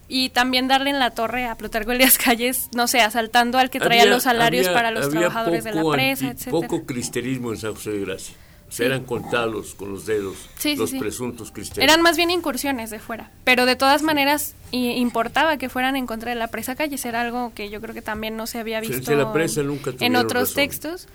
y 0.09 0.30
también 0.30 0.68
darle 0.68 0.90
en 0.90 0.98
la 0.98 1.11
torre 1.11 1.44
a 1.46 1.54
Plutarco 1.56 1.92
Elías 1.92 2.16
Calles, 2.18 2.68
no 2.74 2.86
sé, 2.88 3.00
asaltando 3.00 3.59
al 3.59 3.68
que 3.70 3.78
traía 3.78 4.02
Había- 4.02 4.14
los 4.14 4.22
salarios 4.24 4.66
había- 4.66 4.76
para 4.78 4.90
los 4.90 5.11
trabajadores 5.11 5.64
de 5.64 5.74
la 5.74 5.82
presa, 5.90 6.28
etcétera. 6.28 6.50
Poco 6.50 6.84
cristerismo 6.86 7.52
en 7.52 7.59
San 7.59 7.74
José 7.74 7.90
de 7.90 8.00
Gracia. 8.00 8.34
O 8.68 8.70
sea, 8.70 8.84
eran 8.84 9.04
contados 9.04 9.74
con 9.74 9.90
los 9.92 10.04
dedos 10.04 10.36
Sí, 10.59 10.76
los 10.76 10.90
sí. 10.90 10.98
presuntos 10.98 11.50
cristeros. 11.52 11.82
Eran 11.82 12.02
más 12.02 12.18
bien 12.18 12.30
incursiones 12.30 12.90
de 12.90 12.98
fuera, 12.98 13.30
pero 13.44 13.64
de 13.64 13.76
todas 13.76 14.02
maneras 14.02 14.54
importaba 14.72 15.56
que 15.56 15.70
fueran 15.70 15.96
en 15.96 16.06
contra 16.06 16.30
de 16.32 16.34
la 16.36 16.48
presa 16.48 16.74
Calles, 16.74 17.02
era 17.06 17.22
algo 17.22 17.52
que 17.54 17.70
yo 17.70 17.80
creo 17.80 17.94
que 17.94 18.02
también 18.02 18.36
no 18.36 18.46
se 18.46 18.59
había 18.59 18.80
visto 18.80 19.11
de 19.11 19.16
la 19.16 19.32
presa 19.32 19.62
nunca 19.62 19.92
en 20.00 20.16
otros 20.16 20.50
razón. 20.50 20.54
textos. 20.56 21.09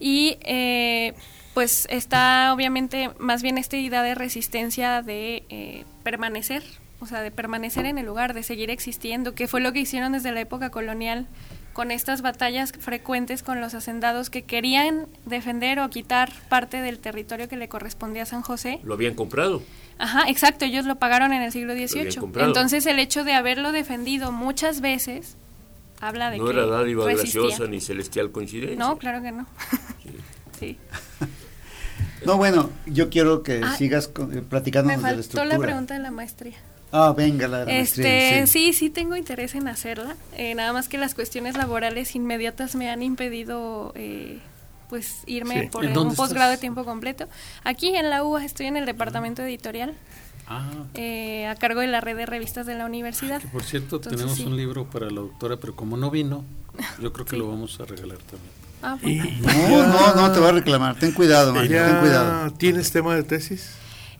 Y 0.00 0.36
eh, 0.42 1.14
pues 1.54 1.86
está 1.90 2.52
obviamente 2.54 3.10
más 3.18 3.42
bien 3.42 3.56
esta 3.56 3.78
idea 3.78 4.02
de 4.02 4.14
resistencia 4.14 5.00
de 5.00 5.44
eh, 5.48 5.84
permanecer, 6.02 6.62
o 7.02 7.06
sea, 7.06 7.20
de 7.20 7.30
permanecer 7.30 7.84
en 7.86 7.98
el 7.98 8.06
lugar, 8.06 8.32
de 8.34 8.42
seguir 8.42 8.70
existiendo, 8.70 9.34
que 9.34 9.48
fue 9.48 9.60
lo 9.60 9.72
que 9.72 9.80
hicieron 9.80 10.12
desde 10.12 10.32
la 10.32 10.40
época 10.40 10.70
colonial 10.70 11.26
con 11.72 11.90
estas 11.90 12.20
batallas 12.22 12.72
frecuentes 12.78 13.42
con 13.42 13.60
los 13.60 13.74
hacendados 13.74 14.28
que 14.30 14.42
querían 14.42 15.06
defender 15.24 15.78
o 15.80 15.88
quitar 15.90 16.30
parte 16.48 16.82
del 16.82 16.98
territorio 16.98 17.48
que 17.48 17.56
le 17.56 17.68
correspondía 17.68 18.22
a 18.24 18.26
San 18.26 18.42
José. 18.42 18.78
Lo 18.84 18.94
habían 18.94 19.14
comprado. 19.14 19.62
Ajá, 19.98 20.24
exacto, 20.28 20.64
ellos 20.64 20.84
lo 20.84 20.96
pagaron 20.96 21.32
en 21.32 21.42
el 21.42 21.50
siglo 21.52 21.72
XVIII. 21.74 22.18
Entonces 22.40 22.84
el 22.86 22.98
hecho 22.98 23.24
de 23.24 23.32
haberlo 23.34 23.72
defendido 23.72 24.32
muchas 24.32 24.80
veces 24.80 25.36
habla 26.00 26.30
de 26.30 26.38
No 26.38 26.44
que 26.46 26.50
era 26.50 26.66
dádiva 26.66 27.04
resistía. 27.06 27.42
graciosa 27.42 27.70
ni 27.70 27.80
celestial 27.80 28.32
coincidencia. 28.32 28.76
No, 28.76 28.98
claro 28.98 29.22
que 29.22 29.32
no. 29.32 29.46
sí. 30.60 30.76
No, 32.26 32.36
bueno, 32.36 32.70
yo 32.86 33.10
quiero 33.10 33.42
que 33.42 33.60
Ah, 33.64 33.76
sigas 33.76 34.08
con- 34.08 34.36
eh, 34.36 34.42
platicándonos 34.42 35.02
Me 35.02 35.02
de 35.02 35.02
la 35.02 35.08
faltó 35.08 35.20
estructura. 35.20 35.58
la 35.58 35.62
pregunta 35.64 35.94
de 35.94 36.00
la 36.00 36.10
maestría. 36.10 36.56
Ah, 36.92 37.14
venga, 37.16 37.48
la, 37.48 37.62
Este, 37.62 37.72
maestría, 38.02 38.46
sí. 38.46 38.72
sí, 38.74 38.90
tengo 38.90 39.16
interés 39.16 39.54
en 39.54 39.66
hacerla. 39.66 40.14
Eh, 40.36 40.54
nada 40.54 40.72
más 40.74 40.88
que 40.88 40.98
las 40.98 41.14
cuestiones 41.14 41.56
laborales 41.56 42.14
inmediatas 42.14 42.74
me 42.74 42.90
han 42.90 43.02
impedido, 43.02 43.92
eh, 43.96 44.38
pues, 44.90 45.22
irme 45.26 45.62
Sí. 45.62 45.66
por 45.68 45.84
¿En 45.86 45.96
un 45.96 46.14
posgrado 46.14 46.50
de 46.50 46.58
tiempo 46.58 46.84
completo. 46.84 47.28
Aquí 47.64 47.96
en 47.96 48.10
la 48.10 48.22
UA 48.22 48.44
estoy 48.44 48.66
en 48.66 48.76
el 48.76 48.84
departamento 48.86 49.42
editorial, 49.42 49.94
Ah, 50.48 50.68
eh, 50.94 51.46
a 51.46 51.54
cargo 51.54 51.80
de 51.80 51.86
la 51.86 52.00
red 52.02 52.16
de 52.16 52.26
revistas 52.26 52.66
de 52.66 52.74
la 52.74 52.84
universidad. 52.84 53.40
que 53.40 53.48
por 53.48 53.62
cierto, 53.62 53.96
Entonces, 53.96 54.18
tenemos 54.20 54.36
sí. 54.36 54.44
un 54.44 54.56
libro 54.56 54.84
para 54.84 55.06
la 55.06 55.20
doctora, 55.22 55.56
pero 55.56 55.74
como 55.74 55.96
no 55.96 56.10
vino, 56.10 56.44
yo 57.00 57.12
creo 57.12 57.24
que 57.24 57.30
Sí. 57.30 57.36
lo 57.38 57.48
vamos 57.48 57.80
a 57.80 57.84
regalar 57.86 58.18
también. 58.18 58.52
Ah, 58.82 58.98
bueno. 59.00 59.24
No, 59.88 60.14
no, 60.14 60.28
no 60.28 60.32
te 60.32 60.40
va 60.40 60.48
a 60.48 60.52
reclamar. 60.52 60.96
Ten 60.98 61.12
cuidado, 61.12 61.52
ten 61.54 61.68
cuidado. 62.00 62.50
tienes 62.54 62.90
tema 62.92 63.14
de 63.14 63.22
tesis. 63.22 63.70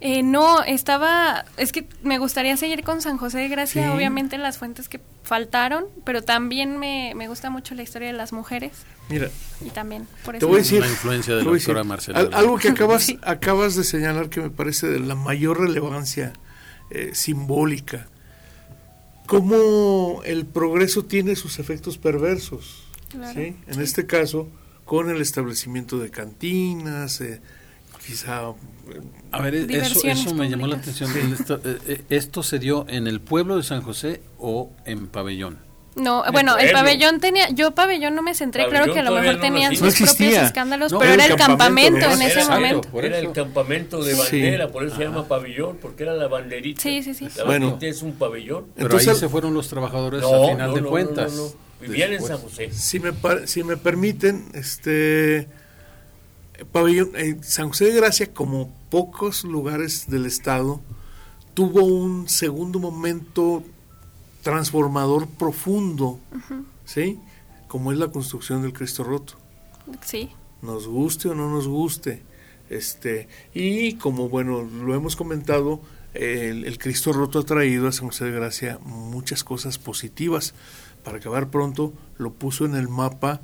Eh, 0.04 0.24
no, 0.24 0.64
estaba, 0.64 1.44
es 1.56 1.70
que 1.70 1.86
me 2.02 2.18
gustaría 2.18 2.56
seguir 2.56 2.82
con 2.82 3.00
San 3.02 3.18
José 3.18 3.38
de 3.38 3.48
Gracia, 3.48 3.84
Sí. 3.84 3.88
obviamente 3.96 4.36
las 4.36 4.58
fuentes 4.58 4.88
que 4.88 5.00
faltaron, 5.22 5.84
pero 6.04 6.22
también 6.22 6.76
me, 6.76 7.12
me 7.14 7.28
gusta 7.28 7.50
mucho 7.50 7.76
la 7.76 7.84
historia 7.84 8.08
de 8.08 8.14
las 8.14 8.32
mujeres 8.32 8.72
Mira, 9.08 9.30
y 9.64 9.70
también 9.70 10.08
por 10.24 10.32
Te 10.34 10.38
eso. 10.38 10.48
voy 10.48 10.56
a 10.56 10.58
decir, 10.58 10.80
La 10.80 10.88
influencia 10.88 11.34
de 11.34 11.38
te 11.40 11.44
la 11.44 11.50
voy 11.50 11.56
a 11.56 11.58
decir, 11.60 11.68
doctora 11.68 11.84
Marcela. 11.84 12.18
al- 12.18 12.34
algo 12.34 12.58
que 12.58 12.68
acabas, 12.70 13.04
Sí. 13.04 13.18
acabas 13.22 13.76
de 13.76 13.84
señalar 13.84 14.28
que 14.28 14.40
me 14.40 14.50
parece 14.50 14.88
de 14.88 14.98
la 14.98 15.14
mayor 15.14 15.60
relevancia 15.60 16.32
eh, 16.90 17.12
simbólica. 17.14 18.08
Cómo 19.26 20.20
el 20.24 20.44
progreso 20.46 21.04
tiene 21.04 21.36
sus 21.36 21.58
efectos 21.58 21.96
perversos. 21.96 22.84
Claro, 23.08 23.32
¿sí? 23.40 23.56
En 23.66 23.74
sí. 23.74 23.80
este 23.82 24.06
caso, 24.06 24.48
con 24.84 25.10
el 25.10 25.20
establecimiento 25.22 25.98
de 25.98 26.10
cantinas, 26.10 27.20
eh, 27.20 27.40
quizá... 28.06 28.42
A 29.30 29.40
ver, 29.40 29.54
eso, 29.54 30.00
eso 30.06 30.34
me 30.34 30.48
llamó 30.50 30.66
la 30.66 30.76
atención. 30.76 31.10
Esto, 31.32 31.60
eh, 31.64 31.78
eh, 31.86 32.04
¿Esto 32.10 32.42
se 32.42 32.58
dio 32.58 32.84
en 32.88 33.06
el 33.06 33.20
pueblo 33.20 33.56
de 33.56 33.62
San 33.62 33.80
José 33.82 34.20
o 34.38 34.70
en 34.84 35.06
Pabellón? 35.06 35.58
No, 35.94 36.24
bueno, 36.32 36.56
el 36.56 36.72
pabellón 36.72 37.20
tenía, 37.20 37.50
yo 37.50 37.72
pabellón 37.72 38.14
no 38.14 38.22
me 38.22 38.34
centré, 38.34 38.66
claro 38.66 38.94
que 38.94 39.00
a 39.00 39.02
lo 39.02 39.10
mejor 39.10 39.34
no 39.34 39.40
tenían 39.40 39.76
sus 39.76 40.00
No 40.00 40.06
propios 40.06 40.36
escándalos, 40.38 40.90
No, 40.90 40.98
pero 40.98 41.12
era 41.12 41.26
el 41.26 41.36
campamento 41.36 42.00
campamento 42.00 42.22
en 42.24 42.30
ese 42.30 42.40
Era- 42.40 42.48
momento. 42.54 43.00
era 43.02 43.18
el 43.18 43.32
campamento 43.32 44.02
de 44.02 44.14
Sí. 44.14 44.18
bandera, 44.40 44.68
por 44.68 44.84
eso 44.86 44.96
se 44.96 45.04
llama 45.04 45.28
pabellón, 45.28 45.76
porque 45.82 46.04
era 46.04 46.14
la 46.14 46.28
banderita. 46.28 46.80
Sí, 46.80 47.02
sí, 47.02 47.12
sí. 47.12 47.28
La 47.36 47.44
Bueno. 47.44 47.72
banderita 47.72 47.94
es 47.94 48.02
un 48.02 48.12
pabellón. 48.14 48.68
Pero 48.74 48.86
Entonces- 48.86 49.08
ahí 49.08 49.16
se 49.16 49.28
fueron 49.28 49.52
los 49.52 49.68
trabajadores 49.68 50.22
No, 50.22 50.28
a 50.44 50.48
final 50.48 50.70
no, 50.70 50.74
de 50.76 50.80
no, 50.80 50.88
cuentas. 50.88 51.32
no, 51.34 51.38
no, 51.42 51.48
no. 51.48 51.54
Vivían 51.82 52.12
en. 52.14 52.22
San 52.22 52.38
José. 52.38 52.70
Si 52.72 52.98
me, 52.98 53.12
par- 53.12 53.46
si 53.46 53.62
me 53.62 53.76
permiten, 53.76 54.46
este 54.54 55.46
pabellón, 56.64 57.10
eh, 57.14 57.36
San 57.42 57.68
José 57.68 57.86
de 57.86 57.94
Gracia, 57.94 58.32
como 58.32 58.72
pocos 58.90 59.44
lugares 59.44 60.06
del 60.08 60.26
estado, 60.26 60.80
tuvo 61.54 61.84
un 61.84 62.28
segundo 62.28 62.78
momento 62.78 63.62
transformador 64.42 65.28
profundo, 65.28 66.18
¿sí? 66.84 67.18
Como 67.68 67.92
es 67.92 67.98
la 67.98 68.08
construcción 68.08 68.62
del 68.62 68.72
Cristo 68.72 69.04
Roto. 69.04 69.34
Sí. 70.02 70.30
nos 70.62 70.86
guste 70.86 71.28
o 71.28 71.34
no 71.34 71.50
nos 71.50 71.66
guste. 71.66 72.22
Este, 72.70 73.28
y 73.52 73.94
como 73.94 74.28
bueno, 74.28 74.62
lo 74.62 74.94
hemos 74.94 75.16
comentado, 75.16 75.80
el, 76.14 76.64
el 76.64 76.78
Cristo 76.78 77.12
roto 77.12 77.40
ha 77.40 77.44
traído 77.44 77.88
a 77.88 77.92
San 77.92 78.06
José 78.06 78.26
de 78.26 78.32
Gracia 78.32 78.78
muchas 78.84 79.44
cosas 79.44 79.78
positivas. 79.78 80.54
Para 81.04 81.18
acabar 81.18 81.50
pronto, 81.50 81.92
lo 82.16 82.32
puso 82.32 82.64
en 82.64 82.74
el 82.76 82.88
mapa 82.88 83.40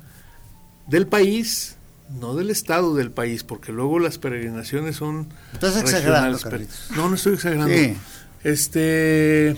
del 0.87 1.07
país, 1.07 1.77
no 2.09 2.35
del 2.35 2.49
estado 2.49 2.95
del 2.95 3.11
país, 3.11 3.43
porque 3.43 3.71
luego 3.71 3.99
las 3.99 4.17
peregrinaciones 4.17 4.95
son 4.95 5.27
Estás 5.53 5.77
exagerando. 5.77 6.39
No, 6.95 7.09
no 7.09 7.15
estoy 7.15 7.33
exagerando. 7.35 7.73
Sí. 7.73 7.95
Este, 8.43 9.55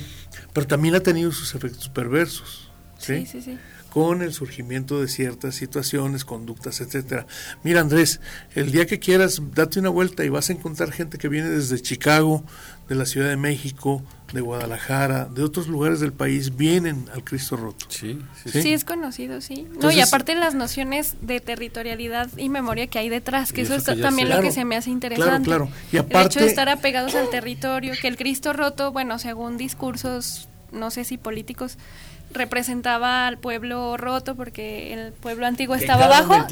pero 0.54 0.68
también 0.68 0.96
ha 0.96 1.00
tenido 1.02 1.32
sus 1.32 1.56
efectos 1.56 1.90
perversos. 1.90 2.70
Sí, 2.98 3.26
sí, 3.26 3.42
sí. 3.42 3.58
Con 3.92 4.22
el 4.22 4.34
surgimiento 4.34 5.02
de 5.02 5.10
ciertas 5.10 5.54
situaciones, 5.56 6.24
conductas, 6.24 6.80
etcétera. 6.80 7.28
Mira, 7.62 7.82
Andrés, 7.82 8.22
el 8.56 8.72
día 8.72 8.86
que 8.88 9.00
quieras, 9.00 9.42
date 9.54 9.80
una 9.80 9.90
vuelta 9.90 10.24
y 10.24 10.30
vas 10.30 10.50
a 10.50 10.54
encontrar 10.54 10.92
gente 10.94 11.18
que 11.18 11.28
viene 11.28 11.50
desde 11.50 11.78
Chicago, 11.82 12.44
de 12.88 12.96
la 12.96 13.06
Ciudad 13.06 13.28
de 13.28 13.36
México, 13.38 14.02
de 14.34 14.40
Guadalajara, 14.40 15.26
de 15.26 15.44
otros 15.44 15.68
lugares 15.68 16.00
del 16.00 16.14
país, 16.14 16.56
vienen 16.56 17.06
al 17.14 17.24
Cristo 17.26 17.58
Roto. 17.58 17.86
Sí, 17.90 18.18
sí, 18.44 18.50
¿Sí? 18.50 18.62
Sí, 18.62 18.74
es 18.74 18.86
conocido, 18.86 19.42
sí. 19.42 19.68
no, 19.82 19.92
y 19.92 20.00
aparte 20.00 20.36
las 20.36 20.56
nociones 20.56 21.16
de 21.22 21.42
territorialidad 21.42 22.30
y 22.38 22.48
memoria 22.48 22.88
que 22.88 22.98
hay 23.00 23.10
detrás, 23.10 23.52
que 23.52 23.62
eso, 23.64 23.76
eso 23.76 23.92
es 23.92 24.02
también 24.02 24.30
sé. 24.30 24.34
lo 24.36 24.40
que 24.42 24.48
Claro, 24.48 24.56
se 24.56 24.66
me 24.66 24.76
hace 24.78 24.86
claro, 24.86 24.96
interesante. 25.14 25.46
claro. 25.48 25.70
Y 25.92 25.98
El 25.98 26.04
hecho 26.06 26.08
aparte- 26.18 26.40
de 26.40 26.46
estar 26.48 26.70
apegados 26.70 27.14
al 27.16 27.30
territorio, 27.30 27.94
que 28.02 28.08
el 28.08 28.16
Cristo 28.16 28.54
roto, 28.54 28.92
bueno, 28.94 29.20
según 29.20 29.58
discursos, 29.58 30.48
no 30.72 30.92
sé 30.92 31.04
si 31.04 31.18
políticos, 31.18 31.78
representaba 32.34 33.28
al 33.28 33.38
pueblo 33.38 33.98
roto 33.98 34.36
porque 34.36 34.94
el 34.94 35.14
pueblo 35.14 35.46
antiguo 35.46 35.76
estaba 35.76 36.06
abajo. 36.06 36.48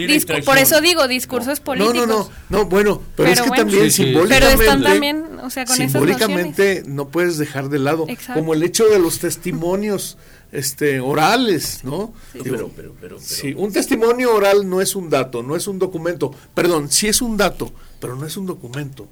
por 0.45 0.57
eso 0.57 0.81
digo 0.81 1.07
discursos 1.07 1.59
No, 1.59 1.65
políticos. 1.65 2.07
no, 2.07 2.17
no, 2.17 2.29
no, 2.49 2.65
bueno, 2.65 3.01
pero, 3.15 3.29
Pero 3.29 3.29
es 3.31 3.41
que 3.41 3.47
bueno. 3.47 3.63
también 3.63 3.83
Sí, 3.85 3.91
sí. 3.91 4.03
simbólicamente... 4.03 4.47
Pero 4.57 4.61
están 4.63 4.83
también, 4.83 5.25
o 5.43 5.49
sea, 5.49 5.65
con 5.65 5.75
esas 5.75 5.91
simbólicamente 5.91 6.83
no 6.85 7.07
puedes 7.09 7.37
dejar 7.37 7.69
de 7.69 7.79
lado, 7.79 8.05
Exacto. 8.07 8.39
como 8.39 8.53
el 8.53 8.63
hecho 8.63 8.85
de 8.85 8.99
los 8.99 9.19
testimonios 9.19 10.17
este 10.51 10.99
orales, 10.99 11.83
¿no? 11.83 12.11
Pero, 12.33 12.43
Digo, 12.43 12.55
pero, 12.57 12.69
pero, 12.75 12.95
pero, 12.99 13.19
Sí, 13.19 13.53
un 13.55 13.71
testimonio 13.71 14.33
oral 14.33 14.67
no 14.67 14.81
es 14.81 14.95
un 14.95 15.09
dato, 15.09 15.43
no 15.43 15.55
es 15.55 15.67
un 15.67 15.77
documento. 15.77 16.33
Perdón, 16.55 16.89
sí 16.89 17.07
es 17.07 17.21
un 17.21 17.37
dato, 17.37 17.71
pero 17.99 18.15
no 18.15 18.25
es 18.25 18.35
un 18.35 18.47
documento. 18.47 19.07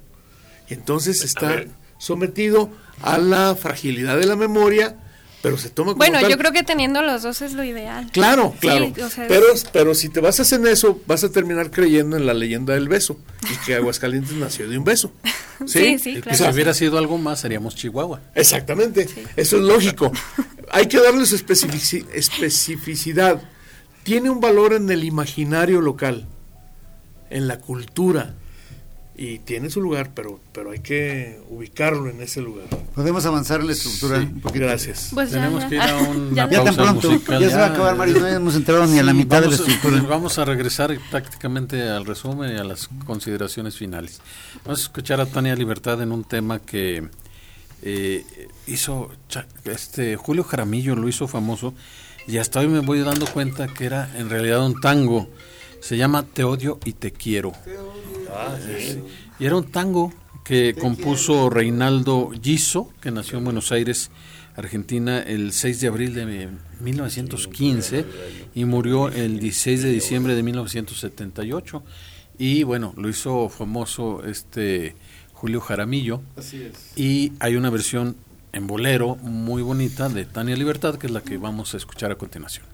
Y 0.68 0.74
entonces 0.74 1.22
está 1.22 1.64
sometido 1.98 2.70
a 3.02 3.18
la 3.18 3.54
fragilidad 3.54 4.18
de 4.18 4.26
la 4.26 4.34
memoria, 4.36 4.96
pero 5.42 5.56
se 5.56 5.70
toma 5.70 5.92
como 5.92 5.98
Bueno, 5.98 6.20
tal. 6.20 6.30
yo 6.30 6.36
creo 6.38 6.52
que 6.52 6.62
teniendo 6.64 7.00
los 7.02 7.22
dos 7.22 7.42
es 7.42 7.52
lo 7.52 7.62
ideal. 7.64 8.10
Claro, 8.12 8.52
Sí, 8.54 8.58
claro. 8.66 8.92
o 9.04 9.08
sea, 9.08 9.28
pero, 9.28 9.46
pero 9.72 9.94
si 9.94 10.08
te 10.08 10.20
basas 10.20 10.50
en 10.52 10.66
eso, 10.66 11.00
vas 11.06 11.22
a 11.24 11.30
terminar 11.30 11.70
creyendo 11.70 12.16
en 12.16 12.26
la 12.26 12.34
leyenda 12.34 12.74
del 12.74 12.88
beso 12.88 13.18
y 13.42 13.56
que 13.66 13.74
Aguascalientes 13.76 14.32
nació 14.36 14.68
de 14.68 14.78
un 14.78 14.84
beso. 14.84 15.12
Sí, 15.66 15.98
sí, 15.98 16.20
claro. 16.20 16.36
Si 16.38 16.44
hubiera 16.44 16.74
sido 16.74 16.98
algo 16.98 17.18
más, 17.18 17.40
seríamos 17.40 17.74
Chihuahua. 17.76 18.20
Exactamente, 18.34 19.08
eso 19.36 19.56
es 19.56 19.62
lógico. 19.62 20.12
Hay 20.70 20.86
que 20.86 20.98
darles 21.00 21.32
especifici- 21.32 22.04
especificidad. 22.12 23.40
Tiene 24.02 24.30
un 24.30 24.40
valor 24.40 24.72
en 24.72 24.88
el 24.90 25.04
imaginario 25.04 25.80
local, 25.80 26.26
en 27.30 27.46
la 27.48 27.58
cultura, 27.58 28.34
y 29.18 29.40
tiene 29.40 29.68
su 29.68 29.80
lugar, 29.82 30.12
pero, 30.14 30.38
pero 30.52 30.70
hay 30.70 30.78
que 30.78 31.40
ubicarlo 31.50 32.08
en 32.08 32.22
ese 32.22 32.40
lugar. 32.40 32.66
Podemos 32.94 33.26
avanzar 33.26 33.60
en 33.60 33.66
la 33.66 33.72
estructura. 33.72 34.20
Sí, 34.20 34.28
gracias. 34.54 35.10
Pues 35.12 35.30
ya, 35.32 35.38
Tenemos 35.38 35.62
ya. 35.64 35.68
que 35.68 35.74
ir 35.74 35.80
a 35.82 35.96
una 35.96 36.34
ya. 36.34 36.48
Ya 36.50 36.64
tan 36.64 36.74
pronto, 36.76 37.10
musical. 37.10 37.40
ya 37.42 37.50
se 37.50 37.56
va 37.56 37.64
a 37.64 37.68
acabar, 37.70 37.96
Mario, 37.96 38.20
no 38.20 38.26
hemos 38.28 38.54
entrado 38.54 38.86
ni 38.86 38.98
a 38.98 39.02
la 39.02 39.12
mitad 39.12 39.40
de 39.42 39.48
la 39.48 39.56
vamos 39.56 39.60
a- 39.68 39.72
estructura. 39.72 40.02
vamos 40.08 40.38
a 40.38 40.44
regresar 40.44 40.96
prácticamente 41.10 41.82
al 41.88 42.06
resumen 42.06 42.54
y 42.54 42.58
a 42.58 42.64
las 42.64 42.88
consideraciones 43.04 43.76
finales. 43.76 44.20
Vamos 44.64 44.78
a 44.78 44.82
escuchar 44.84 45.20
a 45.20 45.26
Tania 45.26 45.56
Libertad 45.56 46.00
en 46.00 46.12
un 46.12 46.22
tema 46.24 46.60
que 46.60 47.08
eh, 47.82 48.24
hizo 48.68 49.10
Cha- 49.28 49.46
este 49.64 50.16
Julio 50.16 50.44
Jaramillo, 50.44 50.94
lo 50.96 51.08
hizo 51.08 51.26
famoso 51.28 51.74
y 52.28 52.38
hasta 52.38 52.60
hoy 52.60 52.68
me 52.68 52.80
voy 52.80 53.00
dando 53.00 53.26
cuenta 53.26 53.66
que 53.68 53.84
era 53.86 54.10
en 54.16 54.30
realidad 54.30 54.64
un 54.64 54.80
tango. 54.80 55.28
Se 55.80 55.96
llama 55.96 56.24
Te 56.24 56.44
odio 56.44 56.78
y 56.84 56.92
te 56.92 57.12
quiero. 57.12 57.52
Eh, 58.68 59.02
Y 59.40 59.46
era 59.46 59.56
un 59.56 59.70
tango 59.70 60.12
que 60.44 60.74
compuso 60.74 61.50
Reinaldo 61.50 62.30
Giso, 62.42 62.90
que 63.00 63.10
nació 63.10 63.38
en 63.38 63.44
Buenos 63.44 63.70
Aires, 63.70 64.10
Argentina, 64.56 65.20
el 65.20 65.52
6 65.52 65.80
de 65.80 65.86
abril 65.88 66.14
de 66.14 66.48
1915 66.80 68.04
y 68.54 68.64
murió 68.64 69.08
el 69.08 69.38
16 69.38 69.82
de 69.82 69.90
diciembre 69.90 70.34
de 70.34 70.42
1978. 70.42 71.82
Y 72.38 72.62
bueno, 72.64 72.92
lo 72.96 73.08
hizo 73.08 73.48
famoso 73.48 74.24
este 74.24 74.96
Julio 75.32 75.60
Jaramillo. 75.60 76.22
Y 76.96 77.32
hay 77.40 77.56
una 77.56 77.70
versión 77.70 78.16
en 78.52 78.66
bolero 78.66 79.16
muy 79.16 79.62
bonita 79.62 80.08
de 80.08 80.24
Tania 80.24 80.56
Libertad, 80.56 80.96
que 80.96 81.06
es 81.06 81.12
la 81.12 81.20
que 81.20 81.36
vamos 81.36 81.74
a 81.74 81.76
escuchar 81.76 82.10
a 82.10 82.16
continuación. 82.16 82.66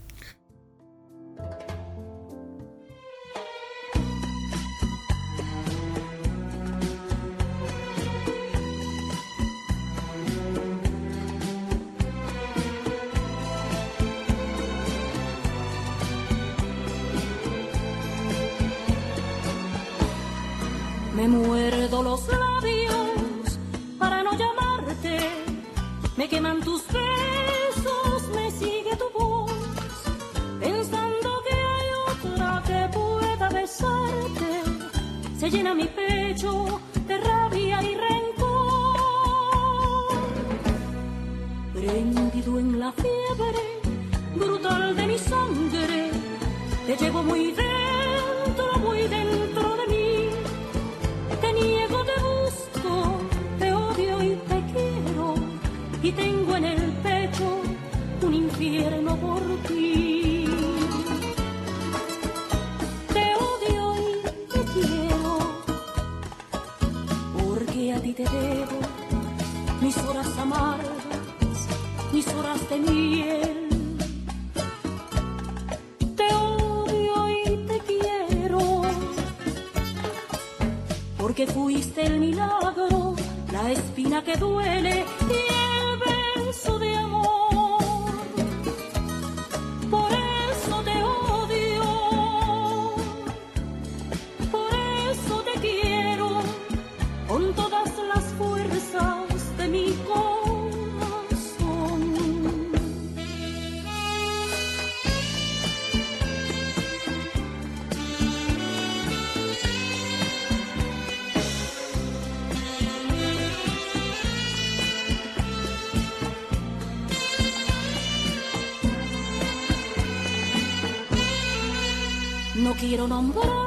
Quiero 123.05 123.09
nombrarte 123.09 123.63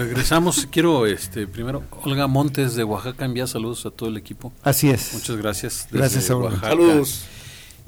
Regresamos. 0.00 0.66
Quiero, 0.70 1.06
este, 1.06 1.46
primero, 1.46 1.82
Olga 2.04 2.26
Montes 2.26 2.74
de 2.74 2.84
Oaxaca 2.84 3.26
envía 3.26 3.46
saludos 3.46 3.84
a 3.84 3.90
todo 3.90 4.08
el 4.08 4.16
equipo. 4.16 4.52
Así 4.62 4.88
es. 4.88 5.12
Muchas 5.12 5.36
gracias. 5.36 5.88
Gracias, 5.90 6.30
Olga. 6.30 6.46
Oaxaca. 6.46 6.68
Saludos. 6.68 7.24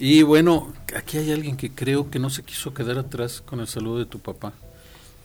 Y 0.04 0.24
bueno, 0.24 0.72
aquí 0.96 1.18
hay 1.18 1.30
alguien 1.30 1.56
que 1.56 1.70
creo 1.70 2.10
que 2.10 2.18
no 2.18 2.28
se 2.28 2.42
quiso 2.42 2.74
quedar 2.74 2.98
atrás 2.98 3.40
con 3.40 3.60
el 3.60 3.68
saludo 3.68 4.00
de 4.00 4.06
tu 4.06 4.18
papá. 4.18 4.52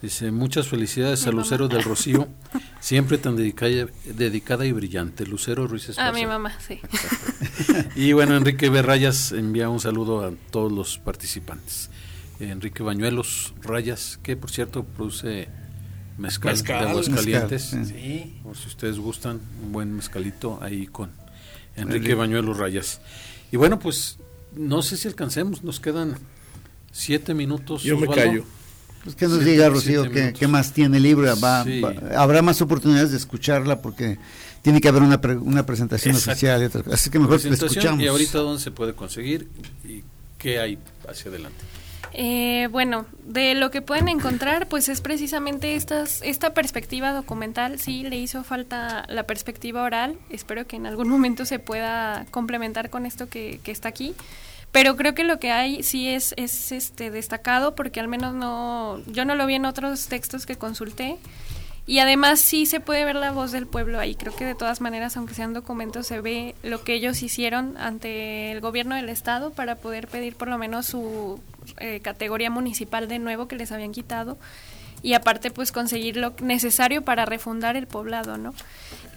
Dice, 0.03 0.29
muchas 0.29 0.67
felicidades 0.67 1.25
a 1.25 1.31
Lucero 1.31 1.67
del 1.67 1.81
Rocío, 1.83 2.27
siempre 2.79 3.17
tan 3.17 3.35
dedicada, 3.35 3.87
dedicada 4.05 4.67
y 4.67 4.71
brillante. 4.73 5.25
Lucero 5.25 5.65
Ruiz 5.65 5.87
A 5.87 5.91
Esparza. 5.93 6.11
mi 6.11 6.27
mamá, 6.27 6.55
sí. 6.59 6.79
Y 7.95 8.13
bueno, 8.13 8.37
Enrique 8.37 8.69
B. 8.69 8.83
Rayas 8.83 9.31
envía 9.31 9.67
un 9.67 9.79
saludo 9.79 10.23
a 10.23 10.31
todos 10.51 10.71
los 10.71 10.99
participantes. 10.99 11.89
Enrique 12.39 12.83
Bañuelos 12.83 13.55
Rayas, 13.63 14.19
que 14.21 14.37
por 14.37 14.51
cierto 14.51 14.83
produce 14.83 15.47
mezcal, 16.19 16.51
Mezcal. 16.51 16.83
de 16.83 16.89
Aguascalientes. 16.91 17.73
Mezcal, 17.73 17.99
Sí. 17.99 18.39
Por 18.43 18.55
si 18.55 18.67
ustedes 18.67 18.99
gustan, 18.99 19.41
un 19.63 19.71
buen 19.71 19.95
mezcalito 19.95 20.59
ahí 20.61 20.85
con 20.85 21.09
Enrique 21.75 21.95
Enrique. 21.97 22.13
Bañuelos 22.13 22.57
Rayas. 22.59 23.01
Y 23.51 23.57
bueno, 23.57 23.79
pues 23.79 24.19
no 24.57 24.81
sé 24.81 24.97
si 24.97 25.07
alcancemos, 25.07 25.63
nos 25.63 25.79
quedan 25.79 26.15
siete 26.91 27.33
minutos. 27.33 27.83
Yo 27.83 27.97
me 27.97 28.07
callo. 28.07 28.43
Pues 29.03 29.15
que 29.15 29.25
nos 29.27 29.35
Siete- 29.37 29.51
diga, 29.51 29.69
Rocío, 29.69 30.03
minutos. 30.05 30.39
qué 30.39 30.47
más 30.47 30.73
tiene. 30.73 30.99
Va- 31.35 31.63
Sí. 31.63 31.79
va- 31.81 31.93
habrá 32.21 32.41
más 32.41 32.61
oportunidades 32.61 33.11
de 33.11 33.17
escucharla 33.17 33.81
porque 33.81 34.17
tiene 34.61 34.81
que 34.81 34.87
haber 34.89 35.01
una, 35.01 35.21
pre- 35.21 35.37
una 35.37 35.65
presentación 35.65 36.15
Exacto. 36.15 36.31
oficial. 36.31 36.63
Y 36.63 36.69
cosas. 36.69 36.93
Así 36.93 37.09
que 37.09 37.19
mejor 37.19 37.41
la 37.45 37.53
escuchamos. 37.53 38.01
Y 38.03 38.07
ahorita 38.07 38.39
dónde 38.39 38.61
se 38.61 38.71
puede 38.71 38.93
conseguir 38.93 39.47
y 39.87 40.03
qué 40.37 40.59
hay 40.59 40.77
hacia 41.07 41.29
adelante. 41.29 41.63
Eh, 42.19 42.67
bueno, 42.71 43.05
de 43.25 43.53
lo 43.53 43.69
que 43.69 43.83
pueden 43.83 44.07
encontrar, 44.07 44.67
pues 44.67 44.89
es 44.89 45.01
precisamente 45.01 45.75
estas, 45.75 46.23
esta 46.23 46.55
perspectiva 46.55 47.13
documental. 47.13 47.79
Sí, 47.79 48.01
le 48.01 48.17
hizo 48.17 48.43
falta 48.43 49.05
la 49.07 49.27
perspectiva 49.27 49.83
oral. 49.83 50.17
Espero 50.31 50.65
que 50.65 50.77
en 50.77 50.87
algún 50.87 51.09
momento 51.15 51.45
se 51.45 51.59
pueda 51.59 52.25
complementar 52.31 52.89
con 52.89 53.05
esto 53.05 53.29
que, 53.29 53.61
está 53.67 53.89
aquí. 53.89 54.15
Pero 54.71 54.97
creo 54.97 55.13
que 55.13 55.23
lo 55.23 55.39
que 55.39 55.51
hay 55.51 55.83
sí 55.83 56.09
es, 56.09 56.33
es 56.37 56.71
este 56.71 57.11
destacado 57.11 57.75
porque 57.75 57.99
al 57.99 58.07
menos 58.07 58.33
no, 58.33 58.99
yo 59.05 59.23
no 59.23 59.35
lo 59.35 59.45
vi 59.45 59.53
en 59.53 59.65
otros 59.65 60.07
textos 60.07 60.47
que 60.47 60.55
consulté. 60.55 61.17
Y 61.89 61.99
además 61.99 62.41
sí 62.41 62.65
se 62.65 62.81
puede 62.81 63.05
ver 63.05 63.15
la 63.15 63.31
voz 63.31 63.53
del 63.53 63.65
pueblo 63.65 63.97
ahí. 63.97 64.13
Creo 64.13 64.35
que 64.35 64.43
de 64.43 64.55
todas 64.55 64.81
maneras, 64.81 65.15
aunque 65.15 65.33
sean 65.33 65.53
documentos, 65.53 66.05
se 66.05 66.19
ve 66.19 66.53
lo 66.61 66.83
que 66.83 66.93
ellos 66.93 67.23
hicieron 67.23 67.77
ante 67.77 68.51
el 68.51 68.59
gobierno 68.59 68.95
del 68.95 69.07
estado 69.07 69.51
para 69.51 69.75
poder 69.75 70.09
pedir 70.09 70.35
por 70.35 70.49
lo 70.49 70.57
menos 70.57 70.85
su 70.85 71.39
eh, 71.77 72.01
categoría 72.01 72.49
municipal 72.49 73.07
de 73.07 73.19
nuevo 73.19 73.47
que 73.47 73.55
les 73.55 73.71
habían 73.71 73.93
quitado. 73.93 74.37
Y 75.01 75.13
aparte, 75.13 75.49
pues 75.49 75.71
conseguir 75.71 76.17
lo 76.17 76.33
necesario 76.41 77.03
para 77.03 77.25
refundar 77.25 77.77
el 77.77 77.87
poblado, 77.87 78.37
¿no? 78.37 78.53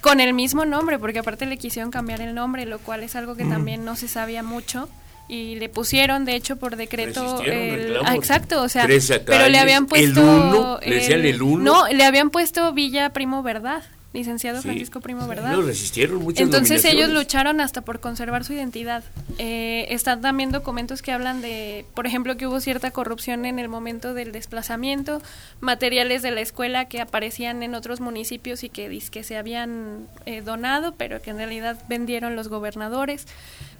Con 0.01 0.21
el 0.21 0.33
mismo 0.33 0.64
nombre, 0.64 1.01
porque 1.01 1.18
aparte 1.18 1.47
le 1.47 1.57
quisieron 1.57 1.91
cambiar 1.91 2.21
el 2.21 2.37
nombre, 2.37 2.66
lo 2.66 2.79
cual 2.79 3.03
es 3.03 3.16
algo 3.16 3.35
que 3.35 3.47
también 3.47 3.85
no 3.85 3.97
se 3.97 4.07
sabía 4.07 4.45
mucho. 4.45 4.89
Y 5.33 5.55
le 5.55 5.68
pusieron, 5.68 6.24
de 6.24 6.35
hecho, 6.35 6.57
por 6.57 6.74
decreto. 6.74 7.41
El- 7.45 7.97
ah, 8.05 8.16
exacto, 8.16 8.62
o 8.62 8.68
sea. 8.68 8.85
Pero 9.24 9.49
le 9.49 9.59
habían 9.61 9.85
el 9.85 9.89
puesto. 9.89 10.20
uno, 10.20 10.81
le 10.85 10.95
decían 10.97 11.24
el 11.24 11.41
uno. 11.41 11.62
No, 11.62 11.87
le 11.89 12.05
habían 12.05 12.31
puesto 12.31 12.72
Villa 12.72 13.11
Primo 13.11 13.45
Verdad, 13.45 13.85
licenciado 14.13 14.61
Sí. 14.61 14.69
Francisco 14.69 15.01
Primo 15.01 15.27
Verdad. 15.29 15.53
No, 15.53 15.63
resistieron 15.63 16.23
muchas 16.23 16.43
Entonces 16.43 16.85
ellos 16.85 17.11
lucharon 17.11 17.61
hasta 17.61 17.83
por 17.83 18.01
conservar 18.01 18.45
su 18.45 18.53
identidad. 18.53 19.05
Eh, 19.39 19.87
están 19.91 20.21
también 20.21 20.51
documentos 20.51 21.01
que 21.01 21.13
hablan 21.13 21.41
de, 21.41 21.85
por 21.95 22.07
ejemplo, 22.07 22.37
que 22.37 22.47
hubo 22.47 22.61
cierta 22.61 22.91
corrupción 22.91 23.45
en 23.45 23.59
el 23.59 23.69
momento 23.69 24.13
del 24.13 24.33
desplazamiento, 24.33 25.23
materiales 25.61 26.23
de 26.23 26.33
la 26.33 26.41
escuela 26.41 26.87
que 26.87 27.01
aparecían 27.01 27.63
en 27.63 27.75
otros 27.75 28.01
municipios 28.01 28.65
y 28.65 28.69
que 28.69 28.91
que 29.11 29.23
se 29.23 29.37
habían 29.37 30.09
eh, 30.27 30.43
donado, 30.43 30.95
pero 30.97 31.23
que 31.23 31.31
en 31.31 31.37
realidad 31.37 31.79
vendieron 31.89 32.37
los 32.37 32.49
gobernadores, 32.49 33.27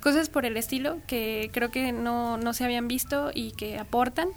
cosas 0.01 0.29
por 0.29 0.47
el 0.47 0.57
estilo 0.57 0.99
que 1.07 1.51
creo 1.53 1.71
que 1.71 1.93
no, 1.93 2.37
no 2.39 2.53
se 2.55 2.65
habían 2.65 2.89
visto 2.89 3.31
y 3.35 3.53
que 3.53 3.79
aportan. 3.79 4.29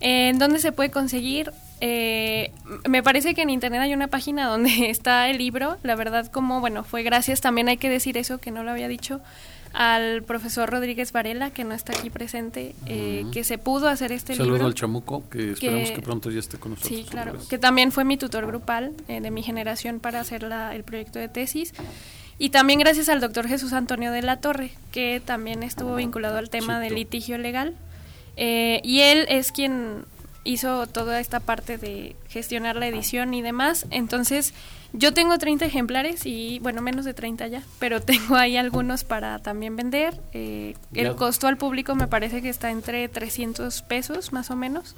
¿En 0.00 0.38
dónde 0.38 0.58
se 0.60 0.72
puede 0.72 0.90
conseguir? 0.90 1.52
Eh, 1.80 2.52
me 2.88 3.02
parece 3.02 3.34
que 3.34 3.42
en 3.42 3.50
internet 3.50 3.80
hay 3.80 3.94
una 3.94 4.08
página 4.08 4.46
donde 4.46 4.70
está 4.90 5.28
el 5.30 5.38
libro. 5.38 5.76
La 5.82 5.94
verdad, 5.96 6.26
como, 6.30 6.60
bueno, 6.60 6.84
fue 6.84 7.02
gracias, 7.02 7.40
también 7.40 7.68
hay 7.68 7.76
que 7.78 7.88
decir 7.88 8.16
eso, 8.16 8.38
que 8.38 8.50
no 8.50 8.62
lo 8.62 8.70
había 8.70 8.88
dicho, 8.88 9.20
al 9.72 10.22
profesor 10.24 10.68
Rodríguez 10.68 11.12
Varela, 11.12 11.50
que 11.50 11.62
no 11.64 11.74
está 11.74 11.92
aquí 11.96 12.10
presente, 12.10 12.74
eh, 12.86 13.24
que 13.32 13.44
se 13.44 13.56
pudo 13.56 13.88
hacer 13.88 14.10
este 14.12 14.34
Saludo 14.34 14.54
libro. 14.54 14.66
al 14.66 14.74
chamuco, 14.74 15.22
que 15.30 15.52
esperamos 15.52 15.88
que- 15.90 15.94
que 15.94 16.02
pronto 16.02 16.30
ya 16.30 16.40
esté 16.40 16.58
con 16.58 16.72
nosotros. 16.72 16.98
Sí, 16.98 17.06
claro. 17.08 17.38
Que 17.48 17.56
también 17.56 17.92
fue 17.92 18.04
mi 18.04 18.16
tutor 18.16 18.46
grupal 18.46 18.92
eh, 19.08 19.20
de 19.20 19.30
mi 19.30 19.42
generación 19.42 20.00
para 20.00 20.20
hacer 20.20 20.42
la- 20.42 20.74
el 20.74 20.82
proyecto 20.82 21.18
de 21.20 21.28
tesis. 21.28 21.72
Y 22.36 22.50
también 22.50 22.78
gracias 22.80 23.08
al 23.10 23.20
doctor 23.20 23.46
Jesús 23.46 23.72
Antonio 23.72 24.10
de 24.12 24.22
la 24.22 24.40
Torre, 24.40 24.72
que 24.92 25.22
también 25.24 25.62
estuvo 25.62 25.94
vinculado 25.94 26.38
al 26.38 26.50
tema 26.50 26.74
Chito. 26.74 26.80
del 26.80 26.94
litigio 26.94 27.38
legal. 27.38 27.74
Eh, 28.36 28.80
y 28.82 29.00
él 29.00 29.26
es 29.28 29.52
quien 29.52 30.04
hizo 30.52 30.86
toda 30.86 31.20
esta 31.20 31.40
parte 31.40 31.78
de 31.78 32.16
gestionar 32.28 32.76
la 32.76 32.86
edición 32.86 33.34
y 33.34 33.42
demás. 33.42 33.86
Entonces, 33.90 34.54
yo 34.92 35.14
tengo 35.14 35.38
30 35.38 35.64
ejemplares 35.64 36.26
y, 36.26 36.58
bueno, 36.60 36.82
menos 36.82 37.04
de 37.04 37.14
30 37.14 37.46
ya, 37.48 37.62
pero 37.78 38.00
tengo 38.02 38.36
ahí 38.36 38.56
algunos 38.56 39.04
para 39.04 39.38
también 39.38 39.76
vender. 39.76 40.20
Eh, 40.32 40.74
el 40.94 41.14
costo 41.16 41.46
al 41.46 41.56
público 41.56 41.94
me 41.94 42.06
parece 42.06 42.42
que 42.42 42.48
está 42.48 42.70
entre 42.70 43.08
300 43.08 43.82
pesos, 43.82 44.32
más 44.32 44.50
o 44.50 44.56
menos. 44.56 44.96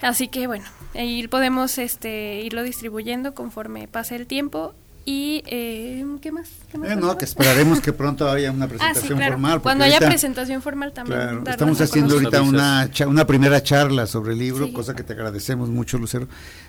Así 0.00 0.28
que 0.28 0.46
bueno, 0.46 0.66
ahí 0.94 1.26
podemos 1.28 1.78
este, 1.78 2.40
irlo 2.42 2.62
distribuyendo 2.62 3.34
conforme 3.34 3.88
pase 3.88 4.16
el 4.16 4.26
tiempo. 4.26 4.74
Y, 5.06 5.42
eh, 5.46 6.02
¿qué 6.22 6.32
más? 6.32 6.48
¿Qué 6.72 6.78
más 6.78 6.90
Eh, 6.90 6.96
no, 6.96 7.18
que 7.18 7.26
esperaremos 7.26 7.80
que 7.80 7.92
pronto 7.92 8.26
haya 8.30 8.50
una 8.50 8.64
Ah, 8.64 8.68
sí, 8.68 8.74
presentación 8.78 9.18
claro. 9.18 9.32
formal. 9.34 9.60
Cuando 9.60 9.84
haya 9.84 9.96
ahorita- 9.96 10.08
presentación 10.08 10.62
formal 10.62 10.92
también. 10.94 11.18
Claro, 11.20 11.42
estamos 11.46 11.80
haciendo 11.82 12.14
ahorita 12.14 12.40
una, 12.40 12.90
una 13.06 13.26
primera 13.26 13.62
charla 13.62 14.06
sobre 14.06 14.32
el 14.32 14.38
libro, 14.38 14.66
Sí. 14.66 14.72
cosa 14.72 14.94
que 14.94 15.02
te 15.02 15.12
agradecemos 15.12 15.68
mucho, 15.68 15.98
Lucero. 15.98 16.26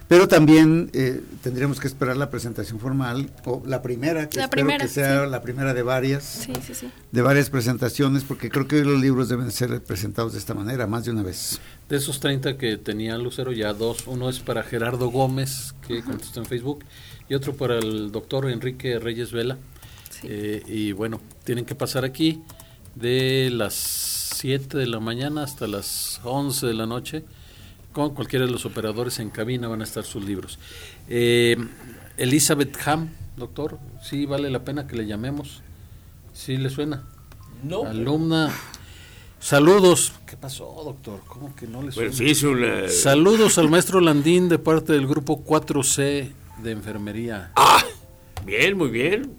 Pero 0.10 0.28
también 0.28 0.90
eh, 0.94 1.22
tendríamos 1.42 1.80
que 1.80 1.88
esperar 1.88 2.18
la 2.18 2.30
presentación 2.30 2.78
formal, 2.80 3.32
o 3.46 3.64
la 3.66 3.82
primera, 3.82 4.28
que 4.28 4.38
La 4.38 4.44
espero 4.44 4.64
primera, 4.66 4.84
que 4.86 4.92
sea 4.92 5.24
sí. 5.24 5.30
la 5.32 5.42
primera 5.42 5.74
de 5.74 5.82
varias, 5.82 6.24
Sí, 6.26 6.52
sí, 6.68 6.76
sí. 6.76 6.92
de 7.14 7.22
varias 7.22 7.50
presentaciones, 7.50 8.24
porque 8.26 8.50
creo 8.50 8.68
que 8.68 8.84
los 8.84 9.00
libros 9.00 9.30
deben 9.30 9.50
ser 9.52 9.82
presentados 9.82 10.34
de 10.34 10.40
esta 10.40 10.54
manera, 10.54 10.88
más 10.88 11.06
de 11.06 11.12
una 11.12 11.24
vez. 11.24 11.60
De 11.88 11.96
esos 11.98 12.20
30 12.20 12.58
que 12.58 12.76
tenía 12.78 13.18
Lucero, 13.18 13.54
ya 13.54 13.72
dos. 13.74 14.06
Uno 14.08 14.30
es 14.30 14.40
para 14.40 14.62
Gerardo 14.64 15.10
Gómez, 15.10 15.74
que 15.88 16.04
contestó 16.04 16.42
en 16.42 16.46
Facebook, 16.48 16.84
y 17.30 17.34
otro 17.36 17.56
para 17.56 17.78
el 17.78 18.12
doctor 18.12 18.50
Enrique 18.50 19.00
Reyes 19.00 19.32
Vela. 19.32 19.58
Sí. 20.10 20.28
Eh, 20.30 20.64
y 20.68 20.92
bueno, 20.92 21.20
tienen 21.44 21.66
que 21.66 21.76
pasar 21.76 22.06
aquí 22.06 22.42
de 22.96 23.50
las 23.52 23.74
7 23.74 24.78
de 24.78 24.88
la 24.88 25.00
mañana 25.00 25.44
hasta 25.44 25.68
las 25.68 26.22
11 26.24 26.68
de 26.68 26.74
la 26.74 26.86
noche. 26.86 27.24
Con 27.94 28.14
cualquiera 28.14 28.46
de 28.46 28.52
los 28.52 28.66
operadores 28.66 29.20
en 29.20 29.30
cabina 29.30 29.68
van 29.68 29.82
a 29.82 29.86
estar 29.86 30.04
sus 30.04 30.24
libros. 30.24 30.60
Eh, 31.08 31.56
Elizabeth 32.18 32.76
Ham, 32.86 33.10
doctor, 33.38 33.80
sí 34.02 34.26
vale 34.26 34.50
la 34.50 34.64
pena 34.64 34.86
que 34.86 34.98
le 34.98 35.08
llamemos. 35.08 35.62
¿Sí 36.34 36.58
le 36.58 36.70
suena? 36.70 37.04
No. 37.64 37.86
Alumna. 37.86 38.54
Saludos. 39.40 40.12
¿Qué 40.26 40.36
pasó, 40.36 40.82
doctor? 40.84 41.22
¿Cómo 41.28 41.56
que 41.56 41.68
no 41.68 41.82
le 41.82 41.92
suena? 41.92 42.12
Bueno, 42.12 42.36
sí, 42.36 42.46
una... 42.46 42.90
Saludos 42.90 43.58
al 43.58 43.70
maestro 43.70 44.02
Landín 44.02 44.50
de 44.50 44.60
parte 44.60 44.92
del 44.92 45.08
grupo 45.08 45.46
4C 45.46 46.32
de 46.64 46.72
enfermería. 46.72 47.52
Ah, 47.56 47.84
bien, 48.46 48.78
muy 48.78 48.90
bien. 48.90 49.32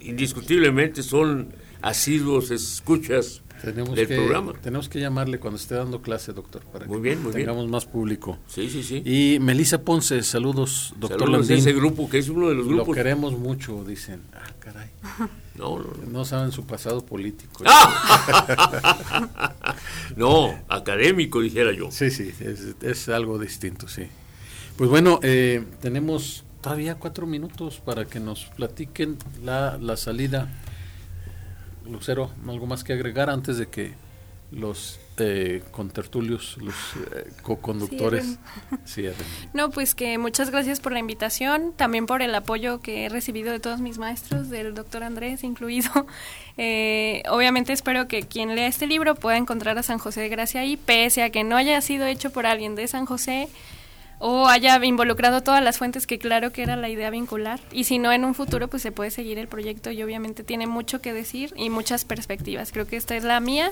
Indiscutiblemente 0.00 1.02
son 1.02 1.48
asiduos 1.82 2.50
escuchas 2.50 3.42
Tenemos 3.62 3.94
del 3.96 4.06
que, 4.06 4.14
programa. 4.16 4.52
tenemos 4.62 4.88
que 4.88 5.00
llamarle 5.00 5.38
cuando 5.40 5.58
esté 5.58 5.74
dando 5.74 6.00
clase, 6.02 6.32
doctor, 6.32 6.62
para 6.64 6.86
Muy 6.86 6.96
que 6.98 7.02
bien, 7.02 7.22
muy 7.22 7.32
bien. 7.32 7.46
tengamos 7.46 7.68
más 7.68 7.86
público. 7.86 8.38
Sí, 8.46 8.68
sí, 8.70 8.82
sí. 8.84 9.02
Y 9.04 9.38
Melissa 9.40 9.82
Ponce, 9.82 10.22
saludos, 10.22 10.94
doctor 10.98 11.20
Saludos 11.20 11.48
Landín. 11.48 11.58
ese 11.58 11.72
grupo 11.72 12.08
que 12.08 12.18
es 12.18 12.28
uno 12.28 12.48
de 12.48 12.54
los 12.54 12.66
Lo 12.66 12.74
grupos. 12.76 12.96
queremos 12.96 13.36
mucho, 13.38 13.84
dicen. 13.84 14.20
Ah, 14.34 14.52
caray. 14.60 14.88
No, 15.58 15.76
no, 15.76 15.86
no. 15.86 16.06
No 16.12 16.24
saben 16.24 16.52
su 16.52 16.64
pasado 16.64 17.04
político. 17.04 17.64
¡Ah! 17.66 19.54
no, 20.16 20.56
académico, 20.68 21.40
dijera 21.40 21.72
yo. 21.72 21.90
Sí, 21.90 22.12
sí, 22.12 22.30
es, 22.40 22.76
es 22.80 23.08
algo 23.08 23.40
distinto, 23.40 23.88
sí. 23.88 24.02
Pues 24.76 24.88
bueno, 24.88 25.18
eh, 25.24 25.64
tenemos 25.80 26.44
todavía 26.60 26.96
cuatro 26.96 27.26
minutos 27.26 27.80
para 27.84 28.04
que 28.04 28.20
nos 28.20 28.46
platiquen 28.46 29.18
la, 29.42 29.78
la 29.78 29.96
salida. 29.96 30.48
Lucero, 31.88 32.30
¿algo 32.46 32.66
más 32.66 32.84
que 32.84 32.92
agregar 32.92 33.30
antes 33.30 33.56
de 33.58 33.68
que 33.68 33.94
los 34.50 34.98
eh, 35.18 35.62
contertulios, 35.72 36.56
los 36.58 36.74
eh, 37.14 37.30
co-conductores? 37.42 38.38
No, 39.52 39.70
pues 39.70 39.94
que 39.94 40.18
muchas 40.18 40.50
gracias 40.50 40.80
por 40.80 40.92
la 40.92 40.98
invitación, 40.98 41.72
también 41.76 42.06
por 42.06 42.22
el 42.22 42.34
apoyo 42.34 42.80
que 42.80 43.04
he 43.04 43.08
recibido 43.08 43.52
de 43.52 43.60
todos 43.60 43.80
mis 43.80 43.98
maestros, 43.98 44.48
del 44.48 44.74
doctor 44.74 45.02
Andrés 45.02 45.44
incluido. 45.44 45.90
Eh, 46.60 47.22
obviamente 47.30 47.72
espero 47.72 48.08
que 48.08 48.24
quien 48.24 48.56
lea 48.56 48.66
este 48.66 48.88
libro 48.88 49.14
pueda 49.14 49.36
encontrar 49.36 49.78
a 49.78 49.84
San 49.84 49.98
José 49.98 50.22
de 50.22 50.28
Gracia 50.28 50.62
ahí, 50.62 50.76
pese 50.76 51.22
a 51.22 51.30
que 51.30 51.44
no 51.44 51.56
haya 51.56 51.80
sido 51.80 52.04
hecho 52.04 52.30
por 52.32 52.46
alguien 52.46 52.74
de 52.74 52.88
San 52.88 53.06
José 53.06 53.48
o 54.18 54.48
haya 54.48 54.84
involucrado 54.84 55.42
todas 55.42 55.62
las 55.62 55.78
fuentes 55.78 56.06
que 56.06 56.18
claro 56.18 56.52
que 56.52 56.62
era 56.62 56.76
la 56.76 56.88
idea 56.88 57.10
vincular. 57.10 57.60
Y 57.72 57.84
si 57.84 57.98
no, 57.98 58.12
en 58.12 58.24
un 58.24 58.34
futuro 58.34 58.68
pues 58.68 58.82
se 58.82 58.92
puede 58.92 59.10
seguir 59.10 59.38
el 59.38 59.48
proyecto 59.48 59.90
y 59.90 60.02
obviamente 60.02 60.44
tiene 60.44 60.66
mucho 60.66 61.00
que 61.00 61.12
decir 61.12 61.52
y 61.56 61.70
muchas 61.70 62.04
perspectivas. 62.04 62.72
Creo 62.72 62.86
que 62.86 62.96
esta 62.96 63.16
es 63.16 63.24
la 63.24 63.40
mía 63.40 63.70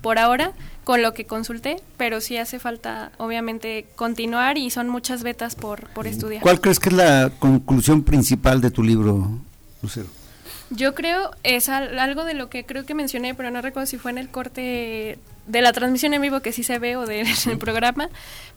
por 0.00 0.18
ahora 0.18 0.52
con 0.84 1.02
lo 1.02 1.12
que 1.12 1.24
consulté, 1.24 1.76
pero 1.96 2.20
sí 2.20 2.36
hace 2.36 2.58
falta 2.58 3.12
obviamente 3.18 3.86
continuar 3.96 4.56
y 4.58 4.70
son 4.70 4.88
muchas 4.88 5.22
vetas 5.22 5.54
por, 5.54 5.88
por 5.90 6.06
estudiar. 6.06 6.42
¿Cuál 6.42 6.60
crees 6.60 6.78
que 6.78 6.90
es 6.90 6.94
la 6.94 7.30
conclusión 7.38 8.02
principal 8.02 8.60
de 8.60 8.70
tu 8.70 8.82
libro, 8.82 9.28
Lucero? 9.82 10.17
Yo 10.70 10.94
creo, 10.94 11.30
es 11.42 11.68
al- 11.68 11.98
algo 11.98 12.24
de 12.24 12.34
lo 12.34 12.48
que 12.50 12.64
creo 12.64 12.84
que 12.86 12.94
mencioné, 12.94 13.34
pero 13.34 13.50
no 13.50 13.60
recuerdo 13.62 13.86
si 13.86 13.98
fue 13.98 14.10
en 14.10 14.18
el 14.18 14.28
corte 14.28 15.18
de 15.46 15.62
la 15.62 15.72
transmisión 15.72 16.12
en 16.12 16.20
vivo 16.20 16.40
que 16.40 16.52
sí 16.52 16.62
se 16.62 16.78
ve 16.78 16.96
o 16.96 17.06
del 17.06 17.26
programa, 17.58 18.10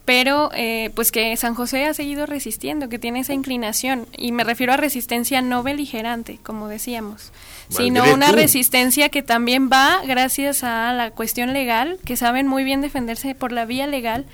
pero 0.03 0.49
eh, 0.53 0.89
pues 0.95 1.11
que 1.11 1.35
San 1.37 1.53
José 1.55 1.85
ha 1.85 1.93
seguido 1.93 2.25
resistiendo, 2.25 2.89
que 2.89 2.99
tiene 2.99 3.19
esa 3.21 3.33
inclinación, 3.33 4.07
y 4.17 4.31
me 4.33 4.43
refiero 4.43 4.73
a 4.73 4.77
resistencia 4.77 5.41
no 5.41 5.63
beligerante, 5.63 6.39
como 6.43 6.67
decíamos, 6.67 7.31
sino 7.69 8.03
una 8.13 8.29
tú. 8.31 8.35
resistencia 8.35 9.07
que 9.09 9.21
también 9.23 9.69
va 9.71 10.01
gracias 10.05 10.63
a 10.65 10.91
la 10.91 11.11
cuestión 11.11 11.53
legal, 11.53 11.97
que 12.05 12.17
saben 12.17 12.47
muy 12.47 12.63
bien 12.65 12.81
defenderse 12.81 13.35
por 13.35 13.51
la 13.53 13.63
vía 13.65 13.87
legal 13.87 14.25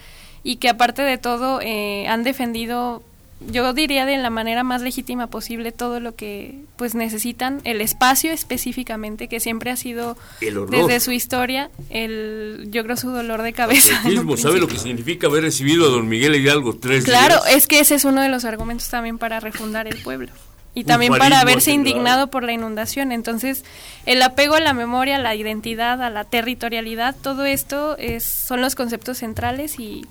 y 0.44 0.56
que 0.56 0.70
aparte 0.70 1.02
de 1.04 1.18
todo 1.18 1.60
eh, 1.62 2.08
han 2.08 2.24
defendido 2.24 3.04
yo 3.40 3.72
diría 3.74 4.06
de 4.06 4.18
la 4.18 4.30
manera 4.30 4.64
más 4.64 4.82
legítima 4.82 5.28
posible 5.28 5.72
todo 5.72 6.00
lo 6.00 6.16
que 6.16 6.60
pues 6.76 6.96
necesitan 6.96 7.62
el 7.66 7.82
espacio 7.82 8.32
específicamente 8.32 9.28
que 9.28 9.40
siempre 9.40 9.70
ha 9.70 9.76
sido 9.76 10.18
desde 10.40 11.00
su 11.00 11.12
historia 11.12 11.70
el 11.90 12.68
yo 12.72 12.84
creo 12.84 12.98
su 12.98 13.12
dolor 13.12 13.44
de 13.44 13.54
cabeza 13.54 13.94
Patriotismo, 13.96 14.38
¿sabe 14.38 14.60
lo 14.60 14.68
que 14.68 14.78
significa 14.78 15.28
haber 15.28 15.44
recibido 15.44 15.86
a 15.86 15.90
don 15.90 16.08
Miguel 16.08 16.36
Hidalgo 16.36 16.76
tres 16.78 17.06
claro 17.06 17.36
días? 17.44 17.58
es 17.58 17.68
que 17.68 17.80
ese 17.80 17.96
es 17.96 18.06
uno 18.06 18.22
de 18.22 18.30
los 18.30 18.44
argumentos 18.44 18.90
también 18.90 19.18
para 19.18 19.40
refundar 19.40 19.88
el 19.88 20.02
pueblo 20.02 20.32
y 20.74 20.84
también 20.84 21.18
para 21.18 21.40
haberse 21.40 21.72
indignado 21.72 22.28
por 22.28 22.44
la 22.44 22.54
inundación. 22.54 23.12
Entonces 23.12 23.66
el 24.06 24.22
apego 24.22 24.54
a 24.54 24.60
la 24.60 24.74
memoria 24.74 25.16
a 25.16 25.20
la 25.20 25.34
identidad 25.34 26.04
a 26.04 26.12
la 26.12 26.24
territorialidad 26.24 27.16
todo 27.20 27.46
esto 27.46 27.98
es 27.98 28.24
son 28.24 28.62
los 28.62 28.76
conceptos 28.76 29.18
centrales 29.18 29.80
y 29.80 30.06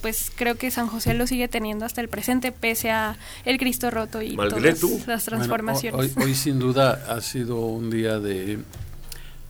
pues 0.00 0.30
creo 0.34 0.56
que 0.56 0.70
San 0.70 0.86
José 0.88 1.14
lo 1.14 1.26
sigue 1.26 1.48
teniendo 1.48 1.84
hasta 1.84 2.00
el 2.00 2.08
presente 2.08 2.52
pese 2.52 2.90
a 2.90 3.16
el 3.44 3.58
Cristo 3.58 3.90
roto 3.90 4.22
y 4.22 4.36
Malgré 4.36 4.74
todas 4.74 4.80
tú. 4.80 4.88
las 4.90 5.06
Bueno, 5.06 5.20
transformaciones. 5.24 6.16
hoy, 6.16 6.24
hoy 6.24 6.34
sin 6.34 6.58
duda 6.58 7.04
ha 7.08 7.20
sido 7.20 7.56
un 7.60 7.90
día 7.90 8.18
de 8.18 8.58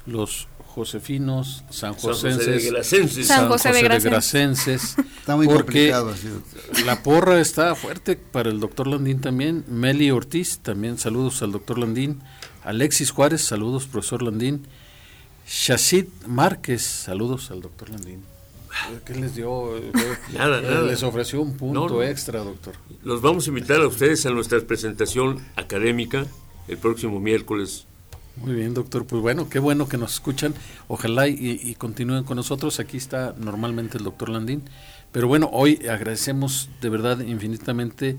los 0.07 0.49
josefinos, 0.67 1.65
San 1.71 1.95
José 1.95 2.29
de. 2.37 2.83
San 3.25 3.49
José 3.49 3.73
de 3.73 3.83
Gracenses. 3.83 4.97
Está 5.19 5.35
muy 5.37 5.47
porque 5.47 5.91
complicado. 5.91 6.15
la 6.87 7.03
porra 7.03 7.41
está 7.41 7.75
fuerte 7.75 8.17
para 8.17 8.49
el 8.49 8.61
doctor 8.61 8.87
Landín 8.87 9.21
también, 9.21 9.65
Meli 9.69 10.11
Ortiz, 10.11 10.59
también 10.61 10.97
saludos 10.97 11.43
al 11.43 11.51
doctor 11.53 11.79
Landín, 11.79 12.21
Alexis 12.65 13.11
Juárez, 13.11 13.43
saludos 13.43 13.87
profesor 13.87 14.23
Landín, 14.23 14.67
Shashid 15.49 16.07
Márquez, 16.27 16.83
saludos 16.83 17.51
al 17.51 17.61
doctor 17.61 17.91
Landín. 17.91 18.23
¿Qué 19.05 19.15
les 19.15 19.35
dio? 19.35 19.73
Nada, 20.35 20.59
Eh, 20.59 20.63
nada. 20.63 20.83
Les 20.83 21.03
ofreció 21.03 21.41
un 21.43 21.57
punto 21.57 21.81
No, 21.81 21.89
no. 21.89 22.03
extra, 22.03 22.41
doctor. 22.41 22.75
Los 23.03 23.21
vamos 23.21 23.47
a 23.47 23.49
invitar 23.51 23.81
a 23.81 23.87
ustedes 23.87 24.25
a 24.27 24.31
nuestra 24.31 24.61
presentación 24.61 25.39
académica 25.57 26.27
el 26.69 26.77
próximo 26.79 27.19
miércoles. 27.21 27.87
Muy 28.37 28.55
bien, 28.55 28.73
doctor. 28.75 29.05
Pues 29.05 29.21
bueno, 29.21 29.49
qué 29.49 29.59
bueno 29.59 29.89
que 29.89 29.97
nos 29.97 30.13
escuchan. 30.15 30.55
Ojalá 30.87 31.27
y, 31.29 31.61
y 31.63 31.75
continúen 31.75 32.25
con 32.25 32.37
nosotros. 32.37 32.79
Aquí 32.79 32.97
está 32.97 33.35
normalmente 33.39 33.99
el 33.99 34.05
doctor 34.05 34.29
Landín. 34.29 34.63
Pero 35.11 35.27
bueno, 35.27 35.49
hoy 35.53 35.87
agradecemos 35.89 36.69
de 36.81 36.89
verdad 36.91 37.21
infinitamente 37.21 38.17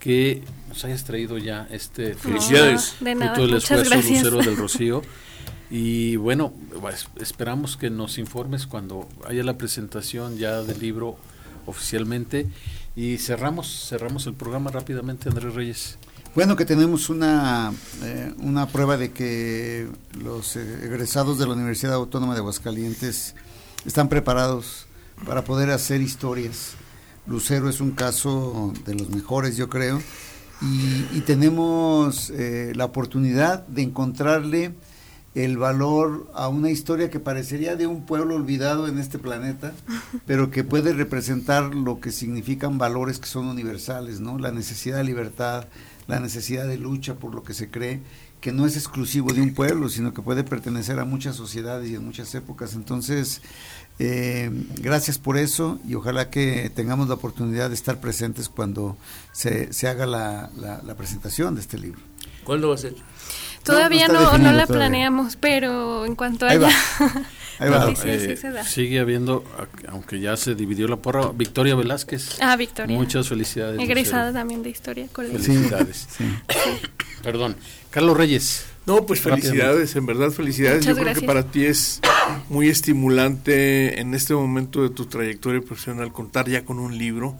que 0.00 0.42
nos 0.68 0.84
hayas 0.84 1.04
traído 1.04 1.38
ya 1.38 1.68
este 1.70 2.14
Felicidades. 2.14 2.96
No, 3.00 3.04
de 3.04 3.14
nada, 3.14 3.34
fruto 3.34 3.46
del 3.46 3.56
esfuerzo 3.58 3.90
gracias. 3.90 4.22
Lucero 4.24 4.38
del 4.38 4.56
Rocío. 4.56 5.02
Y 5.70 6.16
bueno, 6.16 6.52
pues, 6.80 7.06
esperamos 7.20 7.76
que 7.76 7.90
nos 7.90 8.18
informes 8.18 8.66
cuando 8.66 9.08
haya 9.28 9.44
la 9.44 9.56
presentación 9.56 10.36
ya 10.36 10.62
del 10.62 10.80
libro 10.80 11.16
oficialmente. 11.66 12.48
Y 12.96 13.18
cerramos, 13.18 13.86
cerramos 13.88 14.26
el 14.26 14.34
programa 14.34 14.72
rápidamente, 14.72 15.28
Andrés 15.28 15.54
Reyes. 15.54 15.98
Bueno, 16.34 16.56
que 16.56 16.64
tenemos 16.64 17.08
una, 17.08 17.72
eh, 18.02 18.32
una 18.38 18.66
prueba 18.66 18.96
de 18.96 19.12
que 19.12 19.88
los 20.20 20.56
eh, 20.56 20.80
egresados 20.84 21.38
de 21.38 21.46
la 21.46 21.54
Universidad 21.54 21.94
Autónoma 21.94 22.34
de 22.34 22.40
Aguascalientes 22.40 23.34
están 23.84 24.08
preparados 24.08 24.86
para 25.26 25.44
poder 25.44 25.70
hacer 25.70 26.00
historias. 26.00 26.74
Lucero 27.26 27.68
es 27.68 27.80
un 27.80 27.92
caso 27.92 28.72
de 28.84 28.94
los 28.94 29.10
mejores, 29.10 29.56
yo 29.56 29.68
creo, 29.68 30.00
y, 30.62 31.06
y 31.16 31.22
tenemos 31.26 32.30
eh, 32.30 32.72
la 32.74 32.86
oportunidad 32.86 33.66
de 33.66 33.82
encontrarle 33.82 34.74
el 35.34 35.58
valor 35.58 36.28
a 36.34 36.48
una 36.48 36.70
historia 36.70 37.08
que 37.08 37.20
parecería 37.20 37.76
de 37.76 37.86
un 37.86 38.04
pueblo 38.04 38.34
olvidado 38.34 38.88
en 38.88 38.98
este 38.98 39.18
planeta, 39.18 39.72
pero 40.26 40.50
que 40.50 40.64
puede 40.64 40.92
representar 40.92 41.74
lo 41.74 42.00
que 42.00 42.10
significan 42.10 42.78
valores 42.78 43.18
que 43.18 43.28
son 43.28 43.46
universales, 43.46 44.20
¿no? 44.20 44.38
La 44.38 44.50
necesidad 44.50 44.98
de 44.98 45.04
libertad, 45.04 45.66
la 46.08 46.18
necesidad 46.18 46.66
de 46.66 46.78
lucha 46.78 47.14
por 47.14 47.34
lo 47.34 47.44
que 47.44 47.54
se 47.54 47.70
cree, 47.70 48.00
que 48.40 48.52
no 48.52 48.66
es 48.66 48.76
exclusivo 48.76 49.32
de 49.32 49.42
un 49.42 49.54
pueblo, 49.54 49.88
sino 49.88 50.14
que 50.14 50.22
puede 50.22 50.44
pertenecer 50.44 50.98
a 50.98 51.04
muchas 51.04 51.36
sociedades 51.36 51.90
y 51.90 51.94
en 51.94 52.04
muchas 52.04 52.34
épocas. 52.34 52.74
Entonces, 52.74 53.42
eh, 54.02 54.50
gracias 54.76 55.18
por 55.18 55.36
eso 55.36 55.78
y 55.86 55.94
ojalá 55.94 56.30
que 56.30 56.70
tengamos 56.74 57.06
la 57.08 57.14
oportunidad 57.14 57.68
de 57.68 57.74
estar 57.74 58.00
presentes 58.00 58.48
cuando 58.48 58.96
se, 59.32 59.72
se 59.74 59.88
haga 59.88 60.06
la, 60.06 60.50
la- 60.56 60.80
la 60.82 60.94
presentación 60.96 61.54
de 61.54 61.60
este 61.60 61.78
libro. 61.78 62.00
¿Cuándo 62.44 62.70
va 62.70 62.74
a 62.76 62.78
ser? 62.78 62.94
Todavía 63.62 64.08
no 64.08 64.14
no, 64.14 64.52
la 64.52 64.64
todavía. 64.64 64.66
planeamos, 64.66 65.36
pero 65.36 66.06
en 66.06 66.14
cuanto 66.16 66.46
Ahí 66.46 66.56
haya, 66.56 66.68
va. 66.68 67.12
Ahí 67.58 67.68
va. 67.70 67.86
Sí, 67.88 67.96
sí, 67.96 68.02
sí, 68.02 68.26
Eh, 68.32 68.36
se 68.38 68.50
da. 68.50 68.64
sigue 68.64 69.00
habiendo, 69.00 69.44
aunque 69.88 70.18
ya 70.18 70.34
se 70.38 70.54
dividió 70.54 70.88
la 70.88 70.96
porra, 70.96 71.28
Victoria 71.34 71.74
Velázquez. 71.74 72.38
Ah, 72.40 72.56
Victoria. 72.56 72.96
Muchas 72.96 73.28
felicidades. 73.28 73.78
Egresada 73.78 74.32
también 74.32 74.62
de 74.62 74.70
historia. 74.70 75.06
Felicidades. 75.14 76.08
Perdón. 77.22 77.54
Carlos 77.90 78.16
Reyes. 78.16 78.64
No, 78.90 79.06
pues 79.06 79.20
felicidades, 79.20 79.94
en 79.94 80.04
verdad 80.04 80.32
felicidades. 80.32 80.78
Muchas 80.78 80.96
Yo 80.96 81.02
creo 81.04 81.14
que 81.14 81.24
para 81.24 81.44
ti 81.44 81.64
es 81.64 82.00
muy 82.48 82.68
estimulante 82.68 84.00
en 84.00 84.14
este 84.14 84.34
momento 84.34 84.82
de 84.82 84.90
tu 84.90 85.06
trayectoria 85.06 85.60
profesional 85.60 86.12
contar 86.12 86.48
ya 86.48 86.64
con 86.64 86.80
un 86.80 86.98
libro 86.98 87.36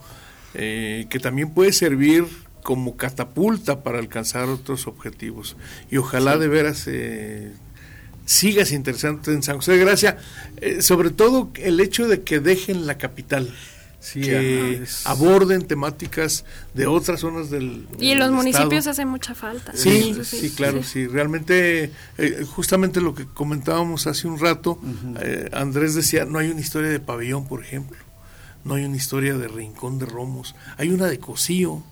eh, 0.55 1.07
que 1.11 1.18
también 1.18 1.51
puede 1.51 1.72
servir 1.72 2.24
como 2.62 2.96
catapulta 2.96 3.82
para 3.82 3.98
alcanzar 3.98 4.48
otros 4.48 4.86
objetivos. 4.86 5.57
Y 5.90 5.96
ojalá 5.96 6.38
de 6.38 6.46
veras 6.46 6.84
eh, 6.86 7.51
sigas 8.26 8.70
interesante 8.70 9.32
en 9.32 9.42
San 9.42 9.57
José 9.57 9.72
de 9.72 9.78
Gracia, 9.78 10.18
eh, 10.59 10.82
sobre 10.82 11.11
todo 11.11 11.51
el 11.57 11.80
hecho 11.80 12.07
de 12.07 12.22
que 12.22 12.38
dejen 12.38 12.86
la 12.86 12.96
capital. 12.96 13.53
Sí, 14.01 14.22
que 14.22 14.80
ajá, 14.82 15.11
aborden 15.11 15.66
temáticas 15.66 16.46
de 16.72 16.86
otras 16.86 17.20
zonas 17.20 17.51
del 17.51 17.86
Y 17.98 18.12
en 18.12 18.18
los 18.18 18.30
municipios 18.30 18.86
hace 18.86 19.05
mucha 19.05 19.34
falta. 19.34 19.72
Sí, 19.76 20.14
sí, 20.24 20.51
claro, 20.51 20.82
sí. 20.82 21.07
Realmente, 21.07 21.92
eh, 22.16 22.46
justamente 22.48 23.03
lo 23.03 23.14
que 23.14 23.26
comentábamos 23.26 24.07
hace 24.07 24.26
un 24.26 24.38
rato, 24.38 24.80
eh, 25.20 25.51
Andrés 25.53 25.94
decía, 25.94 26.24
no 26.24 26.38
hay 26.38 26.48
una 26.48 26.61
historia 26.61 26.88
de 26.88 26.98
pabellón, 26.98 27.46
por 27.46 27.62
ejemplo, 27.62 27.98
no 28.64 28.74
hay 28.74 28.84
una 28.84 28.96
historia 28.96 29.36
de 29.36 29.48
Rincón 29.48 29.98
de 29.98 30.07
Romos, 30.07 30.55
hay 30.78 30.88
una 30.88 31.07
de 31.07 31.18
Cocío. 31.18 31.82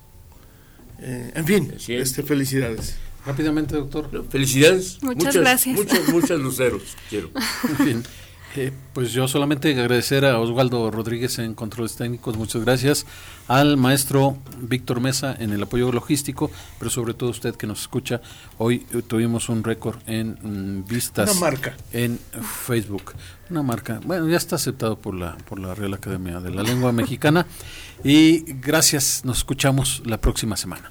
Eh, 1.01 1.33
en 1.35 1.45
fin, 1.45 1.75
este, 1.89 2.23
felicidades. 2.23 2.97
Rápidamente, 3.27 3.77
doctor. 3.77 4.09
Felicidades. 4.31 5.03
Muchas 5.03 5.37
gracias. 5.37 5.77
Muchas, 5.77 6.09
muchas 6.09 6.41
luceros. 6.41 6.97
Quiero. 7.11 7.31
En 7.69 7.77
fin, 7.77 8.05
eh, 8.59 8.73
pues 8.93 9.13
yo 9.13 9.29
solamente 9.29 9.71
agradecer 9.71 10.25
a 10.25 10.39
Osvaldo 10.41 10.91
Rodríguez 10.91 11.39
en 11.39 11.55
controles 11.55 11.95
técnicos, 11.95 12.37
muchas 12.37 12.65
gracias, 12.65 13.07
al 13.47 13.77
maestro 13.77 14.37
Víctor 14.61 15.01
Mesa 15.01 15.37
en 15.39 15.53
el 15.53 15.63
apoyo 15.63 15.93
logístico, 15.93 16.51
pero 16.79 16.91
sobre 16.91 17.15
todo 17.15 17.31
usted 17.31 17.55
que 17.55 17.69
nos 17.69 17.83
escucha. 17.83 18.21
Hoy 18.59 18.87
eh, 18.93 19.03
tuvimos 19.03 19.49
un 19.49 19.63
récord 19.63 19.99
en 20.07 20.39
mm, 20.43 20.89
vistas 20.89 21.31
Una 21.31 21.41
marca. 21.41 21.77
en 21.93 22.19
Facebook, 22.65 23.15
una 23.49 23.63
marca, 23.63 24.01
bueno, 24.05 24.29
ya 24.29 24.37
está 24.37 24.57
aceptado 24.57 24.99
por 24.99 25.15
la 25.15 25.37
por 25.49 25.59
la 25.61 25.75
Real 25.75 25.95
Academia 25.95 26.41
de 26.41 26.51
la 26.51 26.63
Lengua 26.63 26.91
Mexicana 26.93 27.47
y 28.03 28.41
gracias, 28.55 29.25
nos 29.25 29.39
escuchamos 29.39 30.03
la 30.05 30.21
próxima 30.21 30.57
semana. 30.57 30.91